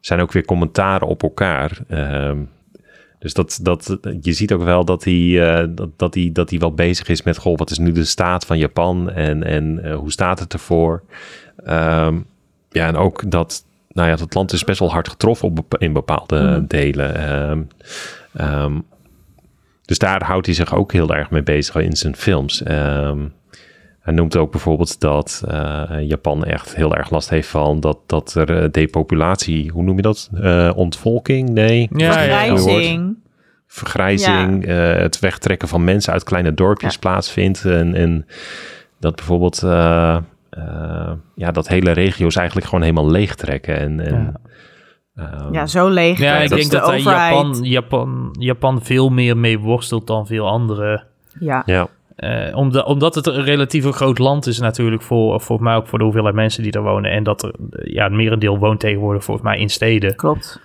zijn 0.00 0.20
ook 0.20 0.32
weer 0.32 0.44
commentaren 0.44 1.08
op 1.08 1.22
elkaar. 1.22 1.78
Ehm, 1.88 2.38
dus 3.18 3.34
dat, 3.34 3.58
dat, 3.62 3.98
je 4.20 4.32
ziet 4.32 4.52
ook 4.52 4.62
wel 4.62 4.84
dat 4.84 5.04
hij, 5.04 5.50
eh, 5.60 5.66
dat, 5.70 5.98
dat, 5.98 6.14
hij, 6.14 6.30
dat 6.32 6.50
hij 6.50 6.58
wel 6.58 6.74
bezig 6.74 7.08
is 7.08 7.22
met... 7.22 7.38
Goh, 7.38 7.56
wat 7.58 7.70
is 7.70 7.78
nu 7.78 7.92
de 7.92 8.04
staat 8.04 8.46
van 8.46 8.58
Japan 8.58 9.10
en, 9.10 9.42
en 9.44 9.92
hoe 9.92 10.12
staat 10.12 10.38
het 10.38 10.52
ervoor? 10.52 11.02
Ehm, 11.64 12.18
ja, 12.70 12.86
en 12.86 12.96
ook 12.96 13.30
dat... 13.30 13.66
Nou 13.88 14.08
ja, 14.08 14.16
dat 14.16 14.34
land 14.34 14.52
is 14.52 14.64
best 14.64 14.78
wel 14.78 14.90
hard 14.90 15.08
getroffen 15.08 15.48
op, 15.48 15.76
in 15.78 15.92
bepaalde 15.92 16.40
Mhm. 16.40 16.66
delen. 16.66 17.14
Ehm, 18.32 18.78
dus 19.88 19.98
daar 19.98 20.24
houdt 20.24 20.46
hij 20.46 20.54
zich 20.54 20.74
ook 20.74 20.92
heel 20.92 21.14
erg 21.14 21.30
mee 21.30 21.42
bezig 21.42 21.74
in 21.74 21.96
zijn 21.96 22.16
films. 22.16 22.62
Ehm, 22.62 23.18
hij 24.00 24.14
noemt 24.14 24.36
ook 24.36 24.50
bijvoorbeeld 24.50 25.00
dat 25.00 25.42
eh, 25.48 25.82
Japan 26.00 26.44
echt 26.44 26.76
heel 26.76 26.96
erg 26.96 27.10
last 27.10 27.30
heeft 27.30 27.48
van 27.48 27.80
dat, 27.80 27.98
dat 28.06 28.34
er 28.34 28.62
eh, 28.62 28.68
depopulatie, 28.70 29.70
hoe 29.70 29.82
noem 29.82 29.96
je 29.96 30.02
dat? 30.02 30.30
Eh, 30.42 30.70
ontvolking? 30.74 31.48
Nee. 31.48 31.88
Ja, 31.92 32.06
ja, 32.06 32.12
Vergrijzing. 32.12 33.16
Vergrijzing, 33.66 34.66
eh, 34.66 34.96
het 34.96 35.18
wegtrekken 35.18 35.68
van 35.68 35.84
mensen 35.84 36.12
uit 36.12 36.24
kleine 36.24 36.54
dorpjes 36.54 36.92
Ja. 36.92 36.98
plaatsvindt. 36.98 37.64
En, 37.64 37.94
en 37.94 38.26
dat 39.00 39.16
bijvoorbeeld 39.16 39.62
eh, 39.62 40.16
eh, 40.50 41.12
ja, 41.34 41.50
dat 41.50 41.68
hele 41.68 41.90
regio's 41.92 42.36
eigenlijk 42.36 42.66
gewoon 42.66 42.84
helemaal 42.84 43.10
leegtrekken. 43.10 43.76
En, 43.78 44.00
en, 44.00 44.34
ehm, 45.18 45.52
Ja, 45.52 45.66
zo 45.66 45.88
leeg. 45.88 46.18
Ja, 46.18 46.36
ik 46.36 46.48
denk 46.48 46.62
de 46.62 46.68
dat 46.78 46.86
daar 46.86 46.98
Japan, 46.98 47.58
Japan, 47.62 48.28
Japan 48.38 48.82
veel 48.82 49.08
meer 49.08 49.36
mee 49.36 49.58
worstelt 49.58 50.06
dan 50.06 50.26
veel 50.26 50.48
andere. 50.48 51.04
Ja. 51.40 51.62
ja, 51.66 51.88
Eh, 52.16 52.56
omdat, 52.56 52.84
omdat 52.84 53.14
het 53.14 53.26
een 53.26 53.42
relatief 53.44 53.90
groot 53.90 54.18
land 54.18 54.46
is 54.46 54.58
natuurlijk 54.58 55.02
voor, 55.02 55.40
voor 55.40 55.62
mij 55.62 55.74
ook 55.76 55.86
voor 55.86 55.98
de 55.98 56.04
hoeveelheid 56.04 56.34
mensen 56.34 56.62
die 56.62 56.72
er 56.72 56.82
wonen. 56.82 57.10
En 57.10 57.22
dat 57.22 57.42
er, 57.42 57.54
eh, 57.70 57.92
ja, 57.94 58.04
het 58.04 58.12
merendeel 58.12 58.58
woont 58.58 58.80
tegenwoordig 58.80 59.24
volgens 59.24 59.46
mij 59.46 59.58
in 59.58 59.68
steden. 59.70 60.16
Klopt. 60.16 60.60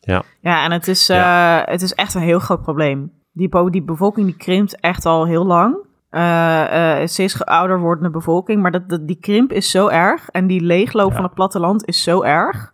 Ja. 0.00 0.22
Ja, 0.40 0.64
en 0.64 0.72
het 0.72 0.88
is, 0.88 1.08
eh, 1.08 1.16
Ja. 1.16 1.62
het 1.66 1.82
is 1.82 1.94
echt 1.94 2.14
een 2.14 2.20
heel 2.22 2.38
groot 2.38 2.62
probleem. 2.62 3.12
Die, 3.32 3.70
die 3.70 3.82
bevolking 3.82 4.26
die 4.26 4.36
krimpt 4.36 4.80
echt 4.80 5.06
al 5.06 5.26
heel 5.26 5.46
lang. 5.46 5.76
Eh 6.10 6.98
eh 7.00 7.06
steeds 7.06 7.44
ouder 7.44 7.78
wordende 7.80 8.10
bevolking. 8.10 8.62
Maar 8.62 8.70
dat, 8.70 8.88
dat, 8.88 9.06
die 9.06 9.18
krimp 9.20 9.52
is 9.52 9.70
zo 9.70 9.88
erg. 9.88 10.28
En 10.28 10.46
die 10.46 10.60
leegloop 10.60 11.08
Ja. 11.10 11.14
van 11.14 11.24
het 11.24 11.34
platteland 11.34 11.86
is 11.86 12.02
zo 12.02 12.22
erg. 12.22 12.72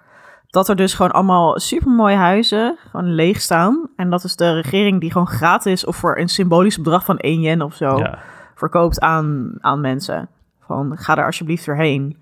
Dat 0.57 0.69
er 0.69 0.77
dus 0.77 0.95
gewoon 0.95 1.11
allemaal 1.13 1.61
supermooie 1.61 2.17
huizen 2.17 2.77
gewoon 2.91 3.15
leeg 3.15 3.41
staan. 3.41 3.89
En 3.97 4.11
dat 4.11 4.25
is 4.25 4.37
de 4.37 4.53
regering 4.53 5.01
die 5.01 5.13
gewoon 5.13 5.29
gratis 5.29 5.85
of 5.85 5.97
voor 5.97 6.19
een 6.19 6.29
symbolisch 6.29 6.77
bedrag 6.77 7.05
van 7.05 7.19
1 7.19 7.41
yen 7.41 7.63
of 7.63 7.75
zo 7.75 7.99
Ja. 7.99 8.19
verkoopt 8.55 9.01
aan, 9.01 9.53
aan 9.61 9.81
mensen. 9.81 10.29
Van 10.67 10.97
ga 10.99 11.17
er 11.17 11.25
alsjeblieft 11.25 11.67
doorheen. 11.67 12.17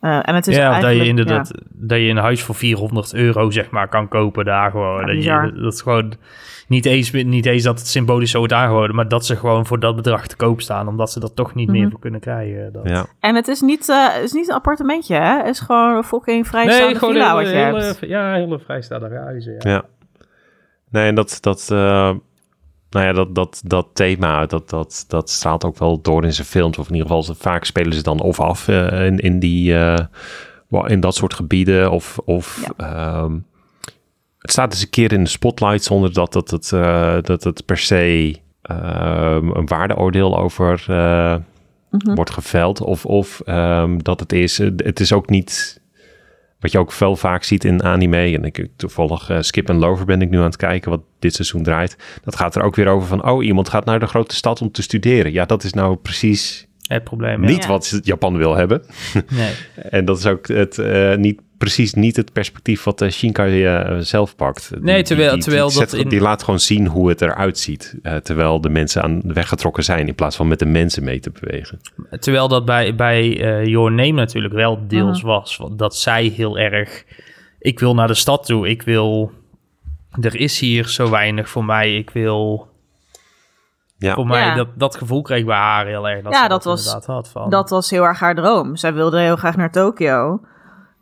Eh, 0.00 0.28
en 0.28 0.34
het 0.34 0.46
is 0.46 0.56
ja, 0.56 0.80
dat 0.80 0.92
je 0.94 1.06
inderdaad 1.06 1.50
dat 1.68 1.98
je 1.98 2.04
een 2.08 2.16
huis 2.16 2.42
voor 2.42 2.54
400 2.54 3.14
euro 3.14 3.50
zeg 3.50 3.70
maar 3.70 3.88
kan 3.88 4.08
kopen 4.08 4.44
daar 4.44 4.70
gewoon. 4.70 5.00
Ja, 5.00 5.42
dat, 5.42 5.52
je, 5.54 5.60
dat 5.60 5.72
is 5.72 5.82
gewoon 5.82 6.12
niet 6.70 6.86
eens, 6.86 7.10
niet 7.12 7.46
eens 7.46 7.62
dat 7.62 7.78
het 7.78 7.88
symbolisch 7.88 8.30
zo 8.30 8.38
wordt 8.38 8.52
aangeboden, 8.52 8.94
maar 8.96 9.08
dat 9.08 9.26
ze 9.26 9.36
gewoon 9.36 9.66
voor 9.66 9.80
dat 9.80 9.96
bedrag 9.96 10.26
te 10.26 10.36
koop 10.36 10.60
staan, 10.60 10.88
omdat 10.88 11.10
ze 11.12 11.20
dat 11.20 11.36
toch 11.36 11.54
niet 11.54 11.68
Mhm. 11.68 11.78
meer 11.78 11.90
voor 11.90 12.00
kunnen 12.00 12.20
krijgen. 12.20 12.72
Dat. 12.72 12.88
ja. 12.88 13.06
En 13.20 13.34
het 13.34 13.48
is 13.48 13.60
niet, 13.60 13.88
eh, 13.88 14.06
het 14.14 14.22
is 14.22 14.32
niet 14.32 14.48
een 14.48 14.54
appartementje, 14.54 15.14
hè? 15.14 15.36
Het 15.36 15.46
is 15.48 15.60
gewoon 15.60 15.96
een 15.96 16.04
fucking 16.04 16.46
vrijstaande 16.46 16.84
Nee, 16.86 16.94
gewoon 16.94 17.14
villa 17.14 17.26
hele, 17.30 17.42
wat 17.42 17.50
je 17.52 17.58
hele, 17.58 17.82
hebt. 17.84 17.98
ja, 18.00 18.32
hele 18.32 18.58
vrijstaande 18.58 19.16
huizen. 19.16 19.54
Ja. 19.58 19.70
Ja. 19.70 19.84
Nee, 20.90 21.06
en 21.06 21.14
dat, 21.14 21.38
dat, 21.40 21.68
eh, 21.72 22.12
nou 22.90 23.06
ja, 23.06 23.12
dat, 23.12 23.34
dat, 23.34 23.62
dat 23.66 23.86
thema, 23.92 24.46
dat, 24.46 24.70
dat, 24.70 25.04
dat 25.08 25.30
straalt 25.30 25.64
ook 25.64 25.78
wel 25.78 26.00
door 26.00 26.24
in 26.24 26.32
zijn 26.32 26.46
films. 26.46 26.78
Of 26.78 26.88
in 26.88 26.94
ieder 26.94 27.08
geval, 27.10 27.34
vaak 27.34 27.64
spelen 27.64 27.92
ze 27.94 28.02
dan 28.02 28.20
of 28.20 28.40
af 28.40 28.68
eh, 28.68 29.06
in, 29.06 29.18
in, 29.18 29.38
die, 29.38 29.76
eh, 29.78 30.04
in 30.86 31.00
dat 31.00 31.14
soort 31.14 31.34
gebieden. 31.34 31.90
Of, 31.90 32.18
of 32.24 32.70
ehm, 32.76 33.36
het 34.40 34.50
staat 34.50 34.72
eens 34.72 34.82
een 34.82 34.90
keer 34.90 35.12
in 35.12 35.22
de 35.24 35.30
spotlight 35.30 35.84
zonder 35.84 36.12
dat 36.12 36.34
het, 36.34 36.50
het, 36.50 36.72
eh, 36.72 37.16
dat 37.22 37.44
het 37.44 37.66
per 37.66 37.78
se 37.78 38.36
ehm, 38.62 39.50
een 39.50 39.66
waardeoordeel 39.66 40.38
over 40.38 40.84
eh, 40.88 41.36
Mhm. 41.90 42.14
wordt 42.14 42.30
geveld. 42.30 42.80
Of, 42.80 43.06
of 43.06 43.40
ehm, 43.44 43.98
dat 43.98 44.20
het 44.20 44.32
is, 44.32 44.58
het 44.58 45.00
is 45.00 45.12
ook 45.12 45.28
niet 45.30 45.80
wat 46.60 46.72
je 46.72 46.78
ook 46.78 46.92
veel 46.92 47.16
vaak 47.16 47.42
ziet 47.44 47.64
in 47.64 47.82
anime. 47.82 48.16
En 48.36 48.44
ik 48.44 48.66
toevallig 48.76 49.28
eh, 49.30 49.36
Skip 49.40 49.68
en 49.68 49.76
Lover 49.76 50.04
ben 50.06 50.22
ik 50.22 50.30
nu 50.30 50.38
aan 50.38 50.44
het 50.44 50.56
kijken 50.56 50.90
wat 50.90 51.00
dit 51.18 51.34
seizoen 51.34 51.62
draait. 51.62 51.96
Dat 52.24 52.36
gaat 52.36 52.54
er 52.56 52.62
ook 52.62 52.76
weer 52.76 52.86
over 52.88 53.08
van, 53.08 53.24
oh 53.28 53.44
iemand 53.44 53.68
gaat 53.68 53.84
naar 53.84 54.00
de 54.00 54.06
grote 54.06 54.34
stad 54.34 54.60
om 54.62 54.70
te 54.70 54.82
studeren. 54.82 55.32
Ja, 55.32 55.44
dat 55.44 55.64
is 55.64 55.72
nou 55.72 55.96
precies 55.96 56.66
Het 56.86 57.04
probleem. 57.04 57.40
niet 57.40 57.62
Ja. 57.62 57.68
wat 57.68 58.00
Japan 58.02 58.36
wil 58.36 58.54
hebben. 58.56 58.82
Nee. 59.28 59.52
En 59.90 60.04
dat 60.04 60.18
is 60.18 60.26
ook 60.26 60.48
het, 60.48 60.78
eh, 60.78 61.16
niet, 61.16 61.40
precies 61.60 61.94
niet 61.94 62.16
het 62.16 62.32
perspectief 62.32 62.84
wat 62.84 62.98
de 62.98 63.10
Shinkai 63.10 63.64
eh, 63.66 63.96
zelf 63.98 64.36
pakt. 64.36 64.70
Nee, 64.80 65.02
terwijl- 65.02 65.38
terwijl 65.38 65.68
die, 65.68 65.78
dat 65.78 65.90
zet- 65.90 66.00
in- 66.00 66.08
die 66.08 66.20
laat 66.20 66.42
gewoon 66.42 66.60
zien 66.60 66.86
hoe 66.86 67.08
het 67.08 67.22
eruit 67.22 67.58
ziet. 67.58 67.94
eh, 68.02 68.16
terwijl 68.16 68.60
de 68.60 68.68
mensen 68.68 69.02
aan 69.02 69.20
de 69.24 69.32
weg 69.32 69.48
getrokken 69.48 69.84
zijn 69.84 70.06
in 70.06 70.14
plaats 70.14 70.36
van 70.36 70.48
met 70.48 70.58
de 70.58 70.66
mensen 70.66 71.04
mee 71.04 71.20
te 71.20 71.30
bewegen. 71.40 71.80
Terwijl 72.18 72.48
dat 72.48 72.64
bij, 72.64 72.94
bij 72.94 73.40
eh 73.42 73.66
Your 73.66 73.90
Name 73.92 74.12
natuurlijk 74.12 74.54
wel 74.54 74.86
deels 74.88 75.18
Mhm. 75.22 75.26
was. 75.26 75.56
Want 75.56 75.78
dat 75.78 75.96
zij 75.96 76.24
heel 76.24 76.58
erg... 76.58 77.04
Ik 77.58 77.78
wil 77.80 77.94
naar 77.94 78.06
de 78.06 78.14
stad 78.14 78.46
toe. 78.46 78.68
Ik 78.68 78.82
wil... 78.82 79.32
Er 80.20 80.34
is 80.36 80.60
hier 80.60 80.88
zo 80.88 81.10
weinig 81.10 81.48
voor 81.48 81.64
mij. 81.64 81.96
Ik 81.96 82.10
wil... 82.10 82.68
Ja. 83.98 84.14
Voor 84.14 84.26
mij, 84.26 84.44
Ja. 84.46 84.54
dat, 84.54 84.68
dat 84.74 84.96
gevoel 84.96 85.22
kreeg 85.22 85.38
ik 85.38 85.46
bij 85.46 85.56
haar 85.56 85.86
heel 85.86 86.08
erg. 86.08 86.22
Dat 86.22 86.32
Ja, 86.32 86.48
dat 86.48 86.64
was- 86.64 86.92
had 87.06 87.28
van... 87.30 87.50
Dat 87.50 87.70
was 87.70 87.90
heel 87.90 88.02
erg 88.04 88.18
haar 88.20 88.34
droom. 88.34 88.76
Zij 88.76 88.92
wilde 88.94 89.20
heel 89.20 89.36
graag 89.36 89.56
naar 89.56 89.72
Tokio. 89.72 90.40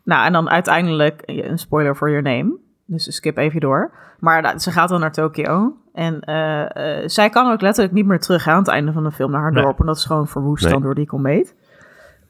Nou, 0.08 0.26
en 0.26 0.32
dan 0.32 0.50
uiteindelijk, 0.50 1.22
een 1.26 1.58
spoiler 1.58 1.96
voor 1.96 2.08
your 2.10 2.22
name. 2.22 2.56
Dus 2.86 3.14
skip 3.14 3.36
even 3.36 3.60
door. 3.60 3.90
Maar 4.20 4.42
nou, 4.42 4.58
ze 4.58 4.70
gaat 4.70 4.88
dan 4.88 5.00
naar 5.00 5.12
Tokio. 5.12 5.76
En 5.92 6.20
eh, 6.20 6.98
eh, 7.00 7.08
zij 7.08 7.30
kan 7.30 7.52
ook 7.52 7.60
letterlijk 7.60 7.94
niet 7.94 8.06
meer 8.06 8.20
terug 8.20 8.44
hè, 8.44 8.52
aan 8.52 8.58
het 8.58 8.68
einde 8.68 8.92
van 8.92 9.04
de 9.04 9.10
film 9.12 9.30
naar 9.30 9.40
haar 9.40 9.52
Nee. 9.52 9.62
dorp. 9.62 9.80
En 9.80 9.86
dat 9.86 9.96
is 9.96 10.04
gewoon 10.04 10.28
verwoest 10.28 10.62
Nee. 10.64 10.72
dan 10.72 10.82
door 10.82 10.94
die 10.94 11.06
komeet. 11.06 11.54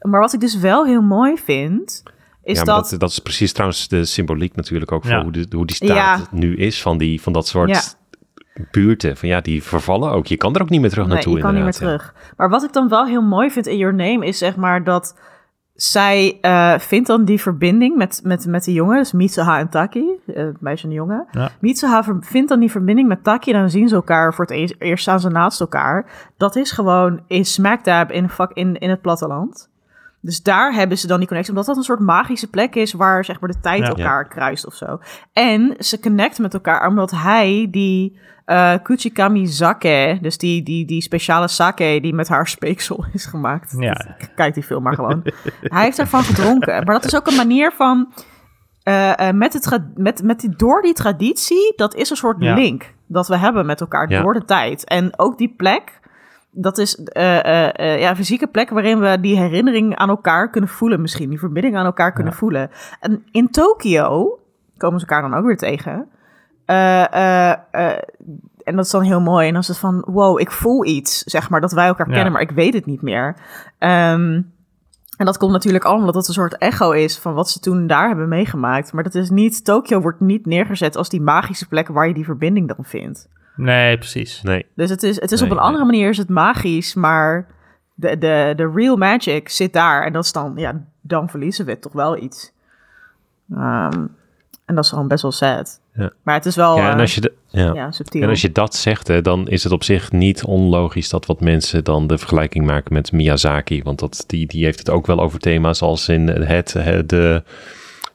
Maar 0.01 0.19
wat 0.19 0.33
ik 0.33 0.39
dus 0.39 0.57
wel 0.59 0.85
heel 0.85 1.01
mooi 1.01 1.37
vind, 1.37 2.03
is 2.43 2.57
ja, 2.57 2.63
dat... 2.63 2.89
dat, 2.89 2.99
dat 2.99 3.09
is 3.09 3.19
precies 3.19 3.51
trouwens 3.53 3.87
de 3.87 4.05
symboliek 4.05 4.55
natuurlijk 4.55 4.91
ook 4.91 5.05
voor 5.05 5.21
hoe, 5.21 5.31
de, 5.31 5.45
hoe 5.55 5.65
die 5.65 5.75
staat 5.75 5.89
Ja. 5.89 6.19
nu 6.31 6.55
is 6.55 6.81
van, 6.81 6.97
die, 6.97 7.21
van 7.21 7.33
dat 7.33 7.47
soort 7.47 7.69
Ja. 7.69 8.61
buurten. 8.71 9.17
Van 9.17 9.29
ja, 9.29 9.41
die 9.41 9.63
vervallen 9.63 10.11
ook. 10.11 10.27
Je 10.27 10.37
kan 10.37 10.55
er 10.55 10.61
ook 10.61 10.69
niet 10.69 10.81
meer 10.81 10.89
terug 10.89 11.05
Nee, 11.05 11.13
naartoe 11.15 11.35
je 11.35 11.41
kan 11.41 11.53
niet 11.53 11.63
meer 11.63 11.71
terug. 11.73 12.13
Maar 12.37 12.49
wat 12.49 12.63
ik 12.63 12.73
dan 12.73 12.89
wel 12.89 13.05
heel 13.05 13.21
mooi 13.21 13.49
vind 13.51 13.67
in 13.67 13.77
Your 13.77 13.95
Name 13.95 14.25
is 14.25 14.37
zeg 14.37 14.55
maar 14.55 14.83
dat 14.83 15.19
zij 15.81 16.37
eh, 16.41 16.79
vindt 16.79 17.07
dan 17.07 17.25
die 17.25 17.41
verbinding 17.41 17.95
met, 17.95 18.21
met, 18.23 18.45
met 18.45 18.63
die 18.63 18.73
jongen, 18.73 18.97
dus 18.97 19.11
Mitsuha 19.11 19.59
en 19.59 19.69
Taki, 19.69 20.05
het 20.25 20.61
meisje 20.61 20.87
en 20.87 20.93
jongen. 20.93 21.27
Ja. 21.31 21.49
Mitsuha 21.59 22.03
vindt 22.19 22.49
dan 22.49 22.59
die 22.59 22.71
verbinding 22.71 23.07
met 23.07 23.23
Taki 23.23 23.51
dan 23.51 23.69
zien 23.69 23.87
ze 23.87 23.95
elkaar 23.95 24.33
voor 24.33 24.45
het 24.45 24.53
eerst, 24.53 24.75
eerst 24.79 25.01
staan 25.01 25.19
ze 25.19 25.29
naast 25.29 25.59
elkaar. 25.59 26.05
Dat 26.37 26.55
is 26.55 26.71
gewoon 26.71 27.21
in 27.27 27.45
smack 27.45 27.83
dab 27.83 28.11
in, 28.11 28.29
vak, 28.29 28.51
in, 28.53 28.77
in 28.77 28.89
het 28.89 29.01
platteland. 29.01 29.69
Dus 30.21 30.41
daar 30.41 30.73
hebben 30.73 30.97
ze 30.97 31.07
dan 31.07 31.17
die 31.17 31.27
connectie, 31.27 31.53
omdat 31.53 31.67
dat 31.67 31.77
een 31.77 31.83
soort 31.83 31.99
magische 31.99 32.47
plek 32.49 32.75
is 32.75 32.93
waar 32.93 33.25
zeg 33.25 33.39
maar 33.39 33.49
de 33.49 33.59
tijd 33.59 33.79
Ja. 33.79 33.87
elkaar 33.87 34.27
kruist 34.27 34.65
of 34.65 34.73
zo. 34.73 34.99
En 35.33 35.75
ze 35.79 35.99
connecten 35.99 36.41
met 36.41 36.53
elkaar 36.53 36.87
omdat 36.87 37.11
hij 37.11 37.67
die 37.71 38.19
eh 38.45 38.73
Kuchikami 38.83 39.47
Sake, 39.47 40.17
dus 40.21 40.37
die, 40.37 40.63
die, 40.63 40.85
die 40.85 41.01
speciale 41.01 41.47
sake 41.47 41.99
die 42.01 42.13
met 42.13 42.27
haar 42.27 42.47
speeksel 42.47 43.05
is 43.13 43.25
gemaakt. 43.25 43.75
Ja. 43.77 44.15
Kijk 44.35 44.53
die 44.53 44.63
film 44.63 44.83
maar 44.83 44.95
gewoon. 44.95 45.21
hij 45.61 45.83
heeft 45.83 45.99
ervan 45.99 46.23
gedronken. 46.23 46.73
Maar 46.85 46.95
dat 46.95 47.05
is 47.05 47.15
ook 47.15 47.27
een 47.27 47.35
manier 47.35 47.71
van, 47.71 48.13
eh, 48.83 49.27
eh, 49.27 49.35
met, 49.35 49.53
het 49.53 49.83
met, 49.95 50.23
met 50.23 50.39
die, 50.39 50.55
door 50.55 50.81
die 50.81 50.93
traditie, 50.93 51.73
dat 51.75 51.95
is 51.95 52.09
een 52.09 52.15
soort 52.15 52.37
link 52.39 52.93
dat 53.07 53.27
we 53.27 53.37
hebben 53.37 53.65
met 53.65 53.81
elkaar 53.81 54.07
door 54.07 54.33
de 54.33 54.45
tijd. 54.45 54.83
En 54.85 55.19
ook 55.19 55.37
die 55.37 55.53
plek, 55.57 55.98
dat 56.61 56.77
is 56.77 56.95
eh, 56.95 57.39
eh, 57.45 57.69
eh, 57.73 57.99
ja, 57.99 58.09
een 58.09 58.15
fysieke 58.15 58.47
plek 58.47 58.69
waarin 58.69 58.99
we 58.99 59.19
die 59.19 59.37
herinnering 59.37 59.95
aan 59.95 60.09
elkaar 60.09 60.49
kunnen 60.49 60.69
voelen 60.69 61.01
misschien. 61.01 61.29
Die 61.29 61.39
verbinding 61.39 61.75
aan 61.75 61.85
elkaar 61.85 62.13
kunnen 62.13 62.33
voelen. 62.33 62.69
En 62.99 63.23
in 63.31 63.49
Tokio 63.49 64.39
komen 64.77 64.99
ze 64.99 65.05
elkaar 65.05 65.29
dan 65.29 65.39
ook 65.39 65.45
weer 65.45 65.57
tegen. 65.57 66.07
En 68.63 68.75
dat 68.75 68.85
is 68.85 68.91
dan 68.91 69.01
heel 69.01 69.21
mooi. 69.21 69.47
En 69.47 69.53
dan 69.53 69.61
is 69.61 69.67
het 69.67 69.77
van, 69.77 70.03
wow, 70.07 70.39
ik 70.39 70.51
voel 70.51 70.85
iets, 70.85 71.19
zeg 71.19 71.49
maar, 71.49 71.61
dat 71.61 71.71
wij 71.71 71.87
elkaar 71.87 72.07
Ja. 72.07 72.13
kennen, 72.13 72.31
maar 72.31 72.41
ik 72.41 72.51
weet 72.51 72.73
het 72.73 72.85
niet 72.85 73.01
meer. 73.01 73.35
Ehm, 73.77 74.41
en 75.17 75.25
dat 75.25 75.37
komt 75.37 75.51
natuurlijk 75.51 75.83
allemaal 75.83 76.05
omdat 76.05 76.15
het 76.15 76.27
een 76.27 76.41
soort 76.41 76.57
echo 76.57 76.91
is 76.91 77.19
van 77.19 77.33
wat 77.33 77.49
ze 77.49 77.59
toen 77.59 77.87
daar 77.87 78.07
hebben 78.07 78.27
meegemaakt. 78.27 78.93
Maar 78.93 79.03
dat 79.03 79.15
is 79.15 79.29
niet, 79.29 79.65
Tokio 79.65 80.01
wordt 80.01 80.19
niet 80.19 80.45
neergezet 80.45 80.95
als 80.95 81.09
die 81.09 81.21
magische 81.21 81.67
plek 81.67 81.87
waar 81.87 82.07
je 82.07 82.13
die 82.13 82.25
verbinding 82.25 82.67
dan 82.67 82.85
vindt. 82.85 83.27
Nee, 83.59 83.97
precies. 83.97 84.41
Nee, 84.41 84.65
Dus 84.75 84.89
het 84.89 85.03
is, 85.03 85.21
het 85.21 85.31
is 85.31 85.39
Nee, 85.39 85.49
op 85.49 85.55
een 85.55 85.61
nee. 85.61 85.71
andere 85.71 85.85
manier 85.85 86.09
is 86.09 86.17
het 86.17 86.29
magisch, 86.29 86.93
maar 86.93 87.47
de, 87.93 88.17
de, 88.17 88.53
de 88.55 88.71
real 88.75 88.95
magic 88.95 89.49
zit 89.49 89.73
daar. 89.73 90.05
En 90.05 90.13
dat 90.13 90.23
is 90.23 90.31
dan, 90.31 90.53
ja, 90.55 90.83
dan 91.01 91.29
verliezen 91.29 91.65
we 91.65 91.79
toch 91.79 91.93
wel 91.93 92.17
iets. 92.17 92.51
Ehm, 93.51 94.05
en 94.65 94.75
dat 94.75 94.83
is 94.83 94.89
gewoon 94.89 95.07
best 95.07 95.21
wel 95.21 95.31
sad. 95.31 95.81
Ja. 95.93 96.11
Maar 96.23 96.35
het 96.35 96.45
is 96.45 96.55
wel 96.55 96.77
ja, 96.77 96.89
en 96.89 96.95
eh, 96.95 96.99
als 96.99 97.15
je, 97.15 97.21
de, 97.21 97.33
ja. 97.47 97.73
ja, 97.73 97.91
subtiel. 97.91 98.21
En 98.21 98.29
als 98.29 98.41
je 98.41 98.51
dat 98.51 98.75
zegt, 98.75 99.07
hè, 99.07 99.21
dan 99.21 99.47
is 99.47 99.63
het 99.63 99.71
op 99.71 99.83
zich 99.83 100.11
niet 100.11 100.43
onlogisch 100.43 101.09
dat 101.09 101.25
wat 101.25 101.41
mensen 101.41 101.83
dan 101.83 102.07
de 102.07 102.17
vergelijking 102.17 102.65
maken 102.65 102.93
met 102.93 103.11
Miyazaki. 103.11 103.83
Want 103.83 103.99
dat, 103.99 104.23
die, 104.27 104.47
die 104.47 104.63
heeft 104.63 104.79
het 104.79 104.89
ook 104.89 105.07
wel 105.07 105.19
over 105.19 105.39
thema's 105.39 105.81
als 105.81 106.09
in 106.09 106.27
het, 106.27 106.73
het, 106.73 107.09
de, 107.09 107.43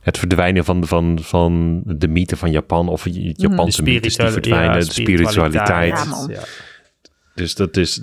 het 0.05 0.19
verdwijnen 0.19 0.65
van, 0.65 0.87
van, 0.87 1.19
van 1.23 1.83
de 1.85 2.09
mythe 2.09 2.37
van 2.37 2.51
Japan. 2.51 2.89
Of 2.89 3.07
Japanse 3.33 3.83
mythes 3.83 4.03
die 4.03 4.11
spirituele- 4.11 4.33
verdwijnen, 4.33 4.73
ja, 4.79 4.79
de 4.79 4.93
spiritualiteit. 4.93 6.27
Ja. 6.29 6.41
Dus 7.35 7.55
dat 7.55 7.77
is, 7.77 8.01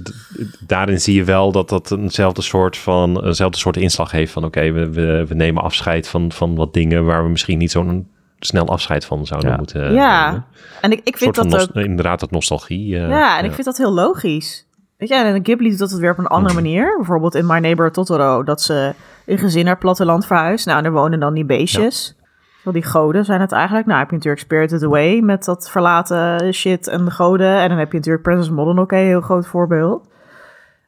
daarin 0.67 1.01
zie 1.01 1.15
je 1.15 1.23
wel 1.23 1.51
dat 1.51 1.69
dat 1.69 1.91
eenzelfde 1.91 2.41
soort 2.41 2.77
van 2.77 3.23
eenzelfde 3.25 3.57
soort 3.57 3.77
inslag 3.77 4.11
heeft 4.11 4.31
van 4.31 4.43
oké, 4.43 4.71
we, 4.71 4.89
we, 4.89 5.25
we 5.27 5.35
nemen 5.35 5.63
afscheid 5.63 6.07
van, 6.07 6.31
van 6.31 6.55
wat 6.55 6.73
dingen 6.73 7.05
waar 7.05 7.23
we 7.23 7.29
misschien 7.29 7.57
niet 7.57 7.71
zo'n 7.71 8.07
snel 8.39 8.67
afscheid 8.67 9.05
van 9.05 9.25
zouden 9.25 9.49
Ja. 9.51 9.57
moeten 9.57 9.81
nemen. 9.81 9.95
ja, 9.95 10.45
en 10.81 10.91
ik, 10.91 11.01
ik 11.03 11.17
vind 11.17 11.35
dat 11.35 11.61
ook... 11.69 11.75
inderdaad 11.75 12.19
dat 12.19 12.31
nostalgie. 12.31 12.95
eh, 12.99 13.09
Ja, 13.09 13.37
en 13.39 13.45
ik 13.45 13.51
vind 13.53 13.65
dat 13.65 13.77
heel 13.77 13.93
logisch. 13.93 14.65
Weet 15.01 15.09
je, 15.09 15.15
en 15.15 15.43
Ghibli 15.43 15.69
doet 15.69 15.79
dat 15.79 15.91
weer 15.91 16.11
op 16.11 16.17
een 16.17 16.27
andere 16.27 16.53
Mhm. 16.53 16.63
manier. 16.63 16.95
Bijvoorbeeld 16.97 17.35
in 17.35 17.45
My 17.45 17.57
Neighbor 17.59 17.91
Totoro, 17.91 18.43
dat 18.43 18.61
ze 18.61 18.93
een 19.25 19.37
gezin 19.37 19.63
naar 19.63 19.73
het 19.73 19.81
platteland 19.83 20.25
verhuist. 20.25 20.65
Nou, 20.65 20.79
en 20.79 20.85
er 20.85 20.91
wonen 20.91 21.19
dan 21.19 21.33
die 21.33 21.45
beestjes. 21.45 22.15
Wel, 22.63 22.73
die 22.73 22.83
goden 22.83 23.25
zijn 23.25 23.41
het 23.41 23.51
eigenlijk. 23.51 23.85
Nou, 23.87 23.99
heb 23.99 24.09
je 24.09 24.15
natuurlijk 24.15 24.41
Spirited 24.43 24.83
Away 24.83 25.19
met 25.19 25.45
dat 25.45 25.69
verlaten 25.69 26.53
shit 26.53 26.87
en 26.87 27.05
de 27.05 27.11
goden. 27.11 27.57
En 27.59 27.69
dan 27.69 27.77
heb 27.77 27.91
je 27.91 27.97
natuurlijk 27.97 28.23
Princess 28.23 28.49
Mononoke, 28.49 28.95
een 28.95 29.05
heel 29.05 29.21
groot 29.21 29.47
voorbeeld. 29.47 30.07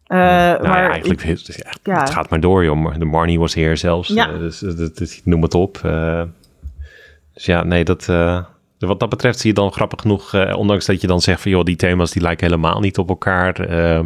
Eh, 0.06 0.18
Nou 0.18 0.64
ja, 0.64 0.68
maar 0.70 0.90
eigenlijk, 0.90 1.24
het, 1.24 1.80
Ja. 1.84 2.00
het 2.00 2.10
gaat 2.10 2.30
maar 2.30 2.40
door, 2.40 2.64
joh. 2.64 2.96
De 2.98 3.06
Marnie 3.06 3.40
was 3.40 3.54
hier 3.54 3.78
zelfs. 3.78 4.08
Ja. 4.08 4.28
eh, 4.30 4.40
dus, 4.40 4.64
eh, 4.64 5.22
noem 5.24 5.42
het 5.42 5.54
op. 5.54 5.80
dus 7.34 7.46
ja, 7.46 7.64
nee, 7.64 7.84
dat... 7.84 8.06
eh, 8.84 8.90
wat 8.90 9.00
dat 9.00 9.10
betreft 9.10 9.40
zie 9.40 9.50
je 9.50 9.56
dan 9.56 9.72
grappig 9.72 10.02
genoeg, 10.02 10.34
eh, 10.34 10.58
ondanks 10.58 10.86
dat 10.86 11.02
je 11.02 11.08
dan 11.08 11.22
zegt 11.22 11.42
van 11.42 11.52
joh, 11.52 11.64
die 11.64 11.76
thema's 11.76 12.12
die 12.12 12.22
lijken 12.22 12.46
helemaal 12.48 12.80
niet 12.80 12.98
op 12.98 13.10
elkaar, 13.10 13.60
eh, 13.60 14.00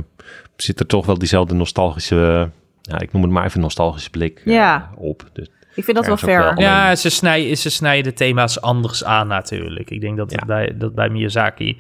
zit 0.56 0.80
er 0.80 0.86
toch 0.86 1.06
wel 1.06 1.18
diezelfde 1.18 1.56
nostalgische, 1.56 2.50
ja, 2.82 3.00
ik 3.00 3.14
noem 3.14 3.22
het 3.22 3.32
maar 3.32 3.46
even 3.46 3.60
nostalgische 3.62 4.10
blik 4.10 4.42
eh, 4.46 4.54
Ja. 4.54 4.90
op. 4.98 5.24
Dus, 5.34 5.48
ik 5.76 5.84
vind 5.84 5.98
dat 5.98 6.06
wel 6.06 6.18
fair. 6.18 6.40
wel. 6.44 6.60
Ja, 6.64 6.96
ze 6.96 7.10
snijden, 7.10 7.58
ze 7.58 7.70
snijden 7.70 8.04
de 8.04 8.14
thema's 8.14 8.62
anders 8.62 9.04
aan 9.04 9.28
natuurlijk. 9.28 9.90
Ik 9.90 10.02
denk 10.02 10.18
dat, 10.18 10.32
het 10.32 10.40
Ja. 10.40 10.46
bij, 10.46 10.74
dat 10.78 10.96
bij 10.96 11.10
Miyazaki 11.10 11.78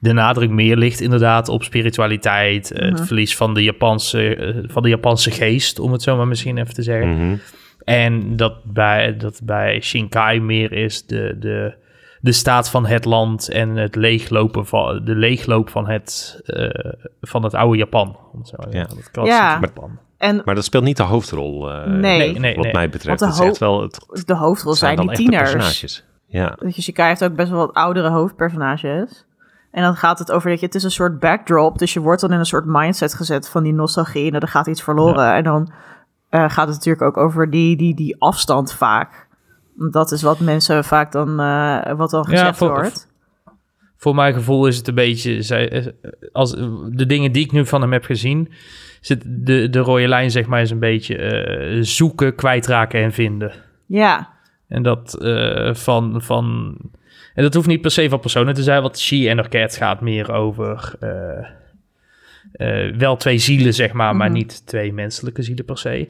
de 0.00 0.12
nadruk 0.12 0.50
meer 0.50 0.76
ligt 0.76 1.00
inderdaad 1.00 1.48
op 1.48 1.62
spiritualiteit. 1.64 2.70
eh, 2.72 2.82
Mhm. 2.88 2.96
Het 2.96 3.06
verlies 3.06 3.36
van 3.36 3.54
de, 3.54 3.62
Japanse, 3.62 4.64
van 4.68 4.82
de 4.82 4.88
Japanse 4.88 5.30
geest, 5.30 5.78
om 5.78 5.92
het 5.92 6.02
zo 6.02 6.16
maar 6.16 6.26
misschien 6.28 6.58
even 6.58 6.74
te 6.74 6.82
zeggen. 6.82 7.10
mhm. 7.26 7.36
En 7.84 8.36
dat 8.36 8.64
bij, 8.64 9.16
dat 9.16 9.40
bij 9.44 9.80
Shinkai 9.80 10.40
meer 10.40 10.72
is 10.72 11.06
de, 11.06 11.36
de, 11.40 11.74
de 12.20 12.32
staat 12.32 12.70
van 12.70 12.86
het 12.86 13.04
land 13.04 13.48
en 13.48 13.76
het 13.76 13.94
leeglopen 13.94 14.66
van, 14.66 15.04
de 15.04 15.14
leegloop 15.14 15.70
van 15.70 15.88
het, 15.88 16.40
eh, 16.44 16.92
van 17.20 17.42
het 17.42 17.54
oude 17.54 17.78
Japan. 17.78 18.16
Zo 18.42 18.56
Ja. 18.70 18.84
klassieke 18.84 19.24
Ja. 19.24 19.58
Japan. 19.60 19.98
En 20.18 20.42
Maar 20.44 20.54
dat 20.54 20.64
speelt 20.64 20.84
niet 20.84 20.96
de 20.96 21.02
hoofdrol, 21.02 21.70
eh, 21.70 21.86
Nee. 21.86 21.98
Nee, 21.98 22.38
nee, 22.38 22.54
wat 22.54 22.64
nee. 22.64 22.72
mij 22.72 22.88
betreft. 22.90 23.20
Want 23.20 23.32
de 23.36 23.38
Het 23.44 23.44
is 23.44 23.60
echt 23.60 23.60
ho- 23.70 23.78
wel, 23.78 23.82
het 24.12 24.26
de 24.26 24.34
hoofdrol 24.34 24.74
zijn, 24.74 24.96
die 24.96 25.10
tieners. 25.10 25.50
personages. 25.52 26.04
Ja, 26.26 26.56
Weet 26.58 26.84
je, 26.84 27.02
heeft 27.02 27.24
ook 27.24 27.34
best 27.34 27.50
wel 27.50 27.58
wat 27.66 27.74
oudere 27.74 28.08
hoofdpersonages. 28.08 29.26
En 29.70 29.82
dan 29.82 29.96
gaat 29.96 30.18
het 30.18 30.32
over 30.32 30.50
dat 30.50 30.60
je, 30.60 30.66
het 30.66 30.74
is 30.74 30.82
een 30.82 30.90
soort 30.90 31.20
backdrop. 31.20 31.78
Dus 31.78 31.92
je 31.92 32.00
wordt 32.00 32.20
dan 32.20 32.32
in 32.32 32.38
een 32.38 32.44
soort 32.46 32.64
mindset 32.66 33.14
gezet 33.14 33.48
van 33.48 33.62
die 33.62 33.72
nostalgie. 33.72 34.32
En 34.32 34.40
er 34.40 34.48
gaat 34.48 34.66
iets 34.66 34.82
verloren. 34.82 35.34
En 35.34 35.44
dan 35.44 35.72
eh, 36.28 36.40
gaat 36.40 36.66
het 36.66 36.76
natuurlijk 36.76 37.02
ook 37.02 37.16
over 37.16 37.50
die, 37.50 37.76
die, 37.76 37.94
die 37.94 38.20
afstand 38.20 38.72
vaak. 38.72 39.27
Dat 39.90 40.12
is 40.12 40.22
wat 40.22 40.40
mensen 40.40 40.84
vaak 40.84 41.12
dan, 41.12 41.40
eh, 41.40 41.92
wat 41.96 42.10
dan 42.10 42.24
gezegd 42.24 42.56
voor- 42.56 42.68
wordt. 42.68 43.06
Voor 43.96 44.14
mijn 44.14 44.34
gevoel 44.34 44.66
is 44.66 44.76
het 44.76 44.88
een 44.88 44.94
beetje, 44.94 45.56
eh, 45.56 45.86
als 46.32 46.50
de 46.90 47.06
dingen 47.06 47.32
die 47.32 47.44
ik 47.44 47.52
nu 47.52 47.66
van 47.66 47.80
hem 47.80 47.92
heb 47.92 48.04
gezien, 48.04 48.52
zit 49.00 49.22
de, 49.26 49.70
de 49.70 49.78
rode 49.78 50.08
lijn 50.08 50.30
zeg 50.30 50.46
maar 50.46 50.60
is 50.60 50.70
een 50.70 50.78
beetje 50.78 51.16
eh, 51.16 51.78
zoeken, 51.82 52.34
kwijtraken 52.34 53.02
en 53.02 53.12
vinden. 53.12 53.52
Ja, 53.86 54.28
En 54.68 54.82
dat 54.82 55.16
van, 55.72 56.22
van 56.22 56.76
En 57.34 57.42
dat 57.42 57.54
hoeft 57.54 57.66
niet 57.66 57.80
per 57.80 57.90
se 57.90 58.08
van 58.08 58.20
personen 58.20 58.54
te 58.54 58.62
zijn, 58.62 58.82
want 58.82 58.98
She 58.98 59.28
en 59.28 59.36
Her 59.36 59.48
Cat 59.48 59.76
gaat 59.76 60.00
meer 60.00 60.32
over 60.32 60.96
wel 62.98 63.16
twee 63.16 63.38
zielen, 63.38 63.74
zeg 63.74 63.92
maar, 63.92 64.16
maar 64.16 64.28
Mhm. 64.28 64.36
niet 64.36 64.66
twee 64.66 64.92
menselijke 64.92 65.42
zielen 65.42 65.64
per 65.64 65.78
se. 65.78 66.08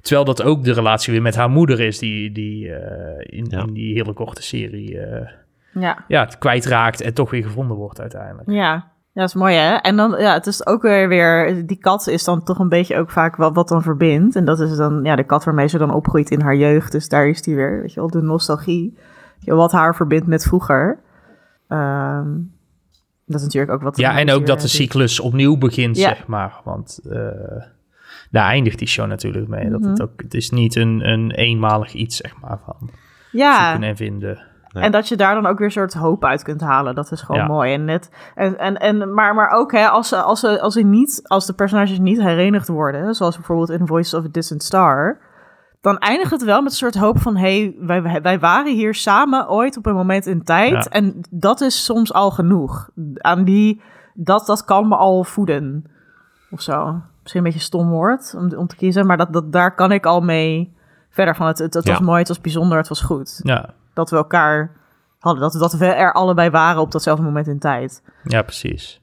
Terwijl 0.00 0.24
dat 0.24 0.42
ook 0.42 0.64
de 0.64 0.72
relatie 0.72 1.12
weer 1.12 1.22
met 1.22 1.36
haar 1.36 1.50
moeder 1.50 1.80
is, 1.80 1.98
die, 1.98 2.32
die 2.32 2.72
eh, 2.74 3.38
in, 3.38 3.46
Ja. 3.50 3.58
in 3.60 3.72
die 3.72 3.94
hele 3.94 4.12
korte 4.12 4.42
serie 4.42 4.98
eh, 5.00 5.28
Ja. 5.72 6.04
ja, 6.08 6.24
het 6.24 6.38
kwijtraakt 6.38 7.00
en 7.00 7.14
toch 7.14 7.30
weer 7.30 7.42
gevonden 7.42 7.76
wordt 7.76 8.00
uiteindelijk. 8.00 8.50
Ja. 8.50 8.88
Ja, 9.12 9.20
dat 9.20 9.28
is 9.28 9.34
mooi 9.34 9.54
hè. 9.54 9.74
En 9.74 9.96
dan, 9.96 10.14
ja, 10.18 10.32
het 10.34 10.46
is 10.46 10.66
ook 10.66 10.82
weer 10.82 11.08
weer, 11.08 11.66
die 11.66 11.76
kat 11.78 12.06
is 12.06 12.24
dan 12.24 12.44
toch 12.44 12.58
een 12.58 12.68
beetje 12.68 12.96
ook 12.96 13.10
vaak 13.10 13.36
wat, 13.36 13.54
wat 13.54 13.68
dan 13.68 13.82
verbindt. 13.82 14.36
En 14.36 14.44
dat 14.44 14.60
is 14.60 14.76
dan, 14.76 15.00
ja, 15.04 15.16
de 15.16 15.24
kat 15.24 15.44
waarmee 15.44 15.68
ze 15.68 15.78
dan 15.78 15.94
opgroeit 15.94 16.30
in 16.30 16.40
haar 16.40 16.56
jeugd. 16.56 16.92
Dus 16.92 17.08
daar 17.08 17.28
is 17.28 17.42
die 17.42 17.54
weer, 17.54 17.80
weet 17.80 17.92
je 17.92 18.00
wel, 18.00 18.10
de 18.10 18.22
nostalgie. 18.22 18.98
Je 19.38 19.54
wat 19.54 19.72
haar 19.72 19.94
verbindt 19.96 20.26
met 20.26 20.42
vroeger. 20.42 20.98
Ehm, 21.68 22.28
dat 23.26 23.36
is 23.40 23.42
natuurlijk 23.42 23.72
ook 23.72 23.82
wat... 23.82 23.96
Ja, 23.96 24.18
en 24.18 24.30
ook 24.30 24.46
dat 24.46 24.60
de 24.60 24.68
cyclus 24.68 25.20
opnieuw 25.20 25.56
begint, 25.58 25.96
Ja. 25.96 26.08
zeg 26.08 26.26
maar. 26.26 26.60
Want 26.64 27.00
eh, 27.10 27.18
daar 28.30 28.46
eindigt 28.48 28.78
die 28.78 28.88
show 28.88 29.06
natuurlijk 29.06 29.48
mee. 29.48 29.70
Dat 29.70 29.80
het, 29.84 29.98
Mhm. 29.98 30.02
ook, 30.02 30.12
het 30.22 30.34
is 30.34 30.50
niet 30.50 30.76
een, 30.76 31.08
een 31.08 31.30
eenmalig 31.30 31.92
iets, 31.92 32.16
zeg 32.16 32.34
maar, 32.40 32.58
van 32.64 32.90
Ja, 33.32 33.70
zoeken 33.70 33.88
en 33.88 33.96
vinden. 33.96 34.48
Ja. 34.72 34.80
En 34.80 34.92
dat 34.92 35.08
je 35.08 35.16
daar 35.16 35.34
dan 35.34 35.46
ook 35.46 35.56
weer 35.58 35.66
een 35.66 35.72
soort 35.72 35.94
hoop 35.94 36.24
uit 36.24 36.42
kunt 36.42 36.60
halen. 36.60 36.94
Dat 36.94 37.12
is 37.12 37.20
gewoon 37.22 37.40
Ja. 37.40 37.46
mooi. 37.46 37.72
En 37.72 37.84
net, 37.84 38.10
en, 38.34 38.58
en, 38.58 38.76
en, 38.76 39.14
maar, 39.14 39.34
maar 39.34 39.50
ook 39.50 39.72
hè, 39.72 39.88
als, 39.88 40.08
ze, 40.08 40.16
als, 40.16 40.40
ze, 40.40 40.60
als, 40.60 40.74
ze 40.74 40.80
niet, 40.82 41.20
als 41.24 41.46
de 41.46 41.52
personages 41.52 41.98
niet 41.98 42.20
herenigd 42.22 42.68
worden, 42.68 43.14
zoals 43.14 43.36
bijvoorbeeld 43.36 43.70
in 43.80 43.86
Voice 43.86 44.16
of 44.16 44.24
a 44.24 44.28
Distant 44.30 44.62
Star, 44.62 45.18
dan 45.80 45.98
eindigt 45.98 46.30
het 46.30 46.44
wel 46.44 46.62
met 46.62 46.70
een 46.70 46.76
soort 46.78 46.94
hoop 46.94 47.18
van: 47.18 47.36
hé, 47.36 47.60
hey, 47.60 47.74
wij, 47.78 48.02
wij, 48.02 48.22
wij 48.22 48.38
waren 48.38 48.74
hier 48.74 48.94
samen 48.94 49.48
ooit 49.48 49.76
op 49.76 49.86
een 49.86 49.94
moment 49.94 50.26
in 50.26 50.42
tijd. 50.44 50.70
Ja. 50.84 50.90
En 50.90 51.20
dat 51.30 51.60
is 51.60 51.84
soms 51.84 52.12
al 52.12 52.30
genoeg. 52.30 52.90
Aan 53.14 53.44
die, 53.44 53.82
dat, 54.14 54.46
dat 54.46 54.64
kan 54.64 54.88
me 54.88 54.96
al 54.96 55.24
voeden. 55.24 55.84
Of 56.50 56.60
zo. 56.60 57.02
Misschien 57.22 57.44
een 57.44 57.50
beetje 57.50 57.64
stom 57.66 57.88
woord 57.90 58.34
om, 58.36 58.54
om 58.54 58.66
te 58.66 58.76
kiezen, 58.76 59.06
maar 59.06 59.16
dat, 59.16 59.32
dat, 59.32 59.52
daar 59.52 59.74
kan 59.74 59.92
ik 59.92 60.06
al 60.06 60.20
mee 60.20 60.72
verder 61.10 61.36
van. 61.36 61.46
Het, 61.46 61.58
het, 61.58 61.74
het 61.74 61.88
was 61.88 62.00
mooi, 62.00 62.18
het 62.18 62.28
was 62.28 62.40
bijzonder, 62.40 62.78
het 62.78 62.88
was 62.88 63.00
goed 63.00 63.40
Ja, 63.42 63.74
dat 63.94 64.10
we 64.10 64.16
elkaar 64.16 64.72
hadden. 65.18 65.42
Dat, 65.42 65.52
dat 65.52 65.72
we 65.72 65.86
er 65.86 66.12
allebei 66.12 66.50
waren 66.50 66.80
op 66.82 66.92
datzelfde 66.92 67.24
moment 67.24 67.46
in 67.46 67.58
tijd. 67.58 68.02
ja 68.24 68.42
precies. 68.42 69.00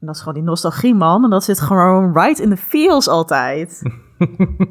En 0.00 0.06
dat 0.08 0.14
is 0.16 0.22
gewoon 0.22 0.38
die 0.38 0.48
nostalgie, 0.48 0.94
man. 0.94 1.24
En 1.24 1.30
dat 1.30 1.44
zit 1.44 1.60
gewoon 1.60 2.12
right 2.12 2.38
in 2.38 2.48
the 2.50 2.56
feels 2.56 3.08
altijd. 3.08 3.82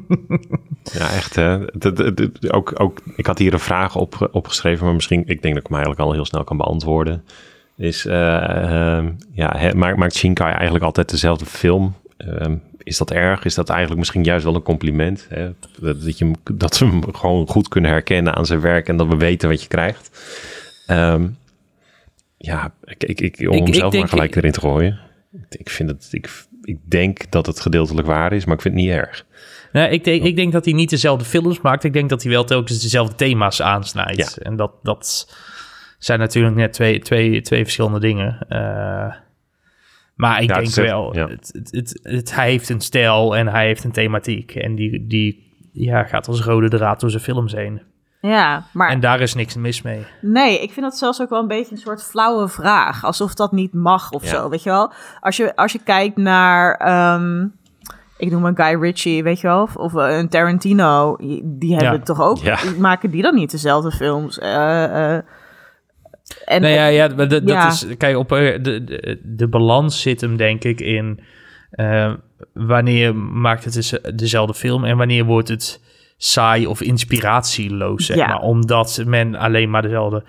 Ja, 0.82 1.10
echt. 1.10 1.36
Hè? 1.36 1.58
Dat- 1.72 1.96
dat- 1.96 2.16
dat- 2.16 2.52
ook, 2.52 2.80
ook, 2.80 2.98
ik 3.16 3.26
had 3.26 3.38
hier 3.38 3.52
een 3.52 3.58
vraag 3.58 3.96
op, 3.96 4.28
opgeschreven, 4.32 4.84
maar 4.84 4.94
misschien, 4.94 5.20
ik 5.26 5.42
denk 5.42 5.54
dat 5.54 5.62
ik 5.62 5.68
hem 5.68 5.76
eigenlijk 5.76 6.00
al 6.00 6.12
heel 6.12 6.24
snel 6.24 6.44
kan 6.44 6.56
beantwoorden. 6.56 7.24
Is, 7.76 8.06
eh, 8.06 8.96
ehm, 8.96 9.12
ja, 9.32 9.56
hè, 9.56 9.74
maakt, 9.74 9.96
maakt 9.96 10.14
Shinkai 10.14 10.52
eigenlijk 10.52 10.84
altijd 10.84 11.10
dezelfde 11.10 11.44
film? 11.46 11.94
Ehm, 12.26 12.56
is 12.78 12.96
dat 12.98 13.10
erg? 13.10 13.44
Is 13.44 13.54
dat 13.54 13.68
eigenlijk 13.68 13.98
misschien 13.98 14.24
juist 14.24 14.44
wel 14.44 14.54
een 14.54 14.62
compliment? 14.62 15.26
Hè? 15.28 15.50
Dat, 15.80 16.18
je, 16.18 16.24
hem- 16.24 16.56
dat 16.58 16.74
ze 16.76 16.86
hem 16.86 17.14
gewoon 17.14 17.46
goed 17.48 17.68
kunnen 17.68 17.90
herkennen 17.90 18.34
aan 18.34 18.46
zijn 18.46 18.60
werk 18.60 18.88
en 18.88 18.96
dat 18.96 19.06
we 19.06 19.16
weten 19.16 19.48
wat 19.48 19.62
je 19.62 19.68
krijgt. 19.68 20.10
Ehm, 20.86 21.28
ja, 22.36 22.72
ik, 22.84 23.04
ik, 23.04 23.20
ik, 23.20 23.48
om 23.50 23.56
Ik- 23.56 23.64
hem 23.64 23.74
zelf 23.74 23.94
maar 23.94 24.08
gelijk 24.08 24.36
erin 24.36 24.52
te 24.52 24.60
gooien. 24.60 24.98
Ik, 25.48 25.70
vind 25.70 25.90
het, 25.90 26.08
ik, 26.10 26.44
ik 26.62 26.78
denk 26.84 27.30
dat 27.30 27.46
het 27.46 27.60
gedeeltelijk 27.60 28.06
waar 28.06 28.32
is, 28.32 28.44
maar 28.44 28.54
ik 28.54 28.62
vind 28.62 28.74
het 28.74 28.82
niet 28.84 28.92
erg. 28.92 29.24
Nee, 29.72 29.90
ik, 29.90 30.04
denk, 30.04 30.22
ik 30.24 30.36
denk 30.36 30.52
dat 30.52 30.64
hij 30.64 30.74
niet 30.74 30.90
dezelfde 30.90 31.24
films 31.24 31.60
maakt. 31.60 31.84
Ik 31.84 31.92
denk 31.92 32.08
dat 32.08 32.22
hij 32.22 32.32
wel 32.32 32.44
telkens 32.44 32.82
dezelfde 32.82 33.14
thema's 33.14 33.62
aansnijdt. 33.62 34.36
En 34.36 34.56
dat, 34.56 34.72
dat 34.82 35.34
zijn 35.98 36.18
natuurlijk 36.18 36.56
net 36.56 36.72
twee, 36.72 36.98
twee, 36.98 37.40
twee 37.40 37.62
verschillende 37.62 38.00
dingen. 38.00 38.46
Eh, 38.48 39.14
maar 40.30 40.42
ik 40.42 40.48
Ja, 40.48 40.54
het 40.54 40.54
denk 40.56 40.66
is 40.66 40.76
echt- 40.78 40.86
wel, 40.88 41.14
ja. 41.16 41.28
het, 41.28 41.50
het, 41.52 41.68
het, 41.72 42.00
het- 42.02 42.34
hij 42.34 42.50
heeft 42.50 42.68
een 42.68 42.80
stijl 42.80 43.36
en 43.36 43.46
hij 43.48 43.66
heeft 43.66 43.84
een 43.84 43.92
thematiek. 43.92 44.54
En 44.54 44.74
die, 44.74 45.06
die 45.06 45.50
ja, 45.72 46.04
gaat 46.04 46.28
als 46.28 46.42
rode 46.44 46.68
draad 46.68 47.00
door 47.00 47.10
zijn 47.10 47.22
films 47.22 47.52
heen. 47.52 47.82
Ja, 48.20 48.64
maar 48.72 48.88
En 48.90 49.00
daar 49.00 49.20
is 49.20 49.34
niks 49.34 49.56
mis 49.56 49.82
mee. 49.82 50.06
nee, 50.20 50.62
ik 50.62 50.70
vind 50.72 50.86
dat 50.86 50.96
zelfs 50.98 51.20
ook 51.22 51.28
wel 51.30 51.40
een 51.40 51.48
beetje 51.48 51.72
een 51.74 51.80
soort 51.80 52.04
flauwe 52.04 52.48
vraag. 52.48 53.04
Alsof 53.04 53.34
dat 53.34 53.52
niet 53.52 53.72
mag 53.74 54.10
of 54.10 54.22
Ja. 54.22 54.28
zo, 54.28 54.48
weet 54.48 54.62
je 54.62 54.70
wel? 54.70 54.92
Als 55.20 55.36
je, 55.36 55.56
als 55.56 55.72
je 55.72 55.78
kijkt 55.84 56.16
naar... 56.16 56.74
ehm, 56.74 57.46
ik 58.16 58.30
noem 58.30 58.44
een 58.44 58.56
Guy 58.56 58.80
Ritchie, 58.80 59.22
weet 59.22 59.40
je 59.40 59.46
wel? 59.46 59.62
Of, 59.62 59.76
of 59.76 59.92
een 59.92 60.28
Tarantino. 60.28 61.16
Die 61.44 61.74
hebben 61.76 61.92
Ja. 61.98 62.04
toch 62.04 62.20
ook... 62.20 62.38
Ja. 62.38 62.58
Maken 62.78 63.10
die 63.10 63.22
dan 63.22 63.34
niet 63.34 63.50
dezelfde 63.50 63.90
films? 63.90 64.38
Eh, 64.38 65.14
eh, 65.16 65.22
en, 66.44 66.60
Nee, 66.60 66.74
ja, 66.74 66.86
ja, 66.86 67.08
maar 67.16 67.28
dat, 67.28 67.42
Ja. 67.46 67.64
dat 67.64 67.72
is... 67.72 67.96
Kijk, 67.96 68.16
op, 68.16 68.32
eh, 68.32 68.62
de, 68.62 68.84
de, 68.84 69.18
de 69.22 69.48
balans 69.48 70.00
zit 70.00 70.20
hem 70.20 70.36
denk 70.36 70.64
ik 70.64 70.80
in... 70.80 71.20
eh, 71.70 72.12
wanneer 72.52 73.16
maakt 73.16 73.64
het 73.64 73.72
dus 73.74 73.94
dezelfde 74.14 74.54
film... 74.54 74.84
en 74.84 74.96
wanneer 74.96 75.24
wordt 75.24 75.48
het 75.48 75.80
saai 76.16 76.66
of 76.66 76.80
inspiratieloos, 76.82 78.06
zeg 78.06 78.16
Ja. 78.16 78.26
maar. 78.26 78.40
Omdat 78.40 79.02
men 79.06 79.34
alleen 79.34 79.70
maar 79.70 79.82
dezelfde 79.82 80.24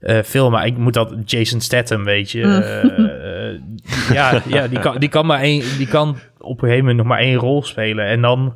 eh 0.00 0.22
film... 0.22 0.52
Maar 0.52 0.66
ik 0.66 0.76
moet 0.76 0.94
dat... 0.94 1.14
Jason 1.24 1.60
Statham, 1.60 2.04
weet 2.04 2.30
je... 2.30 2.44
Mm. 2.44 2.52
eh, 2.52 3.48
eh, 3.52 3.60
ja, 4.12 4.42
ja 4.48 4.68
die, 4.68 4.78
kan, 4.78 4.98
die, 4.98 5.08
kan 5.08 5.26
maar 5.26 5.40
één, 5.40 5.62
die 5.78 5.88
kan 5.88 6.08
op 6.38 6.50
een 6.62 6.68
gegeven 6.68 6.78
moment 6.78 6.96
nog 6.96 7.06
maar 7.06 7.18
één 7.18 7.36
rol 7.36 7.62
spelen. 7.62 8.06
En 8.06 8.20
dan 8.20 8.54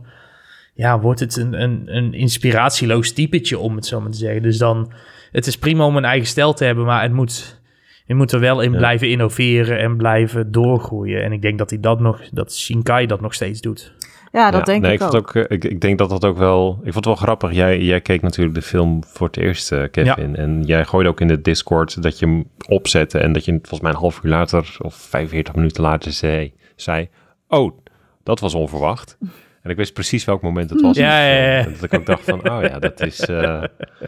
ja, 0.74 1.00
wordt 1.00 1.20
het 1.20 1.36
een, 1.36 1.62
een, 1.62 1.82
een 1.86 2.14
inspiratieloos 2.14 3.12
typetje, 3.12 3.58
om 3.58 3.76
het 3.76 3.86
zo 3.86 4.00
maar 4.00 4.10
te 4.10 4.18
zeggen. 4.18 4.42
Dus 4.42 4.58
dan... 4.58 4.92
Het 5.32 5.46
is 5.46 5.58
prima 5.58 5.84
om 5.86 5.96
een 5.96 6.04
eigen 6.04 6.26
stijl 6.28 6.52
te 6.52 6.64
hebben, 6.64 6.84
maar 6.84 7.02
het 7.02 7.12
moet... 7.12 7.60
Je 8.06 8.14
moet 8.14 8.32
er 8.32 8.40
wel 8.40 8.60
in 8.60 8.72
Ja. 8.72 8.78
blijven 8.78 9.08
innoveren 9.08 9.78
en 9.78 9.96
blijven 9.96 10.52
doorgroeien. 10.52 11.22
En 11.22 11.32
ik 11.32 11.42
denk 11.42 11.58
dat 11.58 11.70
hij 11.70 11.80
dat 11.80 12.00
nog, 12.00 12.20
dat 12.30 12.54
Shinkai 12.54 13.06
dat 13.06 13.20
nog 13.20 13.34
steeds 13.34 13.60
doet. 13.60 13.92
ja, 14.32 14.50
dat 14.50 14.58
Ja, 14.60 14.64
denk 14.66 14.82
nee, 14.82 14.92
ik, 14.92 15.02
ook. 15.14 15.34
eh, 15.34 15.44
ik, 15.48 15.64
ik 15.64 15.80
denk 15.80 15.98
dat 15.98 16.10
dat 16.10 16.24
ook 16.24 16.36
wel. 16.38 16.70
Ik 16.70 16.82
vond 16.82 16.94
het 16.94 17.04
wel 17.04 17.14
grappig. 17.14 17.52
Jij, 17.52 17.80
jij 17.80 18.00
keek 18.00 18.22
natuurlijk 18.22 18.54
de 18.56 18.62
film 18.62 19.04
voor 19.06 19.26
het 19.26 19.36
eerst, 19.36 19.72
eh, 19.72 19.82
Kevin. 19.90 20.36
En 20.36 20.62
jij 20.62 20.84
gooide 20.84 21.08
ook 21.08 21.20
in 21.20 21.28
de 21.28 21.40
Discord 21.40 22.02
dat 22.02 22.18
je 22.18 22.26
hem 22.26 22.44
opzette. 22.68 23.18
En 23.18 23.32
dat 23.32 23.44
je 23.44 23.52
volgens 23.52 23.80
mij 23.80 23.90
een 23.90 23.96
half 23.96 24.20
uur 24.22 24.30
later 24.30 24.76
of 24.78 24.94
45 24.94 25.54
minuten 25.54 25.82
later 25.82 26.12
zei: 26.12 26.52
zei 26.76 27.08
Oh, 27.48 27.78
dat 28.22 28.40
was 28.40 28.54
onverwacht. 28.54 29.18
En 29.62 29.70
ik 29.70 29.76
wist 29.76 29.92
precies 29.92 30.24
welk 30.24 30.42
moment 30.42 30.70
het 30.70 30.80
was. 30.80 30.96
Ja, 30.96 31.20
de 31.20 31.26
ja, 31.26 31.34
film. 31.34 31.50
ja. 31.52 31.58
En 31.64 31.72
Dat 31.72 31.82
ik 31.82 31.94
ook 31.94 32.06
dacht 32.06 32.24
van, 32.24 32.50
oh 32.50 32.62
ja, 32.62 32.78
dat 32.78 33.00
is... 33.00 33.20
eh, 33.20 33.62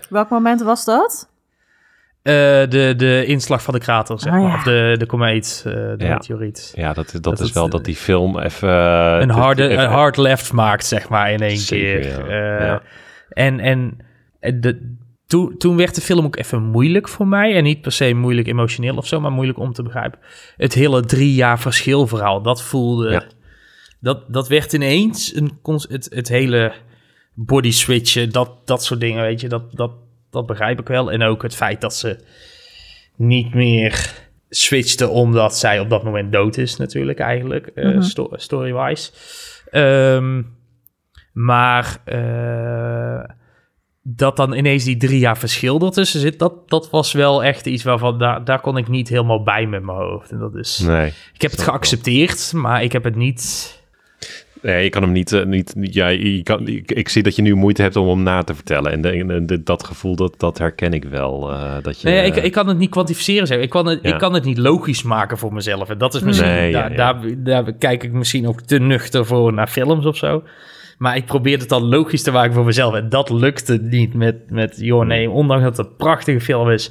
Welk 0.09 0.29
moment 0.29 0.63
was 0.63 0.85
dat? 0.85 1.29
Eh, 2.23 2.33
de, 2.69 2.95
de 2.97 3.25
inslag 3.27 3.63
van 3.63 3.75
de 3.75 3.81
krater, 3.81 4.21
zeg 4.21 4.33
Ah, 4.33 4.41
maar. 4.41 4.49
ja. 4.51 4.55
Of 4.57 4.63
de, 4.63 4.95
de 4.99 5.07
komeet, 5.07 5.63
eh, 5.67 5.73
de 5.73 5.95
Ja. 5.99 6.13
meteoriet. 6.13 6.73
ja, 6.77 6.93
dat, 6.93 7.11
dat, 7.13 7.23
Dat 7.23 7.39
is 7.41 7.45
het, 7.45 7.55
wel 7.55 7.65
eh, 7.65 7.71
dat 7.71 7.85
die 7.85 7.97
film 7.97 8.39
even... 8.39 8.69
eh, 8.69 9.17
Een, 9.21 9.31
harde, 9.31 9.69
een 9.71 9.89
hard 9.89 10.17
left 10.17 10.53
maakt, 10.53 10.87
zeg 10.87 11.09
maar, 11.09 11.33
in 11.33 11.41
één 11.41 11.57
Zeker, 11.57 12.01
keer. 12.01 12.31
ja. 12.31 12.59
Eh, 12.59 12.67
Ja. 12.67 12.83
En, 13.29 13.61
en 13.61 13.97
en 14.41 14.61
de, 14.61 14.97
toen, 15.27 15.57
toen 15.59 15.77
werd 15.77 15.95
de 15.95 16.01
film 16.01 16.25
ook 16.25 16.37
even 16.37 16.63
moeilijk 16.63 17.09
voor 17.09 17.27
mij. 17.29 17.55
En 17.57 17.63
niet 17.65 17.81
per 17.81 17.93
se 17.93 18.15
moeilijk 18.15 18.47
emotioneel 18.49 18.97
of 18.97 19.07
zo, 19.07 19.21
maar 19.21 19.31
moeilijk 19.33 19.59
om 19.59 19.73
te 19.73 19.83
begrijpen. 19.83 20.19
Het 20.57 20.75
hele 20.75 21.01
drie 21.01 21.35
jaar 21.35 21.59
verschil 21.59 22.07
verhaal, 22.07 22.43
dat 22.43 22.63
voelde... 22.63 23.23
Dat, 24.05 24.33
dat 24.33 24.49
werd 24.49 24.73
ineens 24.73 25.35
een, 25.35 25.59
het, 25.65 26.07
het 26.15 26.29
hele 26.29 26.73
body 27.35 27.71
switchen, 27.71 28.31
dat, 28.33 28.51
dat 28.65 28.85
soort 28.85 29.01
dingen, 29.01 29.23
weet 29.23 29.41
je. 29.41 29.49
Dat, 29.49 29.73
dat, 29.73 29.91
dat 30.31 30.47
begrijp 30.47 30.81
ik 30.81 30.89
wel. 30.89 31.13
En 31.13 31.23
ook 31.23 31.43
het 31.43 31.55
feit 31.55 31.81
dat 31.81 31.95
ze 31.95 32.19
niet 33.17 33.55
meer 33.55 34.13
switchte 34.49 35.09
omdat 35.09 35.57
zij 35.57 35.81
op 35.81 35.91
dat 35.91 36.05
moment 36.05 36.33
dood 36.33 36.57
is 36.57 36.77
natuurlijk 36.77 37.19
eigenlijk, 37.19 37.67
eh, 37.67 37.85
Mhm. 37.85 38.03
sto- 38.03 38.31
story-wise. 38.33 39.11
Ehm, 39.71 40.43
maar 41.33 41.97
eh, 42.05 43.31
dat 44.03 44.37
dan 44.37 44.53
ineens 44.53 44.85
die 44.85 44.97
drie 44.97 45.19
jaar 45.19 45.39
verschil 45.39 45.81
ertussen 45.81 46.21
zit, 46.21 46.39
dat, 46.39 46.69
dat 46.71 46.91
was 46.91 47.13
wel 47.13 47.45
echt 47.45 47.67
iets 47.67 47.83
waarvan 47.83 48.19
daar, 48.19 48.45
daar 48.45 48.61
kon 48.61 48.77
ik 48.77 48.89
niet 48.89 49.09
helemaal 49.09 49.43
bij 49.43 49.67
met 49.67 49.83
mijn 49.83 49.99
hoofd. 49.99 50.31
En 50.31 50.39
dat 50.39 50.55
is, 50.55 50.79
Nee. 50.79 51.13
ik 51.35 51.41
heb 51.43 51.51
het 51.51 51.61
wel. 51.61 51.69
geaccepteerd, 51.69 52.53
maar 52.53 52.83
ik 52.83 52.93
heb 52.93 53.05
het 53.05 53.17
niet. 53.17 53.83
Nee, 54.65 54.85
je 54.85 54.91
kan 54.91 55.03
hem 55.03 55.13
niet... 55.13 55.33
eh, 55.33 55.45
niet 55.45 55.75
ja, 55.81 56.09
je 56.09 56.43
kan, 56.43 56.69
ik, 56.69 56.93
ik 56.93 57.09
zie 57.09 57.23
dat 57.23 57.37
je 57.37 57.43
nu 57.43 57.55
moeite 57.55 57.83
hebt 57.83 57.97
om 57.97 58.09
hem 58.09 58.23
na 58.23 58.43
te 58.43 58.55
vertellen. 58.55 58.93
En, 59.05 59.47
de, 59.47 59.63
dat 59.63 59.85
gevoel, 59.85 60.17
dat, 60.17 60.35
dat 60.39 60.59
herken 60.59 60.93
ik 60.93 61.05
wel. 61.05 61.53
eh, 61.53 61.73
dat 61.83 62.01
je, 62.01 62.09
Nee, 62.09 62.27
ik, 62.27 62.37
ik 62.37 62.53
kan 62.53 62.69
het 62.69 62.79
niet 62.79 62.91
kwantificeren. 62.91 63.47
Zeg. 63.47 63.59
Ik, 63.61 63.71
kan 63.71 63.87
het, 63.87 63.99
Ja. 64.03 64.13
ik 64.13 64.19
kan 64.19 64.35
het 64.35 64.45
niet 64.45 64.59
logisch 64.59 65.03
maken 65.03 65.39
voor 65.39 65.53
mezelf. 65.53 65.89
En 65.91 65.99
dat 65.99 66.15
is 66.15 66.21
misschien. 66.23 66.49
Nee, 66.49 66.73
daar, 66.73 66.91
ja. 66.91 66.97
Daar, 66.97 67.17
daar 67.37 67.73
kijk 67.73 68.03
ik 68.03 68.13
misschien 68.13 68.49
ook 68.49 68.61
te 68.61 68.79
nuchter 68.79 69.27
voor 69.27 69.53
naar 69.53 69.69
films 69.69 70.07
of 70.07 70.17
zo. 70.17 70.43
Maar 70.99 71.17
ik 71.17 71.25
probeer 71.27 71.59
het 71.59 71.69
dan 71.69 71.83
logisch 71.85 72.23
te 72.23 72.31
maken 72.31 72.55
voor 72.55 72.65
mezelf. 72.65 72.95
En 72.95 73.09
dat 73.09 73.31
lukte 73.31 73.79
niet 73.83 74.15
met, 74.15 74.51
met 74.51 74.77
joh, 74.81 75.07
nee. 75.07 75.31
Ondanks 75.31 75.65
dat 75.65 75.77
het 75.77 75.87
een 75.87 75.97
prachtige 75.97 76.41
film 76.41 76.71
is, 76.71 76.91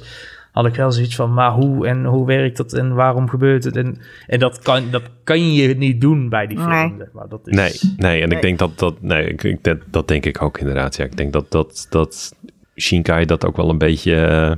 had 0.54 0.66
ik 0.66 0.74
wel 0.74 0.92
zoiets 0.92 1.14
van, 1.16 1.34
maar 1.34 1.50
hoe 1.52 1.86
en 1.86 2.04
hoe 2.04 2.26
werkt 2.26 2.56
dat 2.56 2.72
en 2.72 2.94
waarom 2.94 3.28
gebeurt 3.28 3.64
het? 3.64 3.76
En, 3.76 3.98
en 4.26 4.38
dat, 4.38 4.58
kan, 4.58 4.82
dat 4.90 5.02
kan 5.24 5.52
je 5.54 5.74
niet 5.76 6.00
doen 6.00 6.28
bij 6.28 6.46
die 6.46 6.58
film. 6.58 6.70
Nee. 6.70 6.94
Zeg 6.98 7.12
maar. 7.12 7.28
dat 7.28 7.40
is, 7.44 7.54
Nee, 7.56 7.94
nee, 7.96 8.22
en 8.22 8.28
Nee. 8.28 8.36
ik 8.36 8.42
denk 8.42 8.58
dat 8.58 8.78
dat... 8.78 9.02
Nee, 9.02 9.26
ik, 9.28 9.42
ik, 9.42 9.64
dat, 9.64 9.78
dat 9.90 10.08
denk 10.08 10.26
ik 10.26 10.42
ook 10.42 10.58
inderdaad. 10.58 10.96
Ja, 10.96 11.04
ik 11.04 11.16
denk 11.16 11.32
dat, 11.32 11.50
dat, 11.50 11.86
dat 11.90 12.34
Shinkai 12.76 13.24
dat 13.24 13.44
ook 13.46 13.56
wel 13.56 13.70
een 13.70 13.78
beetje... 13.78 14.14
eh, 14.24 14.52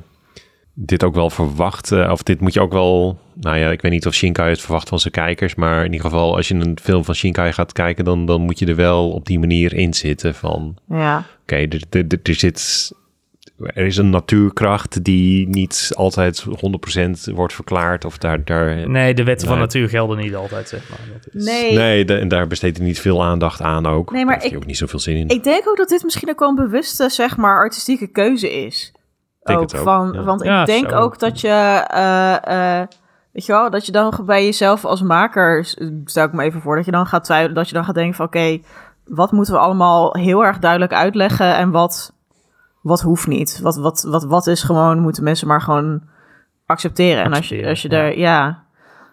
dit 0.79 1.05
ook 1.05 1.15
wel 1.15 1.31
verwacht. 1.31 1.93
eh, 1.93 2.09
of 2.13 2.23
dit 2.23 2.41
moet 2.41 2.53
je 2.55 2.61
ook 2.61 2.73
wel. 2.73 3.19
Nou 3.35 3.57
ja, 3.57 3.71
ik 3.71 3.81
weet 3.83 3.93
niet 3.93 4.07
of 4.07 4.15
Shinkai 4.15 4.51
het 4.51 4.61
verwacht 4.61 4.89
van 4.89 4.99
zijn 4.99 5.13
kijkers. 5.13 5.55
Maar 5.55 5.79
in 5.85 5.93
ieder 5.93 6.11
geval, 6.11 6.37
als 6.37 6.49
je 6.49 6.55
een 6.55 6.79
film 6.83 7.05
van 7.05 7.15
Shinkai 7.15 7.53
gaat 7.53 7.73
kijken, 7.73 8.05
dan, 8.05 8.27
dan 8.27 8.41
moet 8.41 8.59
je 8.59 8.67
er 8.67 8.77
wel 8.77 9.11
op 9.11 9.27
die 9.27 9.39
manier 9.39 9.75
in 9.75 9.95
zitten. 9.95 10.35
Van 10.35 10.77
Ja, 10.89 11.25
oké, 11.43 11.55
er, 11.57 11.83
er, 11.91 12.05
er- 12.09 12.21
er 12.23 12.35
zit. 12.35 12.93
Er 13.59 13.87
is 13.87 13.97
een 13.97 14.11
natuurkracht 14.11 15.05
die 15.05 15.49
niet 15.49 15.91
altijd 15.95 16.45
100% 16.45 17.35
wordt 17.35 17.53
verklaard. 17.55 18.05
Of 18.05 18.19
daar. 18.19 18.45
daar 18.45 18.89
Nee, 18.89 19.15
de 19.15 19.25
wetten 19.25 19.49
van 19.49 19.59
natuur 19.59 19.89
gelden 19.89 20.19
niet 20.19 20.35
altijd, 20.37 20.69
zeg 20.69 20.89
maar. 20.91 20.99
Dat 21.13 21.35
is- 21.35 21.45
nee. 21.45 21.75
nee, 21.77 22.05
de- 22.05 22.17
en 22.19 22.29
daar 22.29 22.47
besteedt 22.47 22.77
hij 22.77 22.87
niet 22.87 23.01
veel 23.01 23.25
aandacht 23.25 23.63
aan 23.63 23.87
ook. 23.87 24.11
Nee, 24.13 24.25
maar 24.25 24.33
Daar 24.35 24.43
heeft 24.43 24.43
hij 24.43 24.51
ik- 24.51 24.57
ook 24.57 24.67
niet 24.67 24.77
zoveel 24.77 24.99
zin 24.99 25.17
in. 25.17 25.29
Ik 25.29 25.45
denk 25.45 25.69
ook 25.69 25.77
dat 25.77 25.89
dit 25.89 26.05
misschien 26.05 26.29
ook 26.31 26.39
wel 26.39 26.49
een 26.49 26.55
bewuste, 26.55 27.09
zeg 27.09 27.37
maar, 27.37 27.57
artistieke 27.57 28.07
keuze 28.07 28.65
is. 28.65 28.93
Denk 29.43 29.59
ook 29.59 29.65
het 29.71 29.77
ook, 29.77 29.85
van, 29.85 30.13
ja. 30.13 30.23
Want 30.23 30.43
Ja, 30.45 30.61
ik 30.61 30.67
denk 30.67 30.93
ook 30.93 31.19
dat 31.19 31.41
je, 31.41 31.49
eh, 31.49 32.81
eh, 32.81 32.87
weet 33.33 33.47
je 33.47 33.53
wel, 33.53 33.71
dat 33.71 33.87
je 33.87 33.93
dan 33.93 34.13
bij 34.27 34.45
jezelf 34.45 34.85
als 34.85 35.03
maker, 35.03 35.75
stel 36.05 36.25
ik 36.25 36.33
me 36.33 36.43
even 36.45 36.61
voor, 36.61 36.77
dat 36.77 36.85
je 36.85 36.91
dan 36.91 37.07
gaat 37.07 37.25
twijfelen, 37.25 37.55
dat 37.55 37.69
je 37.69 37.75
dan 37.75 37.85
gaat 37.85 37.95
denken 37.95 38.15
van, 38.15 38.27
oké, 38.27 38.59
wat 39.05 39.33
moeten 39.33 39.55
we 39.55 39.61
allemaal 39.61 40.15
heel 40.15 40.45
erg 40.45 40.59
duidelijk 40.59 40.93
uitleggen 40.93 41.57
en 41.57 41.71
wat, 41.71 42.13
wat 42.87 43.01
hoeft 43.01 43.27
niet? 43.27 43.61
Wat, 43.63 43.77
wat, 43.77 44.03
wat, 44.03 44.25
wat 44.25 44.47
is 44.47 44.63
gewoon, 44.63 44.99
moeten 44.99 45.25
mensen 45.25 45.49
maar 45.49 45.61
gewoon 45.61 46.03
accepteren. 46.67 47.25
En 47.25 47.33
als 47.33 47.49
je, 47.49 47.67
als 47.67 47.83
je 47.83 47.89
er, 47.89 48.19
ja... 48.19 48.65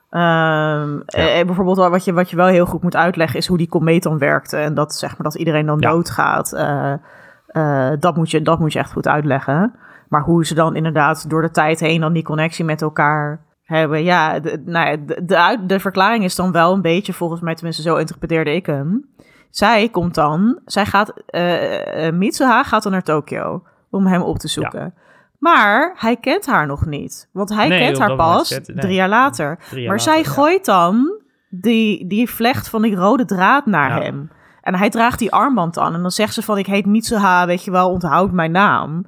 Eh, 0.10 1.46
bijvoorbeeld 1.46 1.78
wat 1.78 2.06
je, 2.06 2.14
wat 2.14 2.30
je 2.30 2.36
wel 2.36 2.48
heel 2.48 2.66
goed 2.66 2.82
moet 2.84 2.96
uitleggen 2.96 3.40
is 3.40 3.48
hoe 3.48 3.58
die 3.58 3.70
komeet 3.70 4.04
dan 4.04 4.18
werkte. 4.18 4.58
En 4.58 4.74
dat 4.74 4.94
zeg 4.96 5.10
maar 5.10 5.24
dat 5.24 5.36
iedereen 5.36 5.66
dan 5.66 5.80
Ja. 5.80 5.92
doodgaat. 5.92 6.54
Eh, 6.54 7.92
dat, 8.00 8.16
moet 8.16 8.32
je, 8.32 8.42
dat 8.42 8.60
moet 8.60 8.74
je 8.74 8.80
echt 8.80 8.92
goed 8.92 9.08
uitleggen. 9.08 9.74
Maar 10.10 10.22
hoe 10.22 10.46
ze 10.46 10.54
dan 10.54 10.76
inderdaad 10.76 11.30
door 11.30 11.42
de 11.42 11.52
tijd 11.52 11.80
heen 11.80 12.02
dan 12.02 12.14
die 12.14 12.24
connectie 12.24 12.66
met 12.66 12.82
elkaar 12.82 13.46
hebben. 13.64 14.04
Ja, 14.04 14.40
de, 14.40 14.62
nou 14.66 14.90
ja, 14.90 14.98
de, 15.06 15.26
de, 15.26 15.38
uit- 15.40 15.70
de 15.70 15.80
verklaring 15.80 16.24
is 16.24 16.36
dan 16.36 16.52
wel 16.52 16.74
een 16.74 16.82
beetje, 16.82 17.14
volgens 17.14 17.42
mij 17.42 17.56
tenminste 17.56 17.82
zo 17.82 17.96
interpreteerde 17.96 18.56
ik 18.56 18.66
hem. 18.66 19.06
Zij 19.54 19.89
komt 19.89 20.16
dan, 20.16 20.60
zij 20.66 20.86
gaat, 20.86 21.14
eh, 21.26 22.12
Mitsuha 22.12 22.64
gaat 22.64 22.84
dan 22.84 22.91
naar 22.91 23.04
Tokio 23.04 23.64
om 23.89 24.08
hem 24.08 24.22
op 24.22 24.38
te 24.38 24.47
zoeken. 24.47 24.93
Maar 25.39 25.93
hij 25.97 26.16
kent 26.16 26.45
haar 26.45 26.66
nog 26.68 26.86
niet. 26.86 27.30
Want 27.34 27.49
hij 27.49 27.68
Nee, 27.68 27.80
kent 27.80 27.99
haar 27.99 28.16
pas 28.16 28.49
nee. 28.49 28.62
drie 28.78 28.93
jaar 28.95 29.10
later. 29.10 29.58
Drie 29.70 29.82
jaar 29.82 29.89
Maar 29.89 29.97
later, 30.06 30.14
zij 30.14 30.24
ja. 30.24 30.30
gooit 30.30 30.66
dan 30.66 31.22
die, 31.49 32.08
die 32.08 32.30
vlecht 32.30 32.70
van 32.70 32.82
die 32.82 32.95
rode 32.95 33.26
draad 33.26 33.66
naar 33.66 33.89
Ja. 33.89 34.01
hem. 34.01 34.32
En 34.62 34.76
hij 34.76 34.89
draagt 34.89 35.20
die 35.20 35.32
armband 35.32 35.78
aan. 35.80 35.93
En 35.93 36.01
dan 36.01 36.12
zegt 36.12 36.34
ze 36.34 36.41
van, 36.41 36.58
ik 36.58 36.66
heet 36.66 36.86
Mitsuha, 36.86 37.45
weet 37.45 37.64
je 37.64 37.72
wel, 37.72 37.89
onthoud 37.91 38.32
mijn 38.32 38.51
naam. 38.51 39.06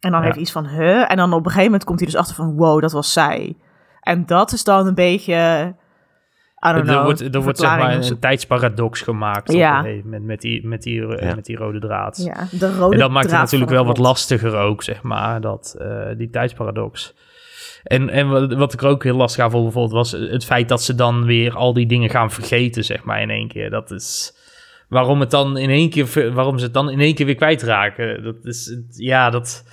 En 0.00 0.10
dan 0.10 0.20
heeft 0.20 0.32
hij 0.34 0.42
iets 0.42 0.52
van, 0.52 0.66
huh? 0.66 1.10
En 1.10 1.16
dan 1.16 1.32
op 1.32 1.38
een 1.38 1.44
gegeven 1.44 1.64
moment 1.64 1.84
komt 1.84 1.98
hij 2.00 2.08
dus 2.08 2.18
achter 2.18 2.34
van, 2.34 2.54
wow, 2.56 2.80
dat 2.80 2.92
was 2.92 3.12
zij. 3.12 3.56
En 4.00 4.26
dat 4.26 4.52
is 4.52 4.64
dan 4.64 4.86
een 4.86 4.94
beetje, 4.94 5.74
know. 6.72 6.88
Er 6.96 7.02
wordt, 7.04 7.34
er 7.34 7.40
wordt 7.42 7.58
zeg 7.58 7.68
maar 7.78 7.94
een, 7.94 8.04
een 8.10 8.18
tijdsparadox 8.18 9.00
gemaakt 9.00 9.48
op 9.48 9.54
Ja. 9.56 9.82
moment 9.82 10.24
met 10.24 10.40
die, 10.40 10.66
met 10.66 10.82
die, 10.82 11.06
Ja. 11.06 11.34
met 11.34 11.44
die 11.44 11.56
rode 11.56 11.78
draad. 11.78 12.16
Ja, 12.24 12.46
de 12.58 12.76
rode 12.76 12.94
en 12.94 13.00
dat 13.00 13.10
maakt 13.10 13.30
het 13.30 13.40
natuurlijk 13.40 13.70
wel 13.70 13.84
wat 13.84 13.98
lastiger 13.98 14.54
ook, 14.56 14.82
zeg 14.82 15.02
maar, 15.02 15.40
dat, 15.40 15.76
eh, 15.78 16.06
die 16.16 16.30
tijdsparadox. 16.30 17.14
En, 17.84 18.08
en 18.10 18.56
wat, 18.58 18.72
ik 18.72 18.82
er 18.82 18.88
ook 18.88 19.02
heel 19.04 19.16
lastig 19.16 19.44
aan 19.44 19.50
vond 19.50 19.62
bijvoorbeeld, 19.64 19.94
was 19.94 20.12
het 20.12 20.44
feit 20.44 20.68
dat 20.68 20.82
ze 20.82 20.94
dan 20.94 21.24
weer 21.24 21.54
al 21.56 21.72
die 21.72 21.86
dingen 21.86 22.10
gaan 22.10 22.30
vergeten, 22.30 22.84
zeg 22.84 23.04
maar, 23.04 23.22
in 23.22 23.30
één 23.30 23.48
keer. 23.48 23.70
Dat 23.70 23.90
is 23.90 24.36
waarom, 24.88 25.20
het 25.20 25.30
dan 25.30 25.56
in 25.56 25.70
één 25.70 25.90
keer, 25.90 26.32
waarom 26.32 26.58
ze 26.58 26.64
het 26.64 26.74
dan 26.74 26.90
in 26.90 27.00
één 27.00 27.14
keer 27.14 27.26
weer 27.26 27.34
kwijtraken. 27.34 28.22
Dat 28.22 28.36
is, 28.42 28.66
het- 28.66 28.94
ja, 28.98 29.30
dat, 29.30 29.64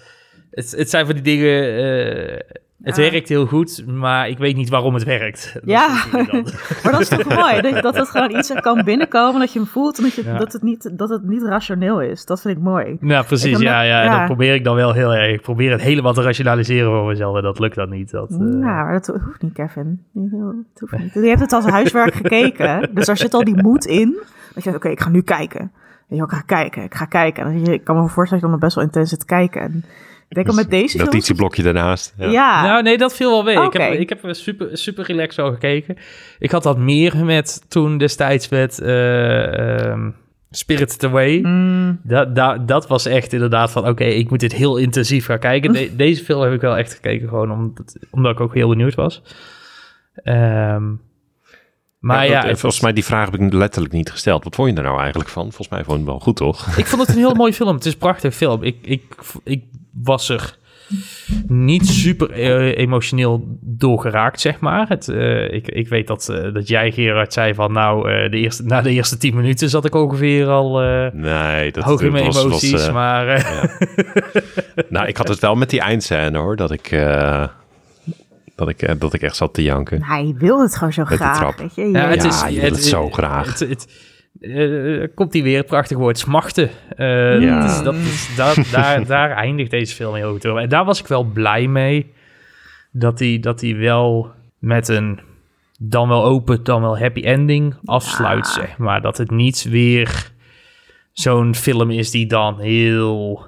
het, 0.51 0.71
het 0.77 0.89
zijn 0.89 1.05
van 1.05 1.15
die 1.15 1.23
dingen, 1.23 1.63
eh, 1.77 2.39
het 2.83 2.95
Ja. 2.95 3.09
werkt 3.11 3.29
heel 3.29 3.45
goed, 3.45 3.83
maar 3.87 4.29
ik 4.29 4.37
weet 4.37 4.55
niet 4.55 4.69
waarom 4.69 4.93
het 4.93 5.03
werkt. 5.03 5.51
Dat 5.53 5.63
Ja. 5.65 5.87
Maar 6.83 6.91
dat 6.91 6.99
is 7.01 7.07
toch 7.07 7.35
mooi, 7.35 7.61
dat, 7.61 7.83
dat 7.83 7.95
het 7.95 8.09
gewoon 8.09 8.31
iets 8.37 8.53
kan 8.59 8.83
binnenkomen, 8.83 9.39
dat 9.39 9.53
je 9.53 9.59
hem 9.59 9.67
voelt 9.67 9.97
en 9.97 10.03
dat, 10.03 10.13
je, 10.13 10.23
Ja. 10.23 10.37
dat, 10.37 10.53
het 10.53 10.61
niet, 10.61 10.91
dat 10.97 11.09
het 11.09 11.23
niet 11.23 11.41
rationeel 11.43 12.01
is. 12.01 12.25
Dat 12.25 12.41
vind 12.41 12.57
ik 12.57 12.63
mooi. 12.63 12.97
Nou, 12.99 13.25
precies. 13.25 13.59
Ja, 13.59 13.77
dat- 13.79 13.87
ja, 13.87 14.01
en 14.01 14.05
ja. 14.11 14.17
dat 14.17 14.25
probeer 14.25 14.53
ik 14.53 14.63
dan 14.63 14.75
wel 14.75 14.93
heel 14.93 15.13
erg. 15.15 15.33
Ik 15.33 15.41
probeer 15.41 15.71
het 15.71 15.81
helemaal 15.81 16.13
te 16.13 16.21
rationaliseren 16.21 16.91
voor 16.91 17.05
mezelf 17.07 17.35
en 17.35 17.43
dat 17.43 17.59
lukt 17.59 17.75
dan 17.75 17.89
niet. 17.89 18.11
Dat, 18.11 18.29
eh, 18.31 18.37
Ja, 18.37 18.83
maar 18.83 18.93
dat 18.93 19.07
hoeft 19.25 19.41
niet, 19.41 19.53
Kevin. 19.53 20.03
Het 20.13 20.79
hoeft 20.79 20.97
niet. 20.97 21.13
Je 21.13 21.19
hebt 21.19 21.39
het 21.41 21.53
als 21.53 21.65
huiswerk 21.65 22.13
gekeken, 22.13 22.89
dus 22.93 23.05
daar 23.05 23.17
zit 23.17 23.33
al 23.33 23.43
die 23.43 23.61
moed 23.61 23.85
in. 23.85 24.17
Dat 24.53 24.63
je 24.63 24.75
oké, 24.75 24.89
ik 24.89 25.01
ga 25.01 25.09
nu 25.09 25.21
kijken. 25.21 25.71
En 26.09 26.15
je, 26.17 26.23
ik 26.23 26.29
ga 26.31 26.41
kijken, 26.41 26.83
ik 26.83 26.93
ga 26.95 27.05
kijken. 27.05 27.45
En 27.45 27.63
ik 27.73 27.83
kan 27.83 27.95
me 27.95 28.07
voorstellen 28.07 28.29
dat 28.29 28.41
je 28.41 28.47
dan 28.49 28.59
best 28.59 28.75
wel 28.75 28.83
intens 28.83 29.09
zit 29.09 29.19
te 29.19 29.25
kijken. 29.25 29.61
En 29.61 29.83
denk 30.35 30.47
al 30.47 30.53
met 30.53 30.69
deze 30.69 30.97
films... 30.97 31.11
Notitieblokje 31.13 31.63
daarnaast. 31.63 32.13
Ja. 32.17 32.29
Ja, 32.29 32.63
Nou, 32.65 32.83
nee, 32.83 32.97
dat 32.97 33.15
viel 33.15 33.29
wel 33.29 33.43
mee. 33.43 33.55
Ik 33.55 33.61
Oké. 33.63 33.81
heb, 33.81 33.93
ik 33.99 34.09
heb 34.09 34.23
er 34.23 34.35
super, 34.35 34.77
super 34.77 35.05
relaxed 35.05 35.45
al 35.45 35.51
gekeken. 35.51 35.97
Ik 36.39 36.51
had 36.51 36.63
dat 36.63 36.77
meer 36.77 37.25
met 37.25 37.65
toen 37.67 37.97
destijds 37.97 38.49
met 38.49 38.79
eh 38.81 39.85
ehm, 39.89 40.09
Spirited 40.53 41.03
Away. 41.03 41.39
Mm, 41.43 41.99
Dat, 42.03 42.35
dat, 42.35 42.67
dat 42.67 42.87
was 42.87 43.05
echt 43.05 43.33
inderdaad 43.33 43.71
van, 43.71 43.87
oké, 43.87 44.03
ik 44.03 44.29
moet 44.29 44.39
dit 44.39 44.53
heel 44.53 44.77
intensief 44.77 45.25
gaan 45.25 45.39
kijken. 45.39 45.73
De- 45.73 45.95
deze 45.95 46.23
film 46.23 46.41
heb 46.41 46.53
ik 46.53 46.61
wel 46.61 46.77
echt 46.77 46.93
gekeken, 46.93 47.27
gewoon 47.27 47.51
omdat, 47.51 47.95
omdat 48.09 48.31
ik 48.31 48.39
ook 48.39 48.53
heel 48.53 48.69
benieuwd 48.69 48.95
was. 48.95 49.21
Ehm, 50.23 50.83
maar 52.01 52.27
ja, 52.27 52.41
dat- 52.41 52.49
het 52.49 52.59
volgens 52.59 52.81
mij 52.81 52.93
die 52.93 53.05
vraag 53.05 53.31
heb 53.31 53.39
ik 53.41 53.53
letterlijk 53.53 53.93
niet 53.93 54.11
gesteld. 54.11 54.43
Wat 54.43 54.55
vond 54.55 54.69
je 54.69 54.75
er 54.75 54.83
nou 54.83 54.99
eigenlijk 54.99 55.29
van? 55.29 55.43
Volgens 55.43 55.69
mij 55.69 55.83
vond 55.83 55.91
je 55.91 56.03
het 56.03 56.11
wel 56.11 56.19
goed, 56.19 56.35
toch? 56.35 56.77
Ik 56.77 56.85
vond 56.87 57.01
het 57.01 57.09
een 57.09 57.17
heel 57.17 57.33
mooie 57.41 57.53
film. 57.53 57.75
Het 57.75 57.85
is 57.85 57.93
een 57.93 57.97
prachtige 57.99 58.35
film. 58.35 58.63
Ik, 58.63 58.75
ik, 58.81 59.03
ik 59.43 59.63
was 59.93 60.29
er 60.29 60.59
niet 61.47 61.87
super 61.87 62.31
eh, 62.31 62.77
emotioneel 62.77 63.57
door 63.61 63.99
geraakt, 64.01 64.39
zeg 64.41 64.59
maar. 64.59 64.87
Het, 64.87 65.07
eh, 65.07 65.53
ik, 65.53 65.67
ik 65.67 65.87
weet 65.87 66.07
dat, 66.07 66.29
eh, 66.29 66.53
dat 66.53 66.67
jij, 66.67 66.91
Gerard, 66.91 67.33
zei 67.33 67.53
van... 67.53 67.71
nou, 67.71 68.11
eh, 68.11 68.31
de 68.31 68.37
eerste, 68.37 68.63
na 68.63 68.81
de 68.81 68.91
eerste 68.91 69.17
tien 69.17 69.35
minuten 69.35 69.69
zat 69.69 69.85
ik 69.85 69.95
ongeveer 69.95 70.47
al 70.47 70.81
eh, 70.81 71.07
Nee, 71.13 71.71
dat 71.71 71.83
hoog 71.83 72.01
in 72.01 72.11
mijn 72.11 72.25
was- 72.25 72.43
emoties. 72.43 72.87
eh, 72.87 72.93
maar 72.93 73.27
eh, 73.27 73.63
Nou, 74.89 75.07
ik 75.07 75.17
had 75.17 75.27
het 75.27 75.39
wel 75.39 75.55
met 75.55 75.69
die 75.69 75.79
eindscène 75.79 76.37
hoor, 76.37 76.55
dat 76.55 76.71
ik, 76.71 76.91
eh, 76.91 77.43
dat 78.65 78.69
ik, 78.69 78.81
eh, 78.81 78.95
dat 78.99 79.13
ik 79.13 79.21
echt 79.21 79.35
zat 79.35 79.53
te 79.53 79.63
janken. 79.63 80.03
hij 80.03 80.35
wil 80.37 80.61
het 80.61 80.75
gewoon 80.75 80.93
zo 80.93 81.05
graag, 81.05 81.37
trap. 81.37 81.57
weet 81.57 81.75
je. 81.75 81.81
ja, 81.91 82.07
het 82.07 82.23
Ja, 82.23 82.27
is, 82.29 82.53
je 82.55 82.61
wil 82.61 82.69
het 82.71 82.83
zo 82.83 83.09
graag. 83.09 83.59
Het, 83.59 83.69
het, 83.69 84.09
eh, 84.41 85.07
komt 85.15 85.33
hier 85.33 85.43
weer 85.43 85.57
het 85.57 85.65
prachtige 85.65 85.99
woord 85.99 86.17
smachten. 86.17 86.69
Eh, 86.95 87.41
Ja. 87.41 87.61
dus 87.61 87.83
dat 87.83 87.95
is, 87.95 88.35
dat, 88.35 88.67
daar, 88.71 89.05
daar 89.15 89.31
eindigt 89.31 89.71
deze 89.71 89.95
film 89.95 90.15
heel 90.15 90.31
goed 90.31 90.45
over. 90.45 90.61
En 90.61 90.69
daar 90.69 90.85
was 90.85 90.99
ik 90.99 91.07
wel 91.07 91.23
blij 91.23 91.67
mee. 91.67 92.11
Dat 92.91 93.19
hij 93.19 93.39
dat 93.39 93.61
hij 93.61 93.75
wel 93.75 94.31
met 94.59 94.87
een 94.87 95.19
dan 95.79 96.07
wel 96.07 96.25
open, 96.25 96.63
dan 96.63 96.81
wel 96.81 96.97
happy 96.99 97.21
ending 97.21 97.75
afsluit, 97.85 98.45
Ja. 98.45 98.51
zeg 98.51 98.77
maar. 98.77 99.01
Dat 99.01 99.17
het 99.17 99.31
niet 99.31 99.63
weer 99.69 100.31
zo'n 101.11 101.55
film 101.55 101.91
is 101.91 102.11
die 102.11 102.25
dan 102.27 102.59
heel 102.59 103.45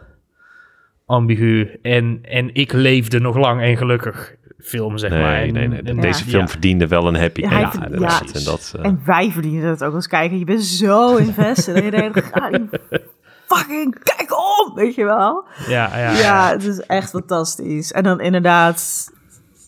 ambigu 1.05 1.80
en, 1.82 2.20
en 2.22 2.49
ik 2.55 2.72
leefde 2.74 3.20
nog 3.20 3.38
lang 3.38 3.61
en 3.61 3.78
gelukkig 3.78 4.36
film, 4.64 4.97
zeg 4.97 5.11
maar. 5.11 5.41
En- 5.41 5.53
nee, 5.53 5.68
nee. 5.68 5.82
en- 5.82 5.99
Deze 5.99 6.24
ja. 6.26 6.30
film 6.32 6.47
verdiende 6.49 6.88
wel 6.88 7.07
een 7.07 7.16
happy 7.16 7.41
Ja, 7.41 7.61
end. 7.61 7.74
inderdaad. 7.74 8.32
ja. 8.34 8.39
En 8.39 8.45
dat, 8.45 8.74
eh, 8.80 8.86
En 8.86 9.01
wij 9.05 9.32
verdienen 9.32 9.70
het 9.70 9.84
ook 9.84 9.93
eens 9.93 10.07
kijken. 10.07 10.39
Je 10.39 10.45
bent 10.45 10.64
zo 10.64 11.16
invested. 11.28 11.76
en 11.76 11.84
je 11.84 11.91
denkt, 11.91 12.24
ga 12.32 12.49
die 12.49 12.70
fucking 13.47 13.97
kijk 14.03 14.32
om, 14.32 14.76
weet 14.76 14.95
je 14.95 15.03
wel. 15.05 15.43
Ja, 15.68 15.97
ja, 15.97 16.11
ja. 16.11 16.49
Het 16.49 16.64
is 16.64 16.80
echt 16.80 17.09
fantastisch. 17.09 17.91
En 17.91 18.03
dan 18.03 18.20
inderdaad, 18.20 19.09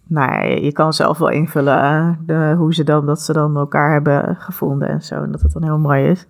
nou 0.07 0.31
ja, 0.31 0.55
je 0.55 0.71
kan 0.71 0.93
zelf 0.93 1.17
wel 1.17 1.29
invullen 1.29 1.81
eh, 1.81 2.09
de, 2.25 2.53
hoe 2.57 2.73
ze 2.73 2.83
dan, 2.83 3.05
dat 3.05 3.21
ze 3.21 3.33
dan 3.33 3.57
elkaar 3.57 3.91
hebben 3.91 4.35
gevonden 4.39 4.87
en 4.89 5.01
zo. 5.01 5.15
En 5.23 5.31
dat 5.31 5.41
het 5.41 5.51
dan 5.53 5.63
heel 5.63 5.77
mooi 5.79 6.05
is. 6.09 6.25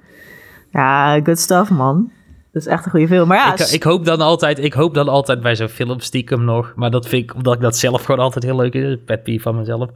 Ja, 0.69 1.19
good 1.23 1.39
stuff, 1.39 1.69
man. 1.69 2.11
Dat 2.55 2.65
is 2.65 2.71
echt 2.71 2.85
een 2.85 2.91
goede 2.91 3.07
film. 3.07 3.27
Maar 3.27 3.37
ja, 3.37 3.53
ik, 3.53 3.59
ik, 3.59 3.83
hoop 3.83 4.05
dan 4.05 4.21
altijd, 4.21 4.59
ik 4.59 4.73
hoop 4.73 4.93
dan 4.93 5.07
altijd 5.07 5.41
bij 5.41 5.55
zo'n 5.55 5.67
film 5.67 5.99
stiekem 5.99 6.43
nog, 6.43 6.73
maar 6.75 6.91
dat 6.91 7.07
vind 7.07 7.23
ik, 7.23 7.35
omdat 7.35 7.53
ik 7.53 7.61
dat 7.61 7.77
zelf 7.77 8.03
gewoon 8.03 8.21
altijd 8.21 8.43
heel 8.43 8.55
leuk 8.55 8.73
is, 8.73 8.97
pet 9.05 9.41
van 9.41 9.55
mezelf, 9.55 9.89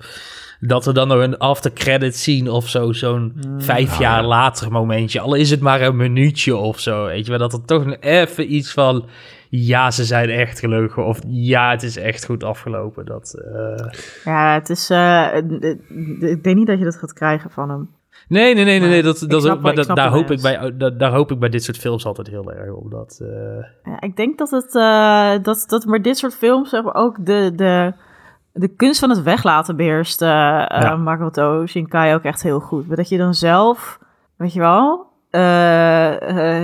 dat 0.60 0.86
we 0.86 0.94
dan 0.94 1.08
nog 1.08 1.20
een 1.20 1.38
after 1.38 1.74
credit 1.74 2.16
zien 2.16 2.50
of 2.50 2.70
zo, 2.70 2.92
zo'n 2.92 3.34
Mm. 3.48 3.62
vijf 3.62 4.00
jaar 4.00 4.24
later 4.24 4.72
momentje, 4.72 5.20
al 5.20 5.34
is 5.34 5.50
het 5.50 5.60
maar 5.60 5.82
een 5.82 5.96
minuutje 5.96 6.56
of 6.56 6.80
zo, 6.80 7.06
weet 7.06 7.26
je 7.26 7.30
wel, 7.32 7.40
dat 7.40 7.54
er 7.54 7.66
toch 7.66 7.96
even 8.00 8.54
iets 8.54 8.72
van, 8.74 9.06
ja, 9.50 9.92
ze 9.92 10.06
zijn 10.06 10.30
echt 10.30 10.60
gelukkig, 10.60 10.98
of 10.98 11.20
ja, 11.28 11.72
het 11.72 11.84
is 11.84 11.98
echt 11.98 12.26
goed 12.26 12.44
afgelopen, 12.44 13.06
dat... 13.06 13.34
eh, 13.54 13.86
ja, 14.24 14.54
het 14.54 14.70
is, 14.70 14.90
eh, 14.90 15.28
ik 16.20 16.44
denk 16.44 16.56
niet 16.56 16.68
dat 16.68 16.78
je 16.80 16.84
dat 16.84 16.98
gaat 16.98 17.14
krijgen 17.14 17.50
van 17.52 17.70
hem. 17.70 17.90
Nee, 18.30 18.54
nee, 18.56 18.66
nee, 18.66 18.80
nee, 18.80 19.04
dat, 19.04 19.26
dat, 19.28 19.42
snap 19.42 19.62
maar 19.62 19.76
dat, 19.76 19.88
daar, 19.96 20.10
hoop 20.10 20.32
ik 20.32 20.42
bij, 20.42 20.74
dat, 20.78 21.00
daar 21.00 21.12
hoop 21.12 21.32
ik 21.32 21.40
bij 21.40 21.50
dit 21.50 21.64
soort 21.64 21.78
films 21.78 22.06
altijd 22.06 22.28
heel 22.28 22.52
erg 22.54 22.72
op, 22.72 22.92
dat... 22.92 23.20
eh, 23.22 23.92
Ja, 23.92 24.02
ik 24.02 24.16
denk 24.16 24.38
dat 24.38 24.50
het, 24.50 24.76
eh, 24.76 25.32
dat, 25.44 25.64
dat 25.68 25.86
maar 25.86 26.02
dit 26.02 26.18
soort 26.18 26.36
films 26.36 26.70
zeg 26.70 26.84
maar, 26.84 26.96
ook 26.96 27.26
de, 27.26 27.52
de, 27.56 27.94
de 28.54 28.68
kunst 28.68 29.00
van 29.00 29.10
het 29.10 29.24
weglaten 29.24 29.76
beheerst. 29.76 30.22
eh 30.22 30.28
Ja. 30.28 30.96
Makoto 30.96 31.66
Shinkai 31.66 32.14
ook 32.14 32.24
echt 32.24 32.44
heel 32.44 32.60
goed. 32.60 32.88
Maar 32.88 32.98
dat 32.98 33.10
je 33.10 33.18
dan 33.18 33.34
zelf, 33.34 34.00
weet 34.38 34.54
je 34.54 34.60
wel, 34.60 35.08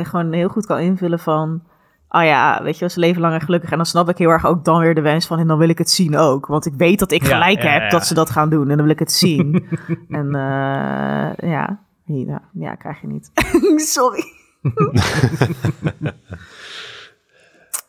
gewoon 0.04 0.34
heel 0.34 0.50
goed 0.50 0.66
kan 0.66 0.80
invullen 0.80 1.20
van... 1.20 1.62
oh 2.10 2.24
ja, 2.24 2.64
weet 2.64 2.78
je, 2.78 2.90
ze 2.90 3.00
leven 3.00 3.22
lang 3.22 3.34
en 3.34 3.42
gelukkig. 3.42 3.70
En 3.72 3.78
dan 3.78 3.86
snap 3.86 4.10
ik 4.10 4.18
heel 4.18 4.30
erg 4.30 4.46
ook 4.46 4.66
dan 4.66 4.80
weer 4.80 4.96
de 4.96 5.02
wens 5.02 5.28
van, 5.28 5.40
en 5.40 5.48
dan 5.48 5.58
wil 5.58 5.70
ik 5.70 5.78
het 5.78 5.90
zien 5.90 6.18
ook. 6.18 6.46
Want 6.46 6.66
ik 6.66 6.74
weet 6.78 7.00
dat 7.00 7.12
ik 7.12 7.22
Ja, 7.22 7.28
gelijk 7.28 7.62
ja, 7.62 7.70
heb 7.72 7.82
ja. 7.82 7.90
dat 7.90 8.06
ze 8.06 8.14
dat 8.14 8.30
gaan 8.30 8.50
doen. 8.50 8.62
En 8.70 8.76
dan 8.78 8.86
wil 8.86 8.90
ik 8.94 9.00
het 9.00 9.12
zien. 9.12 9.66
en 10.10 10.26
eh, 10.36 11.50
ja, 11.50 11.80
ja, 12.06 12.42
ja, 12.54 12.76
krijg 12.76 13.02
je 13.02 13.08
niet. 13.08 13.32
Sorry. 13.94 14.24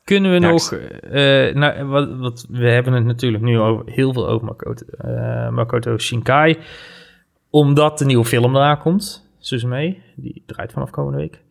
Kunnen 0.04 0.30
we 0.30 0.40
Ja, 0.40 0.50
nog, 0.50 0.72
eh, 0.72 1.54
nou, 1.54 1.84
wat, 1.84 2.16
wat, 2.18 2.46
we 2.50 2.70
hebben 2.70 2.92
het 2.92 3.04
natuurlijk 3.04 3.42
nu 3.42 3.58
over, 3.58 3.82
heel 3.86 4.12
veel 4.12 4.28
over 4.28 4.46
Makoto, 4.46 4.84
eh, 4.98 5.48
Makoto 5.50 5.98
Shinkai, 5.98 6.58
omdat 7.50 7.98
de 7.98 8.04
nieuwe 8.04 8.24
film 8.24 8.56
eraan 8.56 8.78
komt, 8.78 9.28
Suzume, 9.38 9.96
die 10.16 10.42
draait 10.46 10.72
vanaf 10.72 10.90
komende 10.90 11.18
week. 11.18 11.42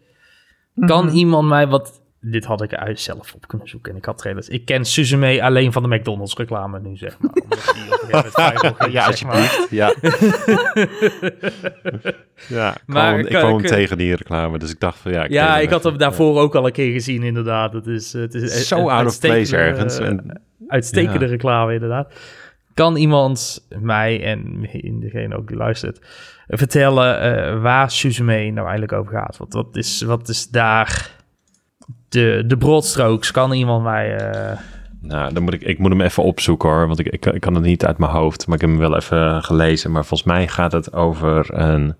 Kan 0.75 1.05
Mhm. 1.05 1.15
iemand 1.15 1.47
mij 1.47 1.67
wat, 1.67 2.01
dit 2.31 2.45
had 2.45 2.61
ik 2.61 2.73
uit 2.73 2.99
zelf 2.99 3.33
op 3.33 3.47
kunnen 3.47 3.67
zoeken 3.67 3.91
en 3.91 3.97
ik 3.97 4.05
had 4.05 4.17
trailers. 4.17 4.47
Ik 4.47 4.65
ken 4.65 4.85
Suzume 4.85 5.43
alleen 5.43 5.71
van 5.71 5.83
de 5.83 5.95
McDonald's 5.95 6.35
reclame 6.35 6.79
nu, 6.79 6.97
zeg 6.97 7.17
maar. 7.19 7.31
omdat 7.43 7.73
die 7.73 7.93
op 7.93 8.01
een 8.01 8.09
gegeven 8.09 8.43
moment 8.43 8.57
viral 8.59 8.73
ging, 8.73 8.91
Ja, 8.93 9.05
alsjeblieft. 9.05 9.67
Ja. 9.69 9.93
ja, 12.57 12.73
ik 12.75 12.81
Maar 12.85 13.13
kwam, 13.13 13.25
ik 13.25 13.37
kwam 13.37 13.61
tegen 13.61 13.97
die 13.97 14.15
reclame, 14.15 14.59
dus 14.59 14.71
ik 14.71 14.79
dacht 14.79 14.99
van 14.99 15.11
ja... 15.11 15.23
Ik 15.23 15.31
Ja, 15.31 15.57
ik 15.57 15.69
had 15.69 15.83
hem 15.83 15.97
daarvoor 15.97 16.39
ook 16.39 16.55
al 16.55 16.65
een 16.65 16.71
keer 16.71 16.91
gezien, 16.91 17.23
inderdaad. 17.23 17.73
Het 17.73 17.87
is, 17.87 18.13
het 18.13 18.33
is 18.33 18.67
Zo 18.67 18.89
out 18.89 19.05
of 19.07 19.19
place 19.19 19.35
uitstekende, 19.35 19.57
ergens. 19.57 19.97
En, 19.99 20.41
Uitstekende 20.67 21.25
Ja. 21.25 21.31
reclame, 21.31 21.73
inderdaad. 21.73 22.13
Kan 22.73 22.95
iemand 22.95 23.67
mij 23.79 24.23
en 24.23 24.69
degene 24.99 25.37
ook 25.37 25.47
die 25.47 25.57
luistert 25.57 25.99
vertellen 26.47 27.19
eh, 27.19 27.61
waar 27.61 27.91
Suzume 27.91 28.43
nou 28.51 28.67
eigenlijk 28.67 28.91
over 28.91 29.11
gaat? 29.11 29.37
Want 29.37 29.53
wat 29.53 29.75
is, 29.75 30.01
wat 30.01 30.29
is 30.29 30.47
daar 30.49 31.14
de, 32.15 32.43
de 32.47 32.57
broadstrokes? 32.57 33.31
Kan 33.31 33.51
iemand 33.53 33.83
mij... 33.83 34.15
eh, 34.17 34.57
nou, 35.01 35.33
dan 35.33 35.43
moet 35.43 35.53
ik, 35.53 35.61
ik 35.61 35.79
moet 35.79 35.89
hem 35.91 36.01
even 36.01 36.23
opzoeken 36.23 36.69
hoor, 36.69 36.87
want 36.87 36.99
ik, 36.99 37.07
ik, 37.07 37.25
ik 37.25 37.41
kan 37.41 37.53
het 37.55 37.63
niet 37.63 37.85
uit 37.85 37.97
mijn 37.97 38.11
hoofd, 38.11 38.47
maar 38.47 38.55
ik 38.55 38.61
heb 38.61 38.69
hem 38.69 38.79
wel 38.79 38.95
even 38.95 39.43
gelezen. 39.43 39.91
Maar 39.91 40.05
volgens 40.05 40.29
mij 40.29 40.47
gaat 40.47 40.71
het 40.71 40.93
over 40.93 41.45
een, 41.59 41.95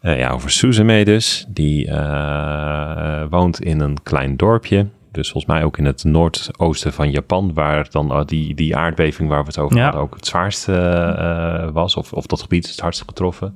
eh, 0.00 0.18
ja, 0.18 0.30
over 0.30 0.50
Suzume 0.50 1.04
dus. 1.04 1.46
Die 1.48 1.88
eh, 1.88 3.24
woont 3.30 3.60
in 3.62 3.80
een 3.80 4.02
klein 4.02 4.36
dorpje. 4.36 4.86
Dus 5.12 5.30
volgens 5.30 5.52
mij 5.52 5.64
ook 5.64 5.78
in 5.78 5.84
het 5.84 6.04
noordoosten 6.04 6.92
van 6.92 7.10
Japan, 7.10 7.54
waar 7.54 7.86
dan 7.90 8.22
die, 8.26 8.54
die 8.54 8.76
aardbeving 8.76 9.28
waar 9.28 9.40
we 9.40 9.46
het 9.46 9.58
over 9.58 9.76
Ja. 9.76 9.82
hadden 9.82 10.00
ook 10.00 10.14
het 10.14 10.26
zwaarste 10.26 11.70
was, 11.72 11.96
of, 11.96 12.12
of 12.12 12.26
dat 12.26 12.42
gebied 12.42 12.68
het 12.68 12.80
hardst 12.80 13.02
getroffen. 13.06 13.54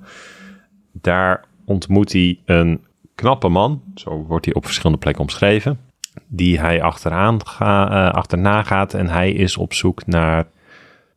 Daar 0.93 1.45
ontmoet 1.65 2.13
hij 2.13 2.39
een 2.45 2.81
knappe 3.15 3.49
man, 3.49 3.83
zo 3.95 4.25
wordt 4.29 4.45
hij 4.45 4.55
op 4.55 4.65
verschillende 4.65 4.99
plekken 4.99 5.23
omschreven, 5.23 5.79
die 6.27 6.61
hij 6.61 6.83
achteraan 6.83 7.47
ga, 7.47 7.91
eh, 7.91 8.13
achterna 8.15 8.63
gaat 8.63 8.95
en 8.95 9.09
hij 9.09 9.33
is 9.33 9.57
op 9.57 9.73
zoek 9.75 10.07
naar... 10.07 10.45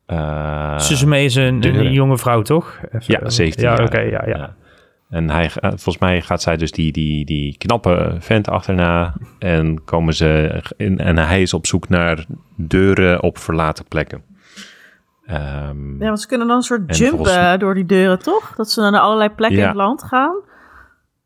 eh, 0.05 0.77
Suzume 0.79 1.23
is 1.23 1.35
een, 1.35 1.65
een 1.75 1.91
jonge 1.91 2.17
vrouw, 2.17 2.41
toch? 2.41 2.79
Even- 2.91 3.01
ja, 3.23 3.29
17 3.29 3.63
Ja, 3.63 3.69
jaar. 3.69 3.83
oké, 3.85 3.99
ja, 3.99 4.23
ja. 4.27 4.55
En 5.09 5.29
hij, 5.29 5.49
ga- 5.49 5.69
volgens 5.69 5.97
mij 5.97 6.21
gaat 6.21 6.41
zij 6.41 6.57
dus 6.57 6.71
die, 6.71 6.91
die, 6.91 7.25
die 7.25 7.57
knappe 7.57 8.15
vent 8.19 8.49
achterna 8.49 9.13
en 9.39 9.83
komen 9.83 10.13
ze 10.13 10.61
in, 10.77 10.99
en 10.99 11.17
hij 11.17 11.41
is 11.41 11.53
op 11.53 11.65
zoek 11.67 11.89
naar 11.89 12.25
deuren 12.55 13.23
op 13.23 13.37
verlaten 13.37 13.85
plekken. 13.85 14.23
Ehm, 15.25 15.99
Ja, 16.01 16.05
want 16.07 16.21
ze 16.21 16.27
kunnen 16.27 16.47
dan 16.47 16.55
een 16.55 16.61
soort 16.63 16.81
En 16.87 16.95
jumpen 16.95 17.17
volgens- 17.25 17.59
door 17.59 17.73
die 17.73 17.85
deuren, 17.85 18.19
toch? 18.19 18.53
Dat 18.55 18.69
ze 18.71 18.81
naar 18.81 18.99
allerlei 19.01 19.29
plekken 19.29 19.57
Ja. 19.57 19.63
in 19.63 19.69
het 19.69 19.77
land 19.77 20.03
gaan. 20.03 20.35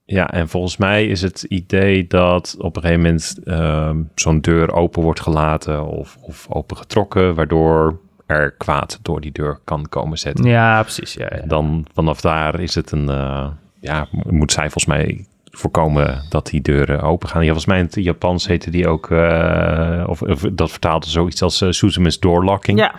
Ja, 0.06 0.32
en 0.32 0.50
volgens 0.50 0.78
mij 0.78 1.08
is 1.08 1.22
het 1.22 1.44
idee 1.44 2.08
dat 2.08 2.56
op 2.60 2.76
een 2.76 2.82
gegeven 2.82 3.04
moment 3.04 3.38
ehm, 3.46 3.98
zo'n 4.16 4.42
deur 4.42 4.74
open 4.74 5.02
wordt 5.04 5.20
gelaten 5.22 5.86
of, 5.88 6.18
of 6.22 6.46
opengetrokken, 6.50 7.36
waardoor 7.36 8.00
er 8.26 8.52
kwaad 8.52 9.00
door 9.02 9.22
die 9.22 9.32
deur 9.32 9.60
kan 9.64 9.90
komen 9.90 10.18
zetten. 10.18 10.46
Ja, 10.46 10.82
precies. 10.82 11.14
Ja, 11.14 11.24
ja. 11.32 11.42
En 11.42 11.48
dan 11.48 11.86
vanaf 11.94 12.22
daar 12.22 12.60
is 12.60 12.76
het 12.76 12.92
een, 12.92 13.10
eh, 13.10 13.48
ja, 13.80 14.08
moet 14.12 14.52
zij 14.52 14.64
volgens 14.64 14.86
mij 14.86 15.26
voorkomen 15.52 16.22
dat 16.30 16.46
die 16.48 16.62
deuren 16.62 17.02
open 17.02 17.30
gaan. 17.30 17.40
Ja, 17.42 17.46
volgens 17.46 17.66
mij 17.66 17.78
in 17.80 17.86
het 17.86 17.96
Japans 17.96 18.48
heette 18.48 18.70
die 18.72 18.88
ook, 18.88 19.12
eh, 19.12 20.04
of, 20.08 20.22
of 20.22 20.42
dat 20.52 20.72
vertaalde 20.72 21.10
zoiets 21.10 21.42
als 21.42 21.62
uh, 21.62 21.72
Suzume's 21.72 22.20
doorlocking. 22.20 22.80
Ja, 22.80 22.92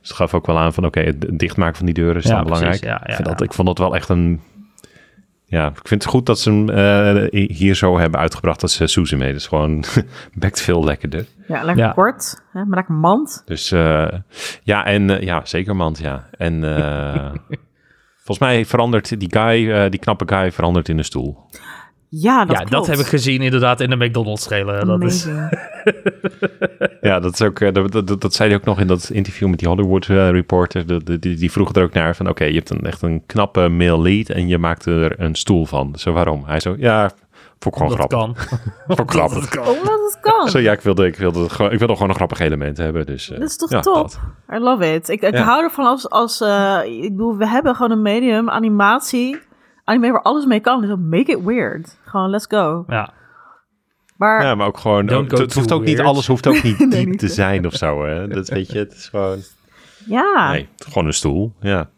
Dus 0.00 0.08
het 0.08 0.12
gaf 0.16 0.34
ook 0.34 0.46
wel 0.46 0.58
aan 0.58 0.72
van, 0.72 0.84
oké, 0.86 1.00
het 1.00 1.38
dichtmaken 1.38 1.76
van 1.76 1.86
die 1.86 1.94
deuren 1.94 2.16
is 2.16 2.28
Ja, 2.28 2.34
dan 2.34 2.44
belangrijk. 2.44 2.84
ja, 2.84 2.88
ja, 2.90 3.06
ik, 3.06 3.14
vind 3.14 3.28
dat, 3.28 3.40
ik 3.42 3.52
vond 3.52 3.68
dat 3.68 3.78
wel 3.78 3.94
echt 3.94 4.08
een... 4.08 4.40
Ja, 5.48 5.66
ik 5.66 5.88
vind 5.88 6.02
het 6.02 6.12
goed 6.12 6.26
dat 6.26 6.38
ze 6.38 6.50
hem 6.50 6.68
eh, 6.70 7.46
hier 7.56 7.74
zo 7.74 7.98
hebben 7.98 8.20
uitgebracht 8.20 8.62
als 8.62 8.80
uh, 8.80 8.86
Suzume. 8.88 9.32
Dus 9.32 9.46
gewoon 9.46 9.84
bekt 10.34 10.60
veel 10.60 10.84
lekkerder. 10.84 11.26
ja 11.48 11.62
lekker 11.62 11.84
Ja. 11.84 11.92
kort, 11.92 12.42
hè, 12.52 12.64
maar 12.64 12.76
lekker 12.76 12.94
mand. 12.94 13.42
Dus 13.44 13.72
eh, 13.72 14.08
ja, 14.62 14.84
en 14.84 15.10
eh, 15.10 15.22
ja, 15.22 15.40
zeker 15.44 15.76
mand, 15.76 15.98
ja. 15.98 16.28
En 16.30 16.76
eh, 16.76 17.30
volgens 18.24 18.38
mij 18.38 18.64
verandert 18.64 19.20
die 19.20 19.32
guy, 19.32 19.70
eh, 19.72 19.90
die 19.90 20.00
knappe 20.00 20.24
guy, 20.34 20.52
verandert 20.52 20.88
in 20.88 20.98
een 20.98 21.04
stoel. 21.04 21.50
Ja, 22.08 22.44
dat 22.44 22.58
ja, 22.58 22.64
dat 22.64 22.86
heb 22.86 22.98
ik 22.98 23.06
gezien 23.06 23.40
inderdaad 23.42 23.80
in 23.80 23.90
de 23.90 23.96
McDonald's 23.96 24.44
trailer. 24.44 24.86
Dat 24.86 25.02
is. 25.02 25.26
Ja, 27.00 27.20
dat 27.20 27.32
is 27.32 27.42
ook, 27.42 27.60
eh, 27.60 27.72
dat, 27.72 27.92
dat, 27.92 28.20
dat 28.20 28.34
zei 28.34 28.48
hij 28.48 28.58
ook 28.58 28.64
nog 28.64 28.80
in 28.80 28.86
dat 28.86 29.10
interview 29.12 29.48
met 29.48 29.58
die 29.58 29.68
Hollywood 29.68 30.08
eh, 30.08 30.30
reporter. 30.30 30.86
De, 30.86 31.04
de- 31.04 31.18
die, 31.18 31.36
die 31.36 31.50
vroeg 31.52 31.72
er 31.74 31.82
ook 31.82 31.92
naar 31.92 32.16
van, 32.16 32.28
oké, 32.28 32.44
je 32.44 32.54
hebt 32.54 32.70
een, 32.70 32.80
echt 32.80 33.02
een 33.02 33.22
knappe 33.26 33.68
male 33.68 33.98
lead 34.02 34.28
en 34.28 34.48
je 34.48 34.58
maakt 34.58 34.86
er 34.86 35.20
een 35.20 35.34
stoel 35.34 35.66
van. 35.66 35.94
Zo 35.96 36.12
waarom? 36.12 36.42
Hij 36.46 36.60
zo, 36.60 36.74
ja, 36.78 37.04
ik 37.04 37.72
gewoon 37.74 37.88
dat 37.88 37.96
grappig. 37.98 38.48
kan. 38.48 38.58
Ik 39.04 39.10
grappig. 39.10 39.38
Dat 39.40 39.48
kan. 39.48 39.66
Omdat 39.66 40.00
het 40.12 40.18
kan. 40.20 40.48
Zo 40.48 40.58
ja, 40.58 40.72
ik 40.72 40.80
wilde, 40.80 41.06
ik 41.06 41.16
wilde, 41.16 41.44
ik 41.44 41.78
wilde 41.78 41.92
gewoon 41.92 42.08
een 42.08 42.14
grappig 42.14 42.38
element 42.38 42.76
hebben. 42.76 43.06
Dus, 43.06 43.30
eh, 43.30 43.38
Dat 43.38 43.48
is 43.48 43.56
toch 43.56 43.70
ja, 43.70 43.80
top? 43.80 43.94
dat. 43.94 44.20
I 44.54 44.58
love 44.58 44.94
it. 44.94 45.08
Ik, 45.08 45.22
ik 45.22 45.34
Ja. 45.34 45.42
hou 45.42 45.62
ervan 45.62 45.84
als, 45.84 46.10
als 46.10 46.40
eh, 46.40 46.78
ik 46.84 47.10
bedoel, 47.10 47.36
we 47.36 47.48
hebben 47.48 47.74
gewoon 47.74 47.90
een 47.90 48.02
medium, 48.02 48.50
animatie, 48.50 49.38
anime 49.86 50.12
waar 50.12 50.22
alles 50.22 50.44
mee 50.44 50.60
kan. 50.60 50.80
Dus 50.80 50.96
make 51.00 51.32
it 51.32 51.44
weird. 51.44 51.98
Gewoon, 52.04 52.30
let's 52.30 52.46
go. 52.48 52.84
Ja. 52.88 53.12
Maar 54.16 54.42
Ja, 54.42 54.54
maar 54.54 54.66
ook 54.66 54.78
gewoon, 54.78 55.06
Don't 55.06 55.32
ook- 55.32 55.38
go 55.38 55.44
het 55.44 55.54
hoeft 55.54 55.72
ook 55.72 55.84
niet, 55.84 56.00
alles 56.00 56.26
hoeft 56.26 56.46
ook 56.46 56.62
niet 56.62 56.78
Nee, 56.88 56.88
diep 56.88 57.08
niet 57.08 57.18
te 57.18 57.28
zijn 57.28 57.66
of 57.66 57.72
zo. 57.74 58.04
Hè? 58.04 58.28
Dat 58.28 58.48
weet 58.48 58.72
je, 58.72 58.78
het 58.78 58.92
is 58.92 59.08
gewoon, 59.08 59.38
ja, 60.06 60.50
nee, 60.50 60.68
gewoon 60.76 61.06
een 61.06 61.12
stoel. 61.12 61.52
Ja. 61.60 61.88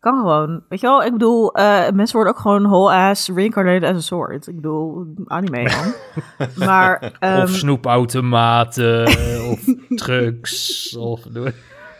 kan 0.00 0.16
gewoon. 0.18 0.62
Weet 0.68 0.80
je 0.80 0.86
wel, 0.86 1.04
ik 1.04 1.12
bedoel, 1.12 1.54
eh, 1.54 1.90
mensen 1.90 2.16
worden 2.16 2.34
ook 2.34 2.40
gewoon 2.40 2.62
whole 2.62 2.94
ass 2.94 3.28
reincarnated 3.28 3.88
as 3.90 3.96
a 3.96 4.00
sword. 4.00 4.46
Ik 4.46 4.54
bedoel, 4.54 5.06
anime 5.26 5.64
dan. 5.68 5.92
maar 6.66 7.12
ehm, 7.18 7.42
of 7.42 7.50
snoepautomaten, 7.50 9.06
of 9.50 9.64
trucks, 10.04 10.96
of... 10.96 11.20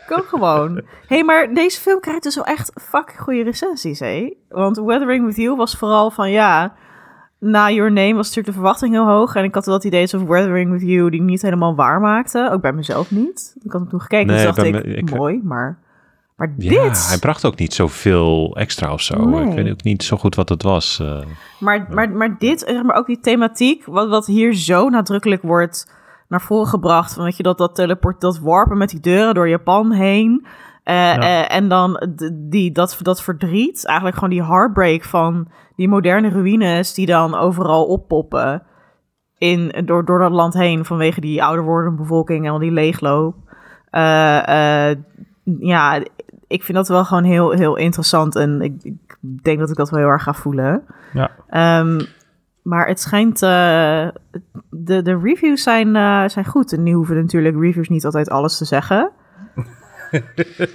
kan 0.07 0.21
gewoon. 0.21 0.81
hey, 1.07 1.23
maar 1.23 1.53
deze 1.53 1.81
film 1.81 1.99
krijgt 1.99 2.23
dus 2.23 2.35
wel 2.35 2.45
echt 2.45 2.71
fucking 2.81 3.19
goede 3.19 3.43
recensies, 3.43 3.99
hé. 3.99 4.33
Want 4.49 4.77
Weathering 4.77 5.25
With 5.25 5.35
You 5.35 5.55
was 5.55 5.75
vooral 5.75 6.11
van, 6.11 6.31
ja... 6.31 6.73
Na 7.39 7.71
Your 7.71 7.91
Name 7.91 8.13
was 8.13 8.27
natuurlijk 8.27 8.45
de 8.47 8.61
verwachting 8.61 8.93
heel 8.93 9.05
hoog. 9.07 9.35
En 9.35 9.43
ik 9.43 9.53
had 9.55 9.65
wel 9.65 9.75
dat 9.75 9.83
idee 9.83 10.01
alsof 10.01 10.21
Weathering 10.23 10.71
With 10.71 10.81
You 10.81 11.09
die 11.09 11.21
niet 11.21 11.41
helemaal 11.41 11.75
waar 11.75 11.99
maakte. 11.99 12.49
Ook 12.51 12.61
bij 12.61 12.73
mezelf 12.73 13.11
niet. 13.11 13.55
Ik 13.63 13.71
had 13.71 13.81
hem 13.81 13.89
toen 13.89 14.01
gekeken 14.01 14.29
en 14.29 14.35
Nee, 14.35 14.45
toen 14.45 14.55
dacht 14.55 14.67
ik, 14.67 14.73
me- 14.73 14.95
ik- 14.95 15.15
mooi, 15.15 15.39
maar... 15.43 15.77
Maar 16.35 16.53
ja, 16.57 16.69
dit... 16.83 17.07
hij 17.07 17.17
bracht 17.17 17.45
ook 17.45 17.57
niet 17.57 17.73
zoveel 17.73 18.55
extra 18.57 18.93
of 18.93 19.01
zo. 19.01 19.25
Nee. 19.25 19.47
Ik 19.49 19.55
weet 19.55 19.71
ook 19.71 19.83
niet 19.83 20.03
zo 20.03 20.17
goed 20.17 20.35
wat 20.35 20.49
het 20.49 20.63
was. 20.63 20.99
eh. 20.99 21.19
Maar, 21.59 21.87
maar, 21.91 22.09
maar 22.11 22.35
dit, 22.39 22.81
maar 22.85 22.95
ook 22.95 23.05
die 23.07 23.19
thematiek, 23.19 23.85
wat, 23.85 24.09
wat 24.09 24.25
hier 24.25 24.53
zo 24.53 24.89
nadrukkelijk 24.89 25.41
wordt 25.41 25.93
naar 26.27 26.41
voren 26.41 26.67
gebracht. 26.67 27.13
Van, 27.13 27.23
weet 27.23 27.37
je, 27.37 27.43
dat, 27.43 27.57
dat 27.57 27.75
teleport, 27.75 28.21
dat 28.21 28.39
warpen 28.39 28.77
met 28.77 28.89
die 28.89 28.99
deuren 28.99 29.33
door 29.33 29.49
Japan 29.49 29.91
heen. 29.91 30.45
Eh, 30.83 30.95
Ja. 30.95 31.17
eh, 31.19 31.55
en 31.55 31.67
dan 31.69 32.07
die, 32.33 32.71
dat, 32.71 32.97
dat 33.01 33.21
verdriet, 33.23 33.85
eigenlijk 33.85 34.17
gewoon 34.17 34.33
die 34.33 34.43
heartbreak 34.43 35.03
van 35.03 35.47
die 35.75 35.87
moderne 35.87 36.29
ruïnes 36.29 36.93
die 36.93 37.05
dan 37.05 37.35
overal 37.35 37.85
oppoppen. 37.85 38.63
In, 39.37 39.71
door, 39.85 40.05
door 40.05 40.19
dat 40.19 40.31
land 40.31 40.53
heen 40.53 40.85
vanwege 40.85 41.21
die 41.21 41.43
ouder 41.43 41.63
wordende 41.65 41.97
bevolking 42.01 42.45
en 42.45 42.51
al 42.51 42.59
die 42.59 42.71
leegloop. 42.71 43.35
Eh, 43.89 44.91
ja, 45.59 46.03
ik 46.47 46.63
vind 46.63 46.77
dat 46.77 46.87
wel 46.87 47.05
gewoon 47.05 47.23
heel, 47.23 47.51
heel 47.51 47.75
interessant. 47.75 48.35
En 48.35 48.61
ik, 48.61 48.73
ik 48.83 49.17
denk 49.43 49.59
dat 49.59 49.69
ik 49.69 49.75
dat 49.75 49.89
wel 49.89 49.99
heel 49.99 50.09
erg 50.09 50.23
ga 50.23 50.33
voelen. 50.33 50.83
Ja. 51.13 51.31
Ehm, 51.49 51.99
maar 52.63 52.87
het 52.87 52.99
schijnt. 52.99 53.41
eh, 53.41 54.07
de, 54.69 55.01
de 55.01 55.19
reviews 55.23 55.63
zijn, 55.63 55.95
eh, 55.95 56.27
zijn 56.27 56.45
goed. 56.45 56.73
En 56.73 56.83
nu 56.83 56.91
hoeven 56.93 57.15
natuurlijk 57.15 57.59
reviews 57.59 57.89
niet 57.89 58.05
altijd 58.05 58.29
alles 58.29 58.57
te 58.57 58.65
zeggen. 58.65 59.11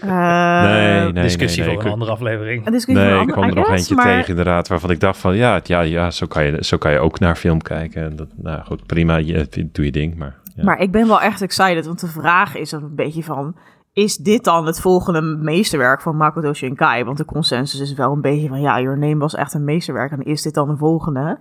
Eh, 0.01 0.62
nee, 0.62 1.12
nee, 1.12 1.22
discussie 1.22 1.59
nee, 1.62 1.68
nee. 1.68 1.76
voor 1.76 1.80
Ik- 1.80 1.84
een 1.86 1.93
andere 1.93 2.11
aflevering. 2.11 2.66
een 2.66 2.72
discussie 2.72 3.05
Nee, 3.05 3.14
ik 3.14 3.18
andere- 3.20 3.39
kwam 3.39 3.49
er 3.49 3.55
nog 3.55 3.70
eentje 3.70 3.95
maar- 3.95 4.05
tegen 4.05 4.28
inderdaad, 4.28 4.68
waarvan 4.68 4.91
ik 4.91 5.01
dacht 5.01 5.18
van 5.18 5.36
ja, 5.36 5.61
ja, 5.62 5.80
ja 5.80 6.11
zo, 6.11 6.26
kan 6.26 6.45
je, 6.45 6.64
zo 6.64 6.76
kan 6.76 6.93
je 6.93 6.99
ook 6.99 7.18
naar 7.18 7.36
film 7.36 7.62
kijken. 7.62 8.03
En 8.03 8.16
dat, 8.16 8.28
nou 8.36 8.64
goed, 8.64 8.86
prima, 8.86 9.16
je, 9.16 9.68
doe 9.72 9.84
je 9.84 9.91
ding, 9.93 10.16
maar... 10.16 10.34
Ja. 10.55 10.64
Maar 10.64 10.78
ik 10.80 10.91
ben 10.93 11.07
wel 11.09 11.20
echt 11.20 11.43
excited, 11.43 11.86
want 11.86 12.01
de 12.01 12.07
vraag 12.07 12.57
is 12.57 12.72
een 12.72 12.95
beetje 12.95 13.22
van... 13.22 13.57
Is 13.93 14.16
dit 14.16 14.45
dan 14.45 14.66
het 14.66 14.80
volgende 14.80 15.20
meesterwerk 15.22 16.01
van 16.01 16.16
Makoto 16.16 16.53
Shinkai? 16.53 17.05
Want 17.05 17.16
de 17.16 17.24
consensus 17.24 17.80
is 17.80 17.95
wel 17.95 18.12
een 18.12 18.20
beetje 18.20 18.49
van... 18.49 18.61
Ja, 18.61 18.80
Your 18.80 18.99
Name 18.99 19.16
was 19.16 19.34
echt 19.34 19.55
een 19.55 19.64
meesterwerk 19.64 20.11
en 20.12 20.22
is 20.22 20.43
dit 20.43 20.55
dan 20.55 20.68
de 20.68 20.76
volgende? 20.76 21.39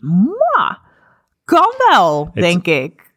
Maar, 0.00 0.78
kan 1.44 1.72
wel, 1.90 2.30
Het- 2.34 2.44
denk 2.44 2.66
ik. 2.66 3.08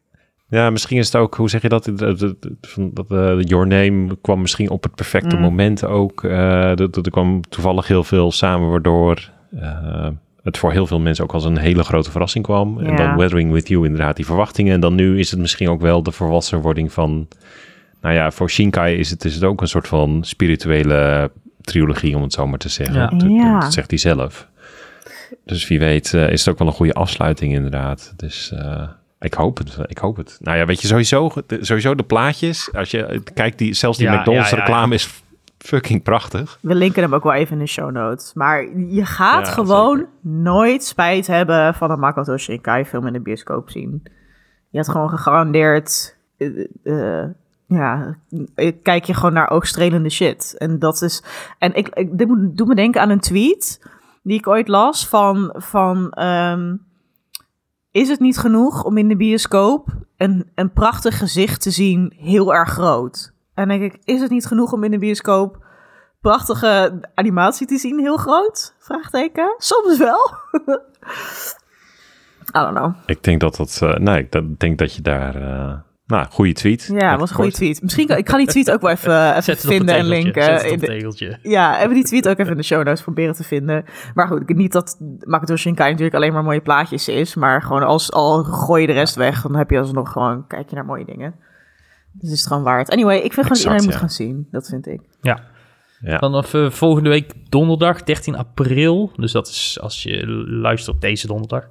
Ja, 0.48 0.70
misschien 0.70 0.98
is 0.98 1.06
het 1.06 1.16
ook, 1.16 1.36
hoe 1.36 1.50
zeg 1.50 1.62
je 1.62 1.70
dat? 1.70 1.90
Dat, 1.96 2.20
dat, 2.20 2.36
van- 2.62 2.92
dat, 2.94 3.12
eh, 3.12 3.42
Your 3.42 3.68
Name 3.68 4.18
kwam 4.22 4.42
misschien 4.42 4.70
op 4.70 4.84
het 4.84 4.96
perfecte 4.96 5.36
Mm. 5.36 5.42
moment 5.42 5.86
ook. 5.86 6.24
Eh, 6.24 6.76
dat, 6.76 6.96
er 6.96 7.12
kwam 7.12 7.42
toevallig 7.50 7.88
heel 7.88 8.04
veel 8.04 8.32
samen, 8.32 8.70
waardoor 8.70 9.30
eh, 9.60 10.08
het 10.44 10.58
voor 10.58 10.72
heel 10.72 10.88
veel 10.88 11.00
mensen 11.00 11.24
ook 11.24 11.34
als 11.34 11.46
een 11.46 11.58
hele 11.58 11.84
grote 11.84 12.12
verrassing 12.12 12.44
kwam. 12.46 12.80
En 12.80 12.96
dan 12.96 13.16
Weathering 13.16 13.52
With 13.52 13.68
You 13.68 13.84
inderdaad 13.86 14.16
die 14.16 14.26
verwachtingen. 14.26 14.74
En 14.74 14.80
dan 14.80 14.96
nu 14.96 15.20
is 15.20 15.32
het 15.32 15.40
misschien 15.40 15.70
ook 15.70 15.82
wel 15.82 16.04
de 16.04 16.12
volwassenwording 16.12 16.92
van... 16.94 17.28
Nou 18.02 18.16
ja, 18.16 18.32
voor 18.32 18.50
Shinkai 18.50 18.96
is 18.98 19.10
het, 19.10 19.26
is 19.26 19.34
het 19.36 19.44
ook 19.44 19.62
een 19.62 19.68
soort 19.68 19.88
van 19.88 20.20
spirituele 20.24 21.32
trilogie, 21.62 22.16
om 22.16 22.22
het 22.22 22.34
zo 22.34 22.48
maar 22.48 22.60
te 22.60 22.70
zeggen. 22.70 22.96
Ja. 22.96 23.08
Dat, 23.08 23.20
dat- 23.20 23.30
Ja. 23.32 23.60
dat 23.60 23.74
zegt 23.74 23.90
hij 23.90 24.00
zelf. 24.00 24.48
Dus 25.46 25.68
wie 25.68 25.80
weet 25.80 26.14
eh, 26.14 26.30
is 26.30 26.40
het 26.40 26.50
ook 26.54 26.60
wel 26.60 26.68
een 26.68 26.74
goede 26.74 26.94
afsluiting 26.94 27.54
inderdaad. 27.54 28.14
Dus 28.16 28.52
eh, 28.52 28.90
ik 29.20 29.34
hoop 29.34 29.58
het. 29.58 29.78
Ik 29.86 29.98
hoop 29.98 30.18
het. 30.18 30.38
Nou 30.42 30.58
ja, 30.58 30.66
weet 30.66 30.82
je, 30.82 30.88
sowieso 30.88 31.32
de, 31.48 31.58
sowieso 31.66 31.96
de 31.96 32.04
plaatjes. 32.04 32.70
Als 32.74 32.92
je 32.92 33.22
kijkt, 33.34 33.58
die, 33.58 33.74
zelfs 33.74 33.98
die 33.98 34.08
Ja, 34.08 34.20
McDonald's 34.20 34.50
ja, 34.50 34.58
ja, 34.58 34.64
reclame 34.64 34.94
is 34.94 35.24
fucking 35.58 36.04
prachtig. 36.04 36.58
We 36.62 36.76
linken 36.76 37.04
hem 37.04 37.14
ook 37.14 37.24
wel 37.24 37.34
even 37.34 37.54
in 37.54 37.60
de 37.64 37.68
show 37.70 37.92
notes. 37.92 38.34
Maar 38.34 38.78
je 38.78 39.06
gaat 39.06 39.46
Ja, 39.48 39.52
gewoon 39.54 39.98
zeker. 39.98 40.12
nooit 40.22 40.84
spijt 40.84 41.28
hebben 41.28 41.74
van 41.74 41.92
een 41.92 42.00
Makoto 42.00 42.38
Shinkai 42.38 42.86
film 42.86 43.08
in 43.08 43.14
de 43.14 43.20
bioscoop 43.22 43.70
zien. 43.70 44.02
Je 44.70 44.78
hebt 44.78 44.90
gewoon 44.92 45.10
gegarandeerd... 45.10 46.18
eh, 46.38 46.48
eh, 46.84 47.30
ja, 47.68 48.18
eh, 48.56 48.72
kijk 48.84 49.04
je 49.04 49.14
gewoon 49.14 49.34
naar 49.34 49.50
oogstrelende 49.50 50.10
shit. 50.10 50.56
En 50.58 50.80
dat 50.80 51.02
is... 51.02 51.24
En 51.58 51.74
ik, 51.76 51.88
ik, 51.90 52.18
dit 52.18 52.28
moet- 52.28 52.58
doet 52.58 52.68
me 52.68 52.76
denken 52.76 53.02
aan 53.02 53.10
een 53.10 53.20
tweet 53.20 53.82
die 54.24 54.38
ik 54.38 54.48
ooit 54.48 54.68
las 54.68 55.08
van... 55.08 55.54
van 55.58 56.12
ehm, 56.12 56.76
is 57.92 58.10
het 58.10 58.20
niet 58.20 58.38
genoeg 58.38 58.84
om 58.84 58.98
in 58.98 59.08
de 59.08 59.16
bioscoop 59.16 59.88
een, 60.18 60.52
een 60.56 60.74
prachtig 60.74 61.18
gezicht 61.18 61.62
te 61.62 61.72
zien, 61.72 62.14
heel 62.18 62.54
erg 62.54 62.70
groot? 62.70 63.34
En 63.54 63.68
denk 63.68 63.82
ik, 63.82 64.00
is 64.04 64.22
het 64.22 64.30
niet 64.30 64.46
genoeg 64.46 64.72
om 64.72 64.84
in 64.84 64.92
de 64.92 64.98
bioscoop 64.98 65.66
prachtige 66.22 67.02
animatie 67.16 67.68
te 67.68 67.78
zien, 67.78 68.00
heel 68.00 68.18
groot? 68.18 68.76
Vraagteken. 68.80 69.56
Soms 69.58 69.98
wel. 69.98 70.32
I 72.56 72.60
don't 72.60 72.76
know. 72.76 72.94
Ik 73.06 73.24
denk 73.24 73.42
dat 73.42 73.56
dat... 73.56 73.80
eh, 73.82 73.96
nee, 73.96 74.28
ik 74.32 74.60
denk 74.60 74.78
dat 74.78 74.96
je 74.96 75.02
daar... 75.02 75.36
eh, 75.36 75.76
nou, 76.06 76.26
goede 76.30 76.54
tweet. 76.54 76.90
Ja, 76.94 77.12
dat 77.12 77.20
was 77.20 77.30
een 77.30 77.36
goede 77.36 77.52
tweet. 77.52 77.82
Misschien 77.82 78.08
kan 78.08 78.18
ik 78.18 78.30
ga 78.30 78.38
die 78.38 78.48
tweet 78.48 78.72
ook 78.72 78.82
wel 78.82 78.92
even, 78.92 79.44
vinden 79.58 79.96
en 79.96 80.06
linken. 80.06 80.44
Zet 80.44 80.54
het 80.54 80.62
op 80.62 80.68
in 80.68 80.74
een 80.74 80.80
de- 80.80 80.86
tegeltje. 80.86 81.40
ja, 81.42 81.78
hebben 81.78 81.96
die 81.96 82.06
tweet 82.06 82.30
ook 82.30 82.38
even 82.40 82.52
in 82.52 82.58
de 82.58 82.64
show 82.64 82.84
notes 82.84 83.02
proberen 83.02 83.34
te 83.34 83.44
vinden. 83.44 83.86
Maar 84.14 84.28
goed, 84.28 84.50
niet 84.56 84.72
dat 84.72 84.98
Makoto 85.20 85.56
Shinkai 85.56 85.90
natuurlijk 85.90 86.16
alleen 86.16 86.34
maar 86.34 86.44
mooie 86.44 86.62
plaatjes 86.62 87.08
is. 87.08 87.36
Maar 87.36 87.62
gewoon 87.62 87.84
als 87.84 88.12
al 88.12 88.44
gooi 88.44 88.82
je 88.82 88.88
de 88.88 88.94
rest 88.94 89.16
weg, 89.16 89.42
dan 89.42 89.56
heb 89.56 89.70
je 89.70 89.80
alsnog 89.80 90.12
gewoon, 90.12 90.48
kijk 90.48 90.70
je 90.70 90.76
naar 90.76 90.86
mooie 90.86 91.06
dingen. 91.06 91.36
Dus 92.12 92.32
is 92.32 92.40
het 92.40 92.48
gewoon 92.48 92.64
waard. 92.64 92.90
Anyway, 92.90 93.16
ik 93.18 93.34
vind 93.34 93.48
gewoon 93.48 93.48
dat 93.48 93.58
Exact, 93.58 93.74
iedereen 93.82 93.90
moet 93.92 94.00
gaan 94.00 94.10
zien. 94.28 94.48
Dat 94.52 94.68
vind 94.68 94.88
ik. 94.88 95.02
Ja. 95.22 95.52
Ja. 96.02 96.18
Vanaf 96.20 96.54
eh, 96.54 96.70
volgende 96.70 97.10
week 97.10 97.34
donderdag, 97.50 98.04
13 98.04 98.36
april. 98.38 99.12
Dus 99.16 99.32
dat 99.32 99.48
is 99.48 99.78
als 99.82 100.04
je 100.04 100.28
luistert 100.48 100.96
op 100.96 101.02
deze 101.02 101.28
donderdag. 101.28 101.68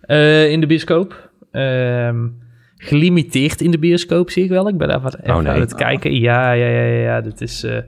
eh, 0.00 0.50
in 0.50 0.60
de 0.60 0.66
bioscoop. 0.66 1.30
Ehm, 1.50 2.28
gelimiteerd 2.82 3.60
in 3.60 3.70
de 3.70 3.78
bioscoop, 3.78 4.30
zie 4.30 4.44
ik 4.44 4.50
wel. 4.50 4.68
Ik 4.68 4.76
ben 4.76 4.88
daar 4.88 5.00
wat 5.00 5.16
even 5.20 5.34
Oh, 5.34 5.42
nee. 5.42 5.52
aan 5.52 5.60
het 5.60 5.74
kijken. 5.74 6.20
Ja, 6.20 6.52
ja, 6.52 6.66
ja, 6.66 6.82
ja. 6.82 7.02
ja. 7.02 7.20
Dit 7.20 7.40
is 7.40 7.62
eh, 7.64 7.78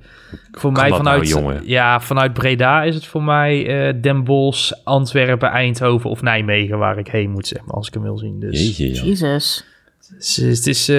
voor 0.52 0.72
mij 0.72 0.88
dat 0.88 0.96
vanuit, 0.96 1.22
nou, 1.22 1.40
jongen? 1.40 1.60
ja, 1.64 2.00
vanuit 2.00 2.32
Breda 2.32 2.82
is 2.82 2.94
het 2.94 3.06
voor 3.06 3.22
mij 3.22 3.66
eh 3.66 4.02
Den 4.02 4.24
Bosch, 4.24 4.72
Antwerpen, 4.84 5.50
Eindhoven 5.50 6.10
of 6.10 6.22
Nijmegen 6.22 6.78
waar 6.78 6.98
ik 6.98 7.08
heen 7.08 7.30
moet, 7.30 7.46
zeg 7.46 7.64
maar, 7.64 7.74
als 7.74 7.86
ik 7.86 7.94
hem 7.94 8.02
wil 8.02 8.18
zien. 8.18 8.40
Dus. 8.40 8.76
Jezus. 8.76 9.64
het 10.08 10.18
is, 10.18 10.36
het 10.36 10.66
is 10.66 10.88
eh, 10.88 10.96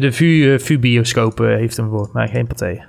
de 0.00 0.08
VU, 0.12 0.52
eh, 0.52 0.58
VU-bioscoop 0.58 1.40
eh, 1.40 1.46
heeft 1.46 1.76
hem 1.76 1.88
voor 1.88 2.10
mij, 2.12 2.28
geen 2.28 2.46
paté. 2.46 2.84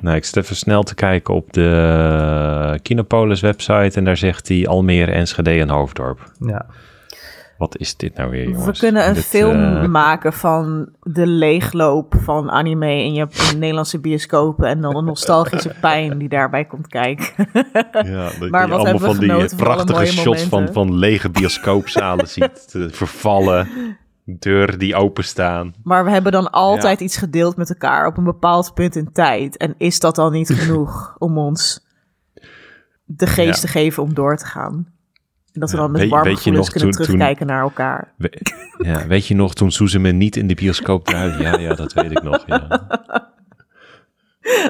Nou, 0.00 0.16
ik 0.16 0.24
zit 0.24 0.36
even 0.36 0.56
snel 0.56 0.82
te 0.82 0.94
kijken 0.94 1.34
op 1.34 1.52
de 1.52 2.78
Kinopolis 2.82 3.40
website. 3.40 3.98
En 3.98 4.04
daar 4.04 4.16
zegt 4.16 4.48
hij 4.48 4.66
Almere, 4.66 5.10
Enschede 5.10 5.50
en 5.50 5.68
Hoofddorp. 5.68 6.32
Ja. 6.46 6.66
Wat 7.62 7.76
is 7.78 7.96
dit 7.96 8.16
nou 8.16 8.30
weer, 8.30 8.48
jongens? 8.48 8.64
We 8.80 8.86
kunnen 8.86 9.08
een 9.08 9.14
Dit, 9.14 9.24
film 9.24 9.76
eh, 9.76 9.88
maken 9.88 10.32
van 10.32 10.88
de 11.02 11.26
leegloop 11.26 12.14
van 12.18 12.50
anime 12.50 12.90
in 13.04 13.12
je 13.14 13.26
Nederlandse 13.56 14.00
bioscopen. 14.00 14.66
En 14.68 14.80
dan 14.80 14.94
de 14.94 15.02
nostalgische 15.02 15.74
pijn 15.80 16.18
die 16.18 16.28
daarbij 16.28 16.64
komt 16.64 16.86
kijken. 16.86 17.26
Ja, 17.92 18.30
dat 18.38 18.50
Maar 18.50 18.68
wat 18.68 18.78
allemaal 18.78 18.98
van 19.14 19.18
die 19.18 19.30
van 19.30 19.56
prachtige 19.56 20.06
shots 20.06 20.42
van, 20.42 20.48
momenten. 20.50 20.74
van 20.74 20.94
lege 20.94 21.30
bioscoopzalen 21.30 22.28
ziet 22.36 22.74
vervallen. 22.90 23.68
Deuren 24.24 24.78
die 24.78 24.94
openstaan. 24.94 25.74
Maar 25.82 26.04
we 26.04 26.10
hebben 26.10 26.32
dan 26.32 26.50
altijd 26.50 27.00
iets 27.00 27.16
gedeeld 27.16 27.56
met 27.56 27.68
elkaar 27.68 28.06
op 28.06 28.16
een 28.16 28.24
bepaald 28.24 28.74
punt 28.74 28.96
in 28.96 29.12
tijd. 29.12 29.56
En 29.56 29.74
is 29.78 29.98
dat 29.98 30.14
dan 30.14 30.32
niet 30.32 30.48
genoeg 30.48 31.14
om 31.18 31.38
ons 31.38 31.86
de 33.04 33.26
geest 33.26 33.54
Ja. 33.54 33.60
te 33.60 33.68
geven 33.68 34.02
om 34.02 34.14
door 34.14 34.36
te 34.36 34.46
gaan? 34.46 34.91
En 35.52 35.60
dat 35.60 35.70
we 35.70 35.76
dan 35.76 35.90
met 35.90 36.00
weet- 36.00 36.10
warme 36.10 36.24
weet 36.28 36.34
je 36.34 36.42
gevoelens 36.42 36.66
nog 36.66 36.76
kunnen 36.76 36.94
toen- 36.96 37.04
toen- 37.06 37.14
terugkijken 37.16 37.46
naar 37.46 37.62
elkaar. 37.62 38.12
We- 38.16 38.40
ja, 38.78 39.06
weet 39.06 39.26
je 39.26 39.34
nog 39.34 39.54
toen 39.54 39.70
Suzume 39.70 40.10
niet 40.12 40.36
in 40.36 40.46
de 40.46 40.54
bioscoop 40.54 41.04
draaide? 41.04 41.42
Ja, 41.42 41.58
ja, 41.58 41.74
dat 41.74 41.92
weet 41.92 42.10
ik 42.10 42.22
nog. 42.22 42.42
Ja. 42.46 42.66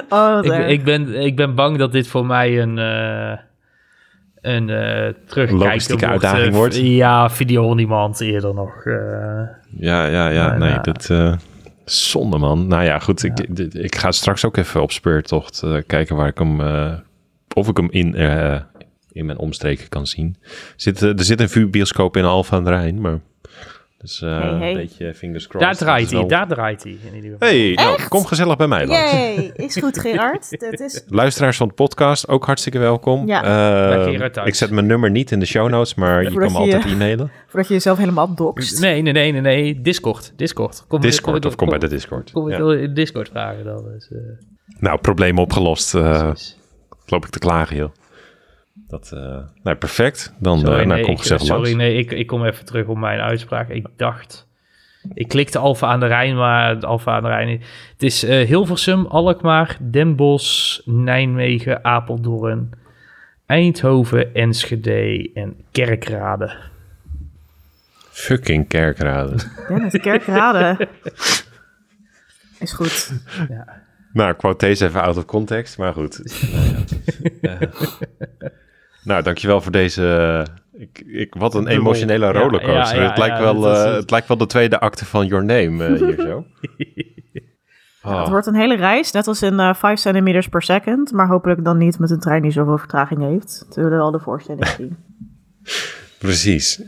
Oh, 0.09 0.39
Ik, 0.41 0.67
ik, 0.67 0.83
ben, 0.83 1.13
ik 1.15 1.35
ben 1.35 1.55
bang 1.55 1.77
dat 1.77 1.91
dit 1.91 2.07
voor 2.07 2.25
mij 2.25 2.61
een, 2.61 2.77
eh 2.77 3.37
een 4.41 4.69
eh 4.69 5.13
terugkijken 5.25 5.57
Logistieke 5.57 6.05
wordt, 6.07 6.23
uitdaging 6.23 6.51
eh, 6.51 6.57
wordt. 6.57 6.75
Ja, 6.77 7.29
video 7.29 7.63
on 7.63 7.77
demand 7.77 8.19
eerder 8.21 8.53
nog. 8.53 8.85
eh. 8.85 8.93
Ja, 9.77 10.05
ja, 10.05 10.27
ja. 10.29 10.49
Nee, 10.49 10.57
Nee, 10.59 10.69
nou. 10.69 10.81
dat... 10.81 11.09
eh, 11.09 11.33
zonde, 11.85 12.37
man. 12.37 12.67
Nou 12.67 12.83
ja, 12.83 12.99
goed. 12.99 13.23
Ik, 13.23 13.39
ik, 13.39 13.73
ik 13.73 13.95
ga 13.95 14.11
straks 14.11 14.45
ook 14.45 14.57
even 14.57 14.81
op 14.81 14.91
speurtocht 14.91 15.61
eh, 15.63 15.77
kijken 15.87 16.15
waar 16.15 16.27
ik 16.27 16.37
hem... 16.37 16.61
eh, 16.61 16.93
of 17.55 17.67
ik 17.67 17.77
hem 17.77 17.87
in, 17.91 18.15
eh, 18.15 18.59
in 19.13 19.25
mijn 19.25 19.37
omstreken 19.37 19.89
kan 19.89 20.07
zien. 20.07 20.35
Zit, 20.75 21.01
eh, 21.01 21.09
er 21.17 21.23
zit 21.23 21.39
een 21.39 21.49
vuurbioscoop 21.49 22.17
in 22.17 22.23
Alphen 22.25 22.57
aan 22.57 22.63
de 22.63 22.69
Rijn, 22.69 23.01
maar... 23.01 23.19
Dus 23.97 24.21
eh, 24.21 24.39
Hey, 24.39 24.57
hey. 24.57 24.69
een 24.71 24.75
beetje 24.75 25.13
fingers 25.13 25.47
crossed. 25.47 25.69
daar 25.71 25.77
draait 25.79 26.01
Dat 26.03 26.11
hij, 26.11 26.19
wel- 26.19 26.27
daar 26.29 26.47
draait 26.47 26.83
hij 26.83 26.91
in 27.11 27.15
ieder 27.15 27.31
geval. 27.31 27.47
Hey, 27.47 27.71
nou, 27.73 27.99
kom 28.07 28.25
gezellig 28.25 28.55
bij 28.55 28.67
mij 28.67 28.87
langs. 28.87 29.11
Is 29.55 29.75
goed 29.75 29.99
Gerard. 29.99 30.47
Het 30.69 30.79
is... 30.79 31.03
Luisteraars 31.07 31.57
van 31.57 31.67
de 31.67 31.73
podcast, 31.73 32.27
ook 32.27 32.45
hartstikke 32.45 32.79
welkom. 32.79 33.27
Ja. 33.27 33.43
Eh, 34.03 34.45
ik 34.45 34.55
zet 34.55 34.71
mijn 34.71 34.85
nummer 34.85 35.11
niet 35.11 35.31
in 35.31 35.39
de 35.39 35.45
show 35.45 35.69
notes, 35.69 35.95
maar 35.95 36.23
je 36.23 36.31
kan 36.33 36.51
me 36.51 36.57
altijd 36.57 36.85
e-mailen. 36.85 37.31
Voordat 37.47 37.67
je 37.67 37.73
jezelf 37.73 37.97
helemaal 37.97 38.35
doxt. 38.35 38.79
Nee, 38.81 39.01
nee, 39.01 39.13
nee, 39.13 39.31
nee, 39.31 39.41
nee. 39.41 39.81
Discord. 39.81 40.33
Discord. 40.35 40.85
Kom, 40.87 41.01
Discord, 41.01 41.45
of 41.45 41.55
kom 41.55 41.69
bij 41.69 41.79
de 41.79 41.87
Discord. 41.87 42.31
Kom 42.31 42.49
Ja. 42.49 42.57
ik 42.57 42.79
in 42.81 42.93
Discord 42.93 43.29
vragen 43.29 43.63
dan. 43.63 43.83
Dus, 43.83 44.11
eh, 44.11 44.17
Nou, 44.79 44.99
probleem 44.99 45.37
opgelost. 45.39 45.95
eh 45.95 46.31
loop 47.05 47.25
ik 47.25 47.31
te 47.31 47.39
klagen, 47.39 47.75
joh. 47.75 47.91
Dat, 48.93 49.11
eh, 49.11 49.39
nou, 49.63 49.77
perfect. 49.77 50.33
Dan 50.39 50.59
Sorry, 50.59 50.79
eh, 50.79 50.85
nou, 50.85 50.95
nee, 50.95 51.03
kom 51.03 51.13
ik, 51.13 51.19
gezellig 51.19 51.41
sorry 51.41 51.61
langs. 51.61 51.75
nee, 51.75 51.97
ik, 51.97 52.11
ik 52.11 52.27
kom 52.27 52.45
even 52.45 52.65
terug 52.65 52.87
op 52.87 52.97
mijn 52.97 53.19
uitspraak. 53.19 53.69
Ik 53.69 53.87
dacht... 53.97 54.47
Ik 55.13 55.27
klikte 55.27 55.57
Alfa 55.57 55.87
aan 55.87 55.99
de 55.99 56.05
Rijn, 56.05 56.35
maar 56.35 56.79
de 56.79 56.85
Alfa 56.85 57.15
aan 57.15 57.23
de 57.23 57.27
Rijn... 57.27 57.49
Het 57.91 58.03
is 58.03 58.23
eh, 58.23 58.47
Hilversum, 58.47 59.05
Alkmaar, 59.05 59.77
Den 59.81 60.15
Bosch, 60.15 60.79
Nijmegen, 60.85 61.83
Apeldoorn... 61.83 62.71
Eindhoven, 63.45 64.33
Enschede 64.33 65.31
en 65.33 65.55
Kerkrade. 65.71 66.55
Fucking 68.09 68.67
kerkraden. 68.67 69.39
Dennis, 69.67 69.93
Kerkrade. 70.01 70.87
Is 72.59 72.71
goed. 72.71 73.11
nou, 74.13 74.31
ik 74.31 74.37
quote 74.37 74.65
deze 74.65 74.85
even 74.85 75.01
out 75.01 75.17
of 75.17 75.25
context, 75.25 75.77
maar 75.77 75.93
goed. 75.93 76.21
nou, 76.53 76.65
ja. 77.41 77.57
Ja. 77.59 77.69
nou, 79.03 79.23
dankjewel 79.23 79.61
voor 79.61 79.71
deze... 79.71 80.45
eh, 80.47 80.81
Ik, 80.81 81.03
ik, 81.07 81.33
wat 81.37 81.53
een 81.55 81.67
emotionele 81.67 82.31
rollercoaster. 82.31 82.95
ja, 82.97 83.03
ja, 83.03 83.09
het, 83.09 83.17
lijkt 83.17 83.37
ja, 83.37 83.41
wel, 83.43 83.67
eh, 83.75 83.83
het. 83.83 83.95
het 83.95 84.11
lijkt 84.11 84.27
wel 84.27 84.37
de 84.37 84.45
tweede 84.45 84.79
acte 84.79 85.05
van 85.05 85.27
Your 85.27 85.45
Name 85.45 85.85
eh, 85.85 86.01
hier 86.01 86.19
zo. 86.21 86.45
Oh. 88.03 88.19
Het 88.21 88.29
wordt 88.29 88.47
een 88.47 88.55
hele 88.55 88.75
reis, 88.75 89.11
net 89.11 89.27
als 89.27 89.41
in 89.41 89.59
eh 89.59 89.73
5 89.73 89.99
centimeters 89.99 90.47
per 90.47 90.61
second. 90.61 91.11
Maar 91.11 91.27
hopelijk 91.27 91.63
dan 91.63 91.77
niet 91.77 91.99
met 91.99 92.09
een 92.11 92.19
trein 92.19 92.41
die 92.41 92.51
zoveel 92.51 92.77
vertraging 92.77 93.21
heeft. 93.21 93.65
Terwijl 93.69 93.89
we 93.89 93.95
wel 93.95 94.11
de 94.11 94.19
voorstelling 94.19 94.67
zien. 94.77 94.97
Precies. 96.19 96.81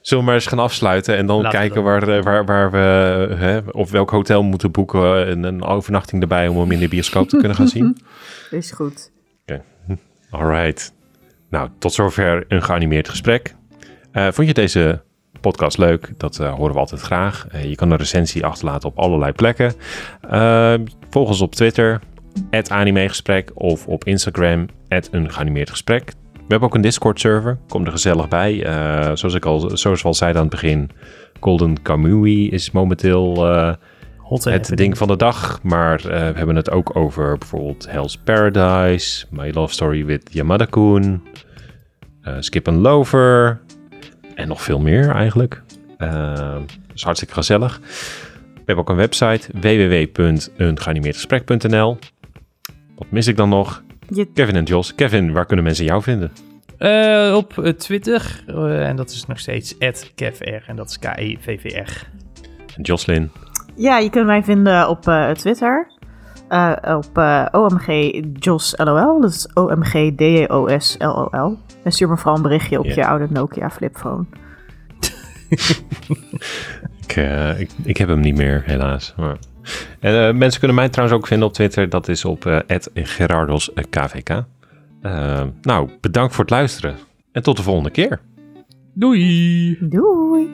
Zullen 0.00 0.24
we 0.24 0.30
maar 0.30 0.38
eens 0.40 0.46
gaan 0.48 0.58
afsluiten 0.58 1.16
en 1.16 1.26
dan 1.26 1.42
Laten 1.42 1.58
kijken 1.58 1.82
waar, 1.82 2.22
waar, 2.22 2.44
waar 2.44 2.70
we, 2.70 2.78
hè, 3.34 3.58
of 3.58 3.90
welk 3.90 4.10
hotel 4.10 4.40
we 4.40 4.46
moeten 4.48 4.70
boeken 4.70 5.26
en 5.26 5.42
een 5.42 5.62
overnachting 5.62 6.22
erbij 6.22 6.48
om 6.48 6.58
hem 6.58 6.70
in 6.72 6.78
de 6.78 6.88
bioscoop 6.88 7.28
te 7.28 7.36
kunnen 7.36 7.56
gaan 7.56 7.68
zien. 7.68 7.96
Is 8.50 8.70
goed. 8.72 9.10
Alright. 10.30 10.92
Nou, 11.50 11.68
tot 11.78 11.92
zover 11.92 12.44
een 12.48 12.62
geanimeerd 12.62 13.08
gesprek. 13.08 13.54
Eh, 14.12 14.28
vond 14.30 14.46
je 14.46 14.54
deze 14.54 15.02
podcast 15.40 15.78
leuk? 15.78 16.12
Dat 16.16 16.38
eh, 16.38 16.54
horen 16.54 16.72
we 16.72 16.78
altijd 16.78 17.00
graag. 17.00 17.46
Eh, 17.50 17.64
je 17.64 17.74
kan 17.74 17.90
een 17.90 17.98
recensie 17.98 18.44
achterlaten 18.44 18.88
op 18.88 18.98
allerlei 18.98 19.32
plekken. 19.32 19.72
Eh, 20.30 20.74
volg 21.10 21.28
ons 21.28 21.40
op 21.40 21.54
Twitter, 21.54 22.00
@animegesprek 22.68 23.50
of 23.54 23.86
op 23.86 24.04
Instagram, 24.04 24.66
een 24.88 25.30
geanimeerd 25.32 25.70
gesprek. 25.70 26.12
We 26.32 26.54
hebben 26.54 26.68
ook 26.68 26.74
een 26.74 26.80
Discord-server. 26.80 27.58
Kom 27.68 27.84
er 27.84 27.90
gezellig 27.90 28.28
bij. 28.28 28.58
Zoals 29.16 29.34
ik 29.34 29.44
al, 29.44 29.76
zoals 29.76 30.02
we 30.02 30.08
al 30.08 30.14
zeiden 30.14 30.40
aan 30.40 30.48
het 30.48 30.60
begin, 30.60 30.90
Golden 31.40 31.82
Kamui 31.82 32.50
is 32.50 32.70
momenteel 32.70 33.34
Hot 34.28 34.44
het 34.44 34.76
ding 34.76 34.98
van 34.98 35.08
de 35.08 35.16
dag. 35.16 35.62
Maar 35.62 35.98
eh, 36.00 36.06
we 36.06 36.12
hebben 36.38 36.56
het 36.56 36.70
ook 36.70 36.96
over 36.96 37.38
bijvoorbeeld 37.38 37.90
Hell's 37.90 38.16
Paradise, 38.16 39.26
My 39.30 39.50
Love 39.54 39.72
Story 39.72 40.04
with 40.04 40.28
Yamada-kun, 40.32 41.22
eh, 42.22 42.36
Skip 42.40 42.68
and 42.68 42.78
Lover 42.80 43.60
en 44.34 44.48
nog 44.48 44.62
veel 44.62 44.78
meer 44.80 45.10
eigenlijk. 45.10 45.62
Uh, 45.98 46.56
is 46.94 47.02
hartstikke 47.02 47.34
gezellig. 47.34 47.80
We 48.54 48.62
hebben 48.64 48.84
ook 48.84 48.88
een 48.90 48.96
website 48.96 49.48
www.eengeanimeerdgesprek.nl 49.60 51.98
Wat 52.96 53.10
mis 53.10 53.26
ik 53.26 53.36
dan 53.36 53.48
nog? 53.48 53.82
Je- 54.08 54.32
Kevin 54.32 54.56
en 54.56 54.64
Jos. 54.64 54.94
Kevin, 54.94 55.32
waar 55.32 55.46
kunnen 55.46 55.64
mensen 55.64 55.84
jou 55.84 56.02
vinden? 56.02 56.32
Eh, 56.78 57.32
op 57.36 57.72
Twitter. 57.78 58.42
eh, 58.46 58.88
en 58.88 58.96
dat 58.96 59.10
is 59.10 59.26
nog 59.26 59.38
steeds 59.38 59.76
@kevr 60.14 60.62
en 60.66 60.76
dat 60.76 60.90
is 60.90 60.98
K 60.98 61.04
E 61.16 61.36
V 61.40 61.60
V 61.60 61.64
R. 61.64 62.06
En 62.76 62.82
Jocelyn. 62.82 63.30
Ja, 63.78 63.98
je 63.98 64.10
kunt 64.10 64.26
mij 64.26 64.42
vinden 64.42 64.88
op 64.88 65.08
eh, 65.08 65.30
Twitter. 65.30 65.86
Eh, 66.48 66.72
op 66.82 67.18
eh, 67.18 67.46
OMG 67.50 68.20
Jos 68.32 68.74
LOL. 68.76 69.20
Dat 69.20 69.30
is 69.30 69.48
OMG 69.54 70.14
D-O-S 70.16 70.96
L-O-L. 70.98 71.58
En 71.84 71.92
stuur 71.92 72.08
me 72.08 72.16
vooral 72.16 72.36
een 72.36 72.42
berichtje 72.42 72.78
op 72.78 72.84
je 72.84 73.06
oude 73.06 73.26
Nokia 73.30 73.70
flipphone. 73.70 74.24
Ik, 77.06 77.16
ik, 77.58 77.70
ik 77.84 77.96
heb 77.96 78.08
hem 78.08 78.20
niet 78.20 78.36
meer, 78.36 78.62
helaas. 78.64 79.14
Maar... 79.16 79.36
En, 80.00 80.28
eh, 80.28 80.34
mensen 80.34 80.58
kunnen 80.58 80.76
mij 80.76 80.88
trouwens 80.88 81.18
ook 81.18 81.26
vinden 81.26 81.48
op 81.48 81.54
Twitter. 81.54 81.88
Dat 81.88 82.08
is 82.08 82.24
op 82.24 82.46
eh 82.46 82.78
@gerardosKVK. 82.94 84.44
Nou, 85.62 85.90
bedankt 86.00 86.34
voor 86.34 86.44
het 86.44 86.52
luisteren. 86.52 86.94
En 87.32 87.42
tot 87.42 87.56
de 87.56 87.62
volgende 87.62 87.90
keer. 87.90 88.20
Doei! 88.94 89.78
Doei! 89.80 90.48